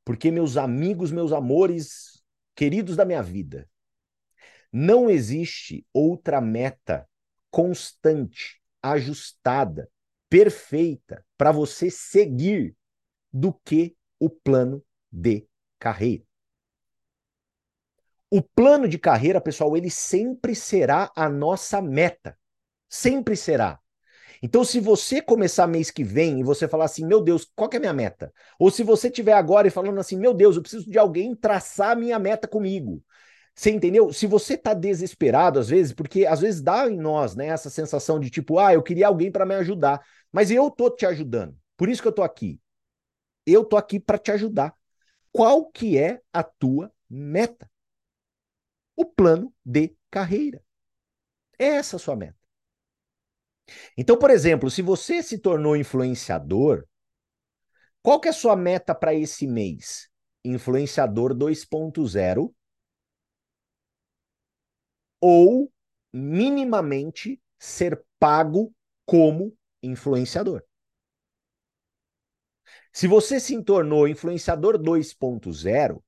Porque, 0.03 0.29
meus 0.29 0.57
amigos, 0.57 1.11
meus 1.11 1.31
amores, 1.31 2.21
queridos 2.55 2.97
da 2.97 3.05
minha 3.05 3.23
vida, 3.23 3.69
não 4.69 5.09
existe 5.09 5.85
outra 5.93 6.41
meta 6.41 7.07
constante, 7.49 8.59
ajustada, 8.81 9.89
perfeita 10.29 11.25
para 11.37 11.51
você 11.51 11.89
seguir 11.89 12.75
do 13.31 13.53
que 13.63 13.95
o 14.23 14.29
plano 14.29 14.81
de 15.11 15.45
carreira. 15.77 16.23
O 18.29 18.41
plano 18.41 18.87
de 18.87 18.97
carreira, 18.97 19.41
pessoal, 19.41 19.75
ele 19.75 19.89
sempre 19.89 20.55
será 20.55 21.11
a 21.15 21.29
nossa 21.29 21.81
meta. 21.81 22.37
Sempre 22.89 23.35
será. 23.35 23.79
Então, 24.41 24.63
se 24.63 24.79
você 24.79 25.21
começar 25.21 25.67
mês 25.67 25.91
que 25.91 26.03
vem 26.03 26.39
e 26.39 26.43
você 26.43 26.67
falar 26.67 26.85
assim, 26.85 27.05
meu 27.05 27.21
Deus, 27.21 27.49
qual 27.55 27.69
é 27.73 27.77
a 27.77 27.79
minha 27.81 27.93
meta? 27.93 28.33
Ou 28.59 28.71
se 28.71 28.83
você 28.83 29.09
tiver 29.11 29.33
agora 29.33 29.67
e 29.67 29.71
falando 29.71 29.99
assim, 29.99 30.17
meu 30.17 30.33
Deus, 30.33 30.55
eu 30.55 30.61
preciso 30.61 30.89
de 30.89 30.99
alguém 30.99 31.35
traçar 31.35 31.91
a 31.91 31.95
minha 31.95 32.19
meta 32.19 32.47
comigo. 32.47 33.03
Você 33.55 33.71
entendeu? 33.71 34.13
Se 34.13 34.27
você 34.27 34.57
tá 34.57 34.73
desesperado 34.73 35.59
às 35.59 35.69
vezes, 35.69 35.93
porque 35.93 36.25
às 36.25 36.41
vezes 36.41 36.61
dá 36.61 36.89
em 36.89 36.97
nós, 36.97 37.35
né, 37.35 37.47
essa 37.47 37.69
sensação 37.69 38.19
de 38.19 38.29
tipo, 38.29 38.59
ah, 38.59 38.73
eu 38.73 38.83
queria 38.83 39.07
alguém 39.07 39.31
para 39.31 39.45
me 39.45 39.55
ajudar, 39.55 40.01
mas 40.31 40.51
eu 40.51 40.71
tô 40.71 40.89
te 40.89 41.05
ajudando. 41.05 41.55
Por 41.77 41.89
isso 41.89 42.01
que 42.01 42.07
eu 42.07 42.13
tô 42.13 42.23
aqui. 42.23 42.59
Eu 43.45 43.65
tô 43.65 43.77
aqui 43.77 43.99
para 43.99 44.17
te 44.17 44.31
ajudar. 44.31 44.75
Qual 45.31 45.69
que 45.71 45.97
é 45.97 46.21
a 46.31 46.43
tua 46.43 46.91
meta? 47.09 47.69
O 48.95 49.05
plano 49.05 49.53
de 49.65 49.95
carreira. 50.09 50.63
É 51.57 51.65
essa 51.65 51.95
a 51.95 51.99
sua 51.99 52.15
meta. 52.15 52.37
Então, 53.97 54.17
por 54.17 54.29
exemplo, 54.29 54.69
se 54.69 54.81
você 54.81 55.23
se 55.23 55.37
tornou 55.37 55.75
influenciador, 55.75 56.85
qual 58.01 58.19
que 58.19 58.27
é 58.27 58.31
a 58.31 58.33
sua 58.33 58.55
meta 58.55 58.93
para 58.93 59.13
esse 59.13 59.47
mês? 59.47 60.09
Influenciador 60.43 61.33
2.0 61.33 62.53
ou 65.21 65.71
minimamente 66.11 67.41
ser 67.57 68.03
pago 68.19 68.73
como 69.05 69.55
influenciador. 69.81 70.61
Se 72.93 73.07
você 73.07 73.39
se 73.39 73.61
tornou 73.63 74.07
influenciador 74.07 74.77
2.0, 74.77 76.01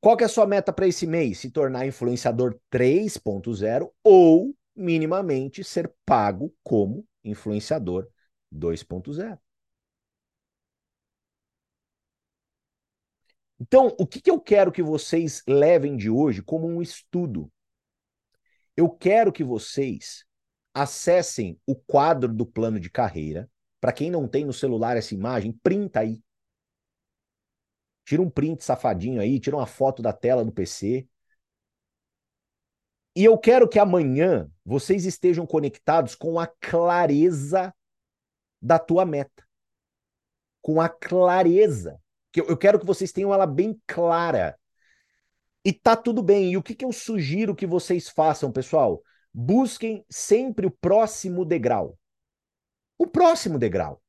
Qual 0.00 0.16
que 0.16 0.24
é 0.24 0.26
a 0.26 0.30
sua 0.30 0.46
meta 0.46 0.72
para 0.72 0.86
esse 0.86 1.06
mês? 1.06 1.38
Se 1.38 1.50
tornar 1.50 1.86
influenciador 1.86 2.58
3.0 2.70 3.92
ou 4.02 4.56
minimamente 4.74 5.62
ser 5.62 5.92
pago 6.06 6.54
como 6.62 7.06
influenciador 7.22 8.08
2.0. 8.50 9.38
Então, 13.60 13.94
o 13.98 14.06
que, 14.06 14.22
que 14.22 14.30
eu 14.30 14.40
quero 14.40 14.72
que 14.72 14.82
vocês 14.82 15.42
levem 15.46 15.98
de 15.98 16.08
hoje 16.08 16.42
como 16.42 16.66
um 16.66 16.80
estudo? 16.80 17.52
Eu 18.74 18.88
quero 18.88 19.30
que 19.30 19.44
vocês 19.44 20.24
acessem 20.72 21.60
o 21.66 21.76
quadro 21.76 22.32
do 22.32 22.46
plano 22.46 22.80
de 22.80 22.88
carreira. 22.88 23.50
Para 23.80 23.92
quem 23.92 24.10
não 24.10 24.28
tem 24.28 24.44
no 24.44 24.52
celular 24.52 24.96
essa 24.96 25.14
imagem, 25.14 25.52
printa 25.52 26.00
aí. 26.00 26.22
Tira 28.04 28.22
um 28.22 28.30
print 28.30 28.64
safadinho 28.64 29.20
aí, 29.20 29.38
tira 29.38 29.56
uma 29.56 29.66
foto 29.66 30.02
da 30.02 30.12
tela 30.12 30.44
do 30.44 30.52
PC. 30.52 31.08
E 33.14 33.24
eu 33.24 33.38
quero 33.38 33.68
que 33.68 33.78
amanhã 33.78 34.50
vocês 34.64 35.04
estejam 35.04 35.46
conectados 35.46 36.14
com 36.14 36.38
a 36.38 36.46
clareza 36.46 37.74
da 38.60 38.78
tua 38.78 39.04
meta. 39.04 39.46
Com 40.60 40.80
a 40.80 40.88
clareza. 40.88 42.00
Que 42.32 42.40
eu 42.40 42.56
quero 42.56 42.78
que 42.78 42.86
vocês 42.86 43.12
tenham 43.12 43.32
ela 43.32 43.46
bem 43.46 43.80
clara. 43.86 44.58
E 45.64 45.72
tá 45.72 45.96
tudo 45.96 46.22
bem. 46.22 46.52
E 46.52 46.56
o 46.56 46.62
que, 46.62 46.74
que 46.74 46.84
eu 46.84 46.92
sugiro 46.92 47.54
que 47.54 47.66
vocês 47.66 48.08
façam, 48.08 48.52
pessoal? 48.52 49.02
Busquem 49.32 50.04
sempre 50.08 50.66
o 50.66 50.70
próximo 50.70 51.44
degrau. 51.44 51.96
O 53.00 53.06
próximo 53.06 53.58
degrau. 53.58 54.02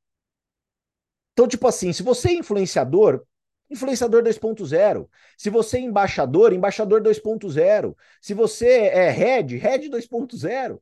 Então, 1.32 1.48
tipo 1.48 1.66
assim, 1.66 1.94
se 1.94 2.04
você 2.04 2.32
é 2.32 2.34
influenciador, 2.34 3.26
influenciador 3.70 4.22
2.0. 4.22 5.10
Se 5.38 5.50
você 5.50 5.78
é 5.78 5.80
embaixador, 5.80 6.52
embaixador 6.52 7.02
2.0. 7.02 7.96
Se 8.20 8.34
você 8.34 8.68
é 8.88 9.10
head, 9.10 9.56
head 9.56 9.90
2.0. 9.90 10.78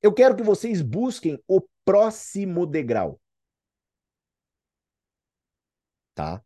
Eu 0.00 0.14
quero 0.14 0.36
que 0.36 0.44
vocês 0.44 0.80
busquem 0.80 1.36
o 1.48 1.60
próximo 1.84 2.64
degrau. 2.64 3.20
Tá? 6.14 6.40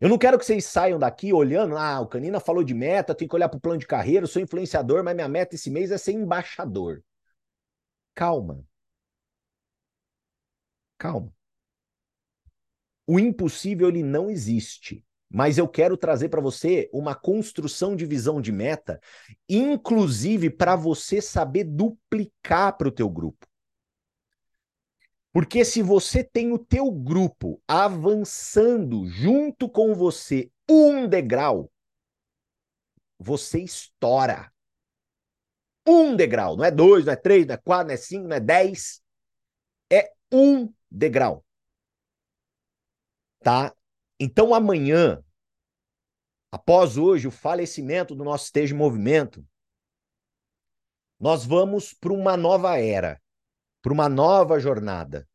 Eu 0.00 0.08
não 0.08 0.16
quero 0.16 0.38
que 0.38 0.46
vocês 0.46 0.64
saiam 0.64 0.98
daqui 0.98 1.30
olhando, 1.30 1.76
ah, 1.76 2.00
o 2.00 2.06
Canina 2.06 2.40
falou 2.40 2.64
de 2.64 2.72
meta, 2.72 3.14
tem 3.14 3.28
que 3.28 3.34
olhar 3.34 3.50
para 3.50 3.58
o 3.58 3.60
plano 3.60 3.80
de 3.80 3.86
carreira, 3.86 4.24
eu 4.24 4.28
sou 4.28 4.40
influenciador, 4.40 5.04
mas 5.04 5.14
minha 5.14 5.28
meta 5.28 5.56
esse 5.56 5.70
mês 5.70 5.90
é 5.90 5.98
ser 5.98 6.12
embaixador. 6.12 7.04
Calma. 8.14 8.64
Calma. 10.98 11.32
O 13.06 13.20
impossível 13.20 13.88
ele 13.88 14.02
não 14.02 14.30
existe. 14.30 15.04
Mas 15.28 15.58
eu 15.58 15.68
quero 15.68 15.96
trazer 15.96 16.28
para 16.28 16.40
você 16.40 16.88
uma 16.92 17.14
construção 17.14 17.96
de 17.96 18.06
visão 18.06 18.40
de 18.40 18.52
meta, 18.52 19.00
inclusive 19.48 20.50
para 20.50 20.76
você 20.76 21.20
saber 21.20 21.64
duplicar 21.64 22.76
para 22.76 22.88
o 22.88 22.92
teu 22.92 23.08
grupo. 23.10 23.46
Porque 25.32 25.64
se 25.64 25.82
você 25.82 26.24
tem 26.24 26.52
o 26.52 26.58
teu 26.58 26.90
grupo 26.90 27.60
avançando 27.68 29.06
junto 29.06 29.68
com 29.68 29.94
você 29.94 30.50
um 30.68 31.06
degrau, 31.08 31.70
você 33.18 33.60
estoura. 33.60 34.50
Um 35.86 36.16
degrau, 36.16 36.56
não 36.56 36.64
é 36.64 36.70
dois, 36.70 37.04
não 37.04 37.12
é 37.12 37.16
três, 37.16 37.46
não 37.46 37.54
é 37.54 37.58
quatro, 37.58 37.88
não 37.88 37.94
é 37.94 37.96
cinco, 37.96 38.28
não 38.28 38.36
é 38.36 38.40
dez. 38.40 39.02
É 39.92 40.10
um 40.32 40.72
degrau 40.90 41.46
tá? 43.46 43.72
Então 44.18 44.52
amanhã, 44.52 45.22
após 46.50 46.96
hoje 46.96 47.28
o 47.28 47.30
falecimento 47.30 48.12
do 48.12 48.24
nosso 48.24 48.46
esteja 48.46 48.74
em 48.74 48.76
movimento, 48.76 49.46
nós 51.16 51.46
vamos 51.46 51.94
para 51.94 52.12
uma 52.12 52.36
nova 52.36 52.76
era, 52.76 53.22
para 53.80 53.92
uma 53.92 54.08
nova 54.08 54.58
jornada, 54.58 55.28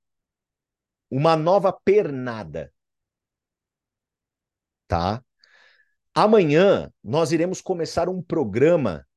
uma 1.09 1.37
nova 1.37 1.71
pernada, 1.71 2.73
tá? 4.89 5.23
Amanhã 6.13 6.91
nós 7.01 7.31
iremos 7.31 7.61
começar 7.61 8.09
um 8.09 8.21
programa 8.21 9.07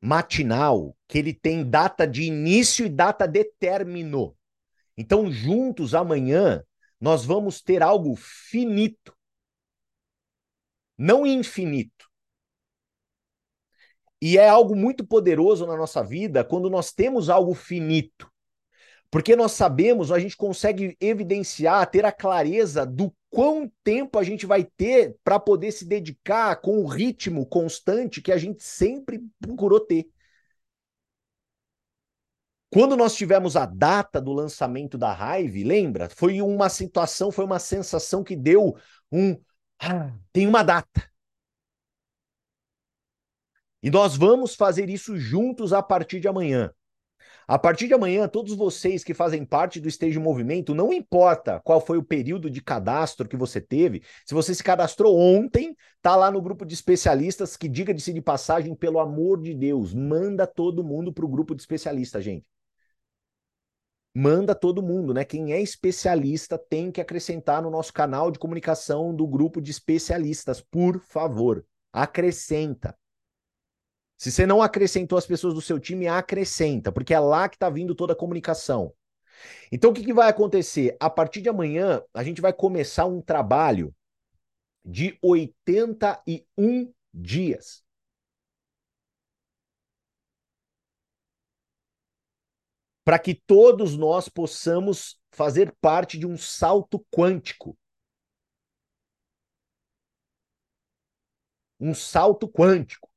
matinal 0.00 0.96
que 1.06 1.18
ele 1.18 1.34
tem 1.34 1.68
data 1.68 2.06
de 2.06 2.22
início 2.22 2.86
e 2.86 2.88
data 2.88 3.28
de 3.28 3.44
término. 3.44 4.34
Então, 5.00 5.32
juntos 5.32 5.94
amanhã 5.94 6.62
nós 7.00 7.24
vamos 7.24 7.62
ter 7.62 7.82
algo 7.82 8.14
finito, 8.14 9.16
não 10.98 11.26
infinito. 11.26 12.06
E 14.20 14.36
é 14.36 14.46
algo 14.46 14.76
muito 14.76 15.06
poderoso 15.06 15.66
na 15.66 15.74
nossa 15.74 16.02
vida 16.04 16.44
quando 16.44 16.68
nós 16.68 16.92
temos 16.92 17.30
algo 17.30 17.54
finito. 17.54 18.30
Porque 19.10 19.34
nós 19.34 19.52
sabemos, 19.52 20.12
a 20.12 20.18
gente 20.18 20.36
consegue 20.36 20.94
evidenciar, 21.00 21.90
ter 21.90 22.04
a 22.04 22.12
clareza 22.12 22.84
do 22.84 23.10
quão 23.30 23.72
tempo 23.82 24.18
a 24.18 24.22
gente 24.22 24.44
vai 24.44 24.64
ter 24.64 25.16
para 25.24 25.40
poder 25.40 25.72
se 25.72 25.86
dedicar 25.86 26.56
com 26.56 26.84
o 26.84 26.86
ritmo 26.86 27.46
constante 27.46 28.20
que 28.20 28.30
a 28.30 28.36
gente 28.36 28.62
sempre 28.62 29.22
procurou 29.40 29.80
ter. 29.80 30.10
Quando 32.72 32.96
nós 32.96 33.16
tivemos 33.16 33.56
a 33.56 33.66
data 33.66 34.20
do 34.20 34.32
lançamento 34.32 34.96
da 34.96 35.12
Hive, 35.12 35.64
lembra? 35.64 36.08
Foi 36.08 36.40
uma 36.40 36.68
situação, 36.68 37.32
foi 37.32 37.44
uma 37.44 37.58
sensação 37.58 38.22
que 38.22 38.36
deu 38.36 38.76
um. 39.10 39.36
Ah, 39.80 40.12
tem 40.32 40.46
uma 40.46 40.62
data. 40.62 41.10
E 43.82 43.90
nós 43.90 44.16
vamos 44.16 44.54
fazer 44.54 44.88
isso 44.88 45.16
juntos 45.16 45.72
a 45.72 45.82
partir 45.82 46.20
de 46.20 46.28
amanhã. 46.28 46.72
A 47.48 47.58
partir 47.58 47.88
de 47.88 47.94
amanhã, 47.94 48.28
todos 48.28 48.54
vocês 48.54 49.02
que 49.02 49.14
fazem 49.14 49.44
parte 49.44 49.80
do 49.80 49.88
Stage 49.88 50.20
Movimento, 50.20 50.72
não 50.72 50.92
importa 50.92 51.60
qual 51.64 51.80
foi 51.80 51.98
o 51.98 52.04
período 52.04 52.48
de 52.48 52.62
cadastro 52.62 53.28
que 53.28 53.36
você 53.36 53.60
teve, 53.60 54.04
se 54.24 54.32
você 54.32 54.54
se 54.54 54.62
cadastrou 54.62 55.18
ontem, 55.18 55.76
tá 56.00 56.14
lá 56.14 56.30
no 56.30 56.40
grupo 56.40 56.64
de 56.64 56.74
especialistas 56.74 57.56
que 57.56 57.68
diga-se 57.68 58.12
de 58.12 58.20
passagem, 58.20 58.76
pelo 58.76 59.00
amor 59.00 59.42
de 59.42 59.52
Deus, 59.54 59.92
manda 59.92 60.46
todo 60.46 60.84
mundo 60.84 61.12
para 61.12 61.24
o 61.24 61.28
grupo 61.28 61.52
de 61.52 61.62
especialistas, 61.62 62.22
gente 62.22 62.46
manda 64.14 64.54
todo 64.54 64.82
mundo, 64.82 65.14
né? 65.14 65.24
Quem 65.24 65.52
é 65.52 65.60
especialista 65.60 66.58
tem 66.58 66.90
que 66.90 67.00
acrescentar 67.00 67.62
no 67.62 67.70
nosso 67.70 67.92
canal 67.92 68.30
de 68.30 68.38
comunicação 68.38 69.14
do 69.14 69.26
grupo 69.26 69.60
de 69.60 69.70
especialistas, 69.70 70.60
por 70.60 71.00
favor. 71.00 71.64
Acrescenta. 71.92 72.96
Se 74.18 74.30
você 74.30 74.44
não 74.44 74.60
acrescentou 74.60 75.16
as 75.16 75.26
pessoas 75.26 75.54
do 75.54 75.62
seu 75.62 75.78
time, 75.80 76.06
acrescenta, 76.06 76.92
porque 76.92 77.14
é 77.14 77.18
lá 77.18 77.48
que 77.48 77.56
está 77.56 77.70
vindo 77.70 77.94
toda 77.94 78.12
a 78.12 78.16
comunicação. 78.16 78.92
Então, 79.72 79.90
o 79.90 79.94
que, 79.94 80.04
que 80.04 80.12
vai 80.12 80.28
acontecer? 80.28 80.96
A 81.00 81.08
partir 81.08 81.40
de 81.40 81.48
amanhã, 81.48 82.02
a 82.12 82.22
gente 82.22 82.40
vai 82.40 82.52
começar 82.52 83.06
um 83.06 83.22
trabalho 83.22 83.94
de 84.84 85.18
81 85.22 86.92
dias. 87.14 87.82
Para 93.10 93.18
que 93.18 93.34
todos 93.34 93.96
nós 93.96 94.28
possamos 94.28 95.20
fazer 95.32 95.74
parte 95.80 96.16
de 96.16 96.28
um 96.28 96.36
salto 96.36 97.04
quântico. 97.12 97.76
Um 101.80 101.92
salto 101.92 102.48
quântico. 102.48 103.10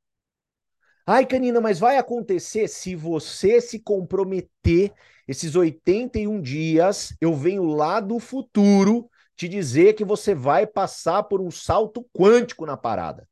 Ai, 1.05 1.27
Canina, 1.27 1.61
mas 1.61 1.77
vai 1.77 1.99
acontecer 1.99 2.67
se 2.67 2.95
você 2.95 3.61
se 3.61 3.79
comprometer 3.79 4.91
esses 5.27 5.55
81 5.55 6.41
dias. 6.41 7.15
Eu 7.21 7.35
venho 7.35 7.63
lá 7.63 7.99
do 7.99 8.17
futuro 8.17 9.07
te 9.35 9.47
dizer 9.47 9.93
que 9.93 10.03
você 10.03 10.33
vai 10.33 10.65
passar 10.65 11.21
por 11.21 11.39
um 11.39 11.51
salto 11.51 12.03
quântico 12.11 12.65
na 12.65 12.75
parada. 12.75 13.29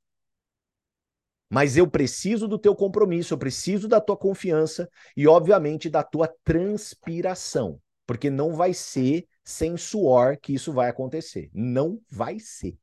Mas 1.51 1.75
eu 1.75 1.85
preciso 1.85 2.47
do 2.47 2.57
teu 2.57 2.73
compromisso, 2.73 3.33
eu 3.33 3.37
preciso 3.37 3.85
da 3.85 3.99
tua 3.99 4.15
confiança 4.15 4.89
e, 5.17 5.27
obviamente, 5.27 5.89
da 5.89 6.01
tua 6.01 6.33
transpiração. 6.45 7.77
Porque 8.07 8.29
não 8.29 8.55
vai 8.55 8.73
ser 8.73 9.27
sem 9.43 9.75
suor 9.75 10.37
que 10.41 10.53
isso 10.53 10.71
vai 10.71 10.89
acontecer. 10.89 11.49
Não 11.53 11.99
vai 12.09 12.39
ser. 12.39 12.77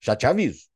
Já 0.00 0.16
te 0.16 0.24
aviso. 0.24 0.66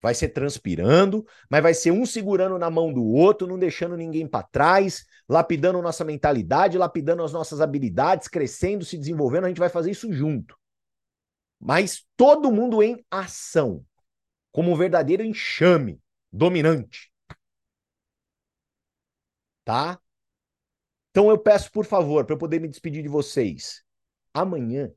Vai 0.00 0.14
ser 0.14 0.30
transpirando, 0.30 1.26
mas 1.50 1.62
vai 1.62 1.74
ser 1.74 1.90
um 1.90 2.06
segurando 2.06 2.58
na 2.58 2.70
mão 2.70 2.90
do 2.90 3.04
outro, 3.04 3.46
não 3.46 3.58
deixando 3.58 3.94
ninguém 3.94 4.26
para 4.26 4.42
trás, 4.46 5.04
lapidando 5.28 5.82
nossa 5.82 6.02
mentalidade, 6.04 6.78
lapidando 6.78 7.22
as 7.22 7.32
nossas 7.32 7.60
habilidades, 7.60 8.26
crescendo, 8.26 8.86
se 8.86 8.96
desenvolvendo. 8.96 9.44
A 9.44 9.48
gente 9.48 9.58
vai 9.58 9.68
fazer 9.68 9.90
isso 9.90 10.10
junto. 10.10 10.56
Mas 11.60 12.06
todo 12.16 12.50
mundo 12.50 12.82
em 12.82 13.04
ação 13.10 13.84
como 14.56 14.72
um 14.72 14.74
verdadeiro 14.74 15.22
enxame 15.22 16.00
dominante. 16.32 17.12
Tá? 19.66 20.00
Então 21.10 21.28
eu 21.28 21.36
peço, 21.36 21.70
por 21.70 21.84
favor, 21.84 22.24
para 22.24 22.34
eu 22.34 22.38
poder 22.38 22.58
me 22.58 22.66
despedir 22.66 23.02
de 23.02 23.08
vocês, 23.08 23.84
amanhã 24.32 24.90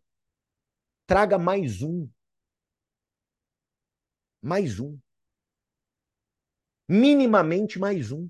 traga 1.06 1.38
mais 1.38 1.82
um. 1.82 2.08
Mais 4.42 4.80
um. 4.80 4.98
Minimamente 6.88 7.78
mais 7.78 8.14
um. 8.14 8.30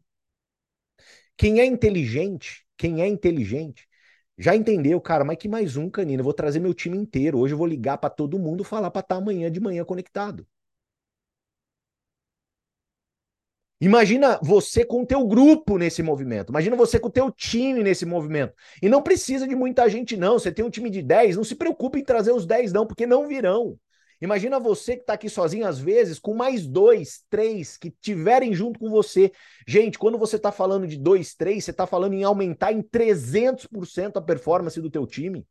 Quem 1.38 1.60
é 1.60 1.66
inteligente, 1.66 2.66
quem 2.76 3.04
é 3.04 3.08
inteligente, 3.08 3.88
já 4.36 4.56
entendeu, 4.56 5.00
cara, 5.00 5.24
mas 5.24 5.38
que 5.38 5.48
mais 5.48 5.78
um, 5.78 5.92
Canino? 5.92 6.22
Eu 6.22 6.26
vou 6.26 6.34
trazer 6.34 6.60
meu 6.60 6.74
time 6.74 6.98
inteiro. 6.98 7.38
Hoje 7.38 7.54
eu 7.54 7.58
vou 7.60 7.68
ligar 7.68 8.00
para 8.00 8.10
todo 8.10 8.40
mundo 8.40 8.64
falar 8.64 8.90
para 8.90 9.02
estar 9.02 9.14
tá 9.14 9.22
amanhã 9.22 9.52
de 9.52 9.60
manhã 9.60 9.86
conectado. 9.86 10.48
Imagina 13.82 14.38
você 14.44 14.84
com 14.84 15.04
o 15.04 15.06
teu 15.06 15.26
grupo 15.26 15.78
nesse 15.78 16.04
movimento. 16.04 16.50
Imagina 16.50 16.76
você 16.76 17.00
com 17.00 17.08
o 17.08 17.12
teu 17.12 17.32
time 17.32 17.82
nesse 17.82 18.06
movimento. 18.06 18.54
E 18.82 18.90
não 18.90 19.02
precisa 19.02 19.48
de 19.48 19.56
muita 19.56 19.88
gente, 19.88 20.18
não. 20.18 20.38
Você 20.38 20.52
tem 20.52 20.66
um 20.66 20.70
time 20.70 20.90
de 20.90 21.02
10, 21.02 21.38
não 21.38 21.46
se 21.46 21.56
preocupe 21.56 22.00
em 22.00 22.04
trazer 22.04 22.34
os 22.34 22.46
10, 22.46 22.74
não, 22.74 22.86
porque 22.86 23.06
não 23.06 23.28
virão. 23.28 23.80
Imagina 24.22 24.60
você 24.60 24.96
que 24.96 25.04
está 25.04 25.14
aqui 25.14 25.30
sozinho 25.30 25.66
às 25.66 25.80
vezes, 25.80 26.20
com 26.20 26.34
mais 26.34 26.68
dois, 26.68 27.24
três 27.30 27.78
que 27.78 27.90
tiverem 28.02 28.54
junto 28.54 28.78
com 28.78 28.90
você. 28.90 29.32
Gente, 29.66 29.98
quando 29.98 30.18
você 30.18 30.36
está 30.36 30.52
falando 30.52 30.86
de 30.86 30.98
dois, 30.98 31.34
três, 31.34 31.64
você 31.64 31.72
está 31.72 31.88
falando 31.88 32.14
em 32.14 32.24
aumentar 32.24 32.74
em 32.74 32.82
300% 32.82 34.18
a 34.18 34.22
performance 34.22 34.82
do 34.82 34.92
teu 34.92 35.08
time. 35.08 35.48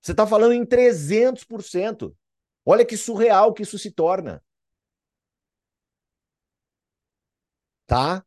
Você 0.00 0.10
está 0.10 0.26
falando 0.26 0.52
em 0.52 0.66
300%. 0.66 2.12
Olha 2.66 2.84
que 2.84 2.96
surreal 2.96 3.54
que 3.54 3.62
isso 3.62 3.78
se 3.78 3.92
torna. 3.92 4.42
Tá? 7.92 8.24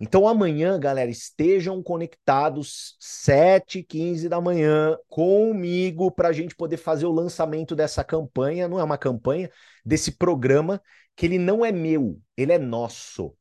Então 0.00 0.26
amanhã, 0.26 0.80
galera, 0.80 1.08
estejam 1.08 1.80
conectados 1.80 2.96
7 2.98 3.84
15 3.84 4.28
da 4.28 4.40
manhã 4.40 4.98
comigo 5.08 6.10
para 6.10 6.30
a 6.30 6.32
gente 6.32 6.56
poder 6.56 6.76
fazer 6.76 7.06
o 7.06 7.12
lançamento 7.12 7.76
dessa 7.76 8.02
campanha. 8.02 8.66
Não 8.66 8.80
é 8.80 8.82
uma 8.82 8.98
campanha, 8.98 9.48
desse 9.84 10.10
programa 10.10 10.82
que 11.14 11.24
ele 11.24 11.38
não 11.38 11.64
é 11.64 11.70
meu, 11.70 12.20
ele 12.36 12.52
é 12.52 12.58
nosso. 12.58 13.36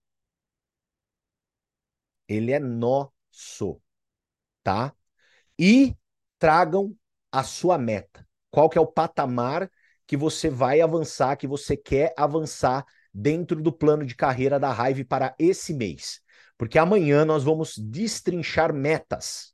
Ele 2.28 2.52
é 2.52 2.60
nosso, 2.60 3.82
tá? 4.64 4.94
E 5.58 5.98
tragam 6.38 6.96
a 7.32 7.44
sua 7.44 7.80
meta. 7.80 8.28
Qual 8.52 8.70
que 8.70 8.78
é 8.78 8.82
o 8.82 8.86
patamar 8.86 9.72
que 10.06 10.16
você 10.16 10.48
vai 10.48 10.80
avançar, 10.80 11.36
que 11.38 11.48
você 11.48 11.76
quer 11.76 12.14
avançar 12.16 12.86
dentro 13.16 13.62
do 13.62 13.72
plano 13.72 14.06
de 14.06 14.14
carreira 14.14 14.60
da 14.60 14.70
Hive 14.70 15.06
para 15.06 15.34
esse 15.40 15.74
mês. 15.74 16.20
Porque 16.58 16.78
amanhã 16.78 17.24
nós 17.24 17.44
vamos 17.46 17.78
destrinchar 17.78 18.74
metas. 18.74 19.54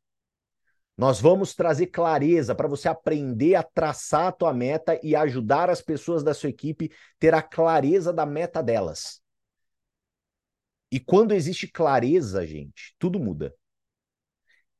Nós 0.97 1.22
vamos 1.22 1.53
trazer 1.53 1.88
clareza 1.88 2.55
para 2.55 2.68
você 2.68 2.89
aprender 2.89 3.55
a 3.55 3.64
traçar 3.64 4.28
a 4.28 4.32
tua 4.32 4.53
meta 4.53 4.99
e 5.03 5.16
ajudar 5.16 5.70
as 5.70 5.82
pessoas 5.82 6.24
da 6.24 6.34
sua 6.34 6.49
equipe 6.49 6.91
ter 7.20 7.34
a 7.34 7.41
clareza 7.41 8.12
da 8.12 8.26
meta 8.26 8.62
delas. 8.62 9.22
E 10.91 10.99
quando 10.99 11.32
existe 11.32 11.68
clareza, 11.68 12.45
gente, 12.45 12.95
tudo 12.99 13.20
muda. 13.20 13.55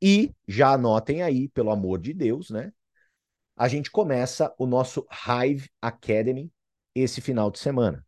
E 0.01 0.34
já 0.47 0.73
anotem 0.73 1.21
aí, 1.21 1.47
pelo 1.49 1.71
amor 1.71 1.99
de 1.99 2.13
Deus, 2.13 2.49
né? 2.49 2.73
A 3.55 3.67
gente 3.67 3.91
começa 3.91 4.53
o 4.57 4.65
nosso 4.65 5.05
Hive 5.11 5.69
Academy 5.82 6.51
esse 6.95 7.21
final 7.21 7.51
de 7.51 7.59
semana 7.59 8.05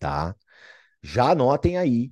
tá? 0.00 0.34
Já 1.00 1.30
anotem 1.30 1.78
aí. 1.78 2.10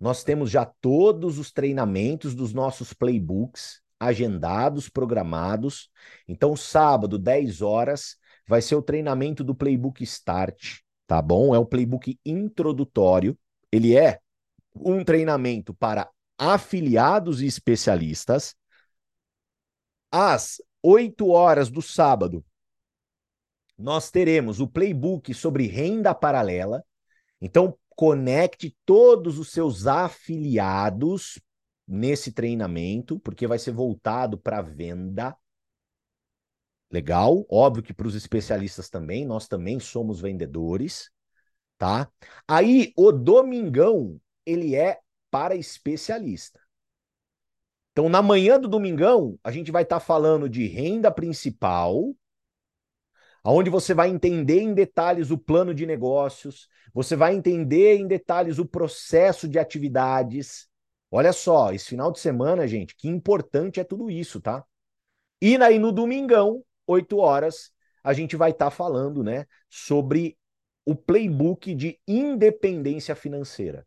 Nós 0.00 0.24
temos 0.24 0.50
já 0.50 0.64
todos 0.64 1.38
os 1.38 1.52
treinamentos 1.52 2.34
dos 2.34 2.52
nossos 2.52 2.92
playbooks 2.92 3.80
agendados, 3.98 4.88
programados. 4.88 5.88
Então, 6.28 6.54
sábado, 6.56 7.18
10 7.18 7.62
horas, 7.62 8.16
vai 8.46 8.60
ser 8.60 8.74
o 8.74 8.82
treinamento 8.82 9.42
do 9.42 9.54
playbook 9.54 10.02
Start, 10.02 10.80
tá 11.06 11.22
bom? 11.22 11.54
É 11.54 11.58
um 11.58 11.64
playbook 11.64 12.18
introdutório. 12.24 13.38
Ele 13.72 13.96
é 13.96 14.20
um 14.74 15.02
treinamento 15.02 15.72
para 15.72 16.10
afiliados 16.38 17.40
e 17.40 17.46
especialistas. 17.46 18.54
Às 20.10 20.60
8 20.82 21.28
horas 21.28 21.70
do 21.70 21.80
sábado, 21.80 22.44
nós 23.78 24.10
teremos 24.10 24.60
o 24.60 24.68
playbook 24.68 25.32
sobre 25.34 25.66
renda 25.66 26.14
paralela. 26.14 26.84
Então, 27.40 27.78
conecte 27.90 28.76
todos 28.84 29.38
os 29.38 29.50
seus 29.50 29.86
afiliados 29.86 31.40
nesse 31.86 32.32
treinamento, 32.32 33.18
porque 33.20 33.46
vai 33.46 33.58
ser 33.58 33.72
voltado 33.72 34.38
para 34.38 34.60
venda. 34.60 35.36
Legal? 36.90 37.46
Óbvio 37.50 37.82
que 37.82 37.94
para 37.94 38.06
os 38.06 38.14
especialistas 38.14 38.88
também, 38.88 39.24
nós 39.24 39.48
também 39.48 39.80
somos 39.80 40.20
vendedores, 40.20 41.10
tá? 41.78 42.10
Aí, 42.46 42.92
o 42.96 43.12
domingão, 43.12 44.20
ele 44.44 44.74
é 44.74 45.00
para 45.30 45.56
especialista. 45.56 46.60
Então, 47.92 48.08
na 48.08 48.20
manhã 48.20 48.60
do 48.60 48.68
domingão, 48.68 49.38
a 49.42 49.50
gente 49.50 49.72
vai 49.72 49.82
estar 49.82 50.00
tá 50.00 50.04
falando 50.04 50.48
de 50.48 50.66
renda 50.66 51.10
principal, 51.10 52.14
onde 53.52 53.70
você 53.70 53.94
vai 53.94 54.08
entender 54.08 54.60
em 54.60 54.74
detalhes 54.74 55.30
o 55.30 55.38
plano 55.38 55.74
de 55.74 55.86
negócios, 55.86 56.68
você 56.92 57.14
vai 57.14 57.34
entender 57.34 57.96
em 57.96 58.06
detalhes 58.06 58.58
o 58.58 58.66
processo 58.66 59.48
de 59.48 59.58
atividades. 59.58 60.68
Olha 61.10 61.32
só, 61.32 61.72
esse 61.72 61.86
final 61.86 62.10
de 62.10 62.18
semana, 62.18 62.66
gente, 62.66 62.96
que 62.96 63.08
importante 63.08 63.78
é 63.78 63.84
tudo 63.84 64.10
isso, 64.10 64.40
tá? 64.40 64.64
E 65.40 65.56
aí 65.56 65.78
no 65.78 65.92
domingão, 65.92 66.64
8 66.86 67.18
horas, 67.18 67.72
a 68.02 68.12
gente 68.12 68.36
vai 68.36 68.50
estar 68.50 68.66
tá 68.66 68.70
falando, 68.70 69.22
né, 69.22 69.46
sobre 69.68 70.38
o 70.84 70.94
playbook 70.94 71.74
de 71.74 72.00
independência 72.06 73.14
financeira. 73.14 73.86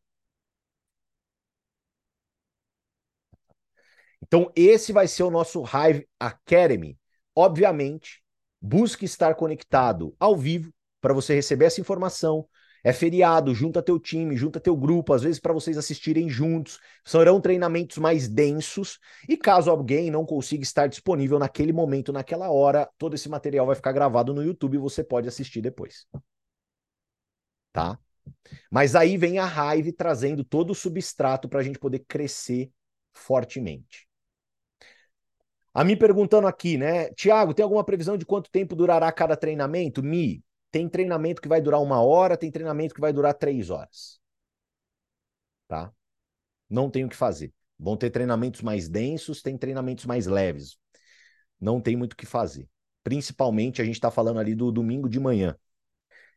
Então, 4.22 4.52
esse 4.56 4.92
vai 4.92 5.08
ser 5.08 5.24
o 5.24 5.32
nosso 5.32 5.64
Hive 5.64 6.08
Academy. 6.20 7.00
Obviamente, 7.34 8.22
Busque 8.62 9.06
estar 9.06 9.36
conectado 9.36 10.16
ao 10.20 10.36
vivo 10.36 10.72
para 11.02 11.14
você 11.14 11.34
receber 11.34 11.66
essa 11.66 11.82
informação. 11.82 12.48
É 12.84 12.94
feriado, 12.94 13.54
junta 13.54 13.82
teu 13.82 14.00
time, 14.00 14.38
junta 14.38 14.60
teu 14.60 14.76
grupo, 14.76 15.14
às 15.14 15.22
vezes 15.22 15.40
para 15.40 15.54
vocês 15.54 15.78
assistirem 15.78 16.30
juntos. 16.30 16.80
Serão 17.06 17.42
treinamentos 17.42 17.98
mais 17.98 18.28
densos. 18.28 19.00
E 19.28 19.36
caso 19.36 19.70
alguém 19.70 20.10
não 20.10 20.26
consiga 20.26 20.64
estar 20.64 20.88
disponível 20.88 21.38
naquele 21.38 21.74
momento, 21.74 22.14
naquela 22.14 22.50
hora, 22.50 22.90
todo 22.98 23.16
esse 23.16 23.28
material 23.28 23.66
vai 23.66 23.76
ficar 23.76 23.92
gravado 23.92 24.34
no 24.34 24.44
YouTube 24.44 24.76
e 24.76 24.80
você 24.80 25.04
pode 25.04 25.28
assistir 25.28 25.62
depois. 25.62 26.06
Tá? 27.74 28.00
Mas 28.72 28.96
aí 28.96 29.18
vem 29.18 29.40
a 29.40 29.46
raiva 29.46 29.92
trazendo 29.96 30.44
todo 30.44 30.72
o 30.72 30.76
substrato 30.76 31.50
para 31.50 31.60
a 31.60 31.64
gente 31.64 31.80
poder 31.80 32.00
crescer 32.08 32.72
fortemente. 33.14 34.09
A 35.74 35.84
mim 35.84 35.96
perguntando 35.96 36.48
aqui, 36.48 36.78
né? 36.78 37.10
Tiago, 37.14 37.54
tem 37.54 37.64
alguma 37.64 37.84
previsão 37.84 38.18
de 38.18 38.26
quanto 38.26 38.50
tempo 38.50 38.76
durará 38.76 39.12
cada 39.12 39.36
treinamento? 39.38 40.02
Mi, 40.02 40.44
tem 40.72 40.90
treinamento 40.90 41.42
que 41.42 41.48
vai 41.48 41.62
durar 41.62 41.82
uma 41.82 42.02
hora, 42.02 42.38
tem 42.38 42.52
treinamento 42.52 42.94
que 42.94 43.02
vai 43.02 43.14
durar 43.14 43.34
três 43.34 43.70
horas. 43.70 44.20
Tá? 45.68 45.92
Não 46.70 46.90
tem 46.90 47.06
o 47.06 47.10
que 47.10 47.16
fazer. 47.16 47.54
Vão 47.78 47.96
ter 47.96 48.10
treinamentos 48.10 48.62
mais 48.62 48.90
densos, 48.90 49.42
tem 49.42 49.58
treinamentos 49.58 50.06
mais 50.06 50.26
leves. 50.26 50.78
Não 51.60 51.80
tem 51.80 51.96
muito 51.96 52.14
o 52.14 52.16
que 52.16 52.26
fazer. 52.26 52.68
Principalmente 53.04 53.82
a 53.82 53.86
gente 53.86 53.96
está 53.96 54.12
falando 54.12 54.40
ali 54.40 54.54
do 54.54 54.72
domingo 54.72 55.08
de 55.08 55.20
manhã, 55.20 55.56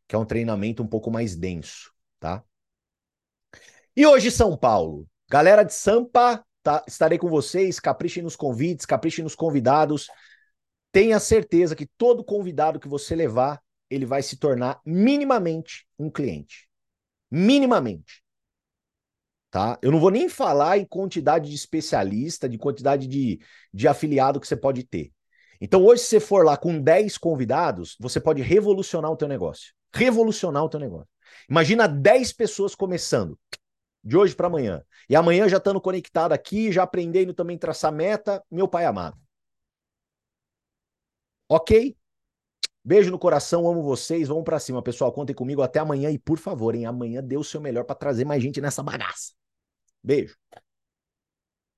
que 0.06 0.14
é 0.14 0.18
um 0.18 0.24
treinamento 0.24 0.82
um 0.82 0.86
pouco 0.86 1.10
mais 1.10 1.36
denso, 1.36 1.92
tá? 2.20 2.44
E 3.96 4.06
hoje 4.06 4.30
São 4.30 4.56
Paulo. 4.56 5.06
Galera 5.28 5.62
de 5.62 5.72
Sampa, 5.72 6.44
Tá? 6.62 6.84
Estarei 6.86 7.18
com 7.18 7.28
vocês. 7.28 7.80
Caprichem 7.80 8.22
nos 8.22 8.36
convites, 8.36 8.86
caprichem 8.86 9.24
nos 9.24 9.34
convidados. 9.34 10.08
Tenha 10.92 11.18
certeza 11.18 11.74
que 11.74 11.86
todo 11.96 12.24
convidado 12.24 12.78
que 12.78 12.88
você 12.88 13.16
levar, 13.16 13.60
ele 13.90 14.06
vai 14.06 14.22
se 14.22 14.36
tornar 14.36 14.80
minimamente 14.84 15.86
um 15.98 16.10
cliente. 16.10 16.68
Minimamente. 17.30 18.22
Tá? 19.50 19.78
Eu 19.82 19.90
não 19.90 20.00
vou 20.00 20.10
nem 20.10 20.28
falar 20.28 20.78
em 20.78 20.84
quantidade 20.84 21.48
de 21.50 21.54
especialista, 21.54 22.48
de 22.48 22.56
quantidade 22.56 23.06
de, 23.06 23.40
de 23.72 23.88
afiliado 23.88 24.40
que 24.40 24.46
você 24.46 24.56
pode 24.56 24.84
ter. 24.84 25.12
Então, 25.60 25.84
hoje, 25.84 26.02
se 26.02 26.08
você 26.08 26.20
for 26.20 26.44
lá 26.44 26.56
com 26.56 26.80
10 26.80 27.18
convidados, 27.18 27.96
você 28.00 28.20
pode 28.20 28.42
revolucionar 28.42 29.10
o 29.10 29.16
teu 29.16 29.28
negócio. 29.28 29.72
Revolucionar 29.94 30.64
o 30.64 30.68
teu 30.68 30.80
negócio. 30.80 31.08
Imagina 31.48 31.86
10 31.86 32.32
pessoas 32.32 32.74
começando 32.74 33.38
de 34.03 34.16
hoje 34.16 34.34
para 34.34 34.46
amanhã. 34.46 34.84
E 35.09 35.16
amanhã 35.16 35.48
já 35.48 35.59
estando 35.59 35.80
conectado 35.80 36.32
aqui, 36.32 36.72
já 36.72 36.82
aprendendo 36.82 37.32
também 37.34 37.59
traçar 37.59 37.92
meta, 37.92 38.44
meu 38.50 38.66
pai 38.68 38.84
amado. 38.84 39.18
Ok? 41.48 41.96
Beijo 42.84 43.11
no 43.11 43.18
coração, 43.18 43.68
amo 43.68 43.82
vocês. 43.82 44.28
Vamos 44.28 44.44
para 44.44 44.59
cima, 44.59 44.82
pessoal. 44.82 45.12
Contem 45.12 45.34
comigo 45.34 45.62
até 45.62 45.78
amanhã 45.78 46.11
e 46.11 46.18
por 46.18 46.38
favor, 46.38 46.74
hein, 46.74 46.86
amanhã 46.86 47.22
dê 47.22 47.36
o 47.36 47.44
seu 47.44 47.61
melhor 47.61 47.84
para 47.84 47.94
trazer 47.94 48.24
mais 48.24 48.42
gente 48.42 48.61
nessa 48.61 48.82
bagaça. 48.82 49.32
Beijo. 50.03 50.36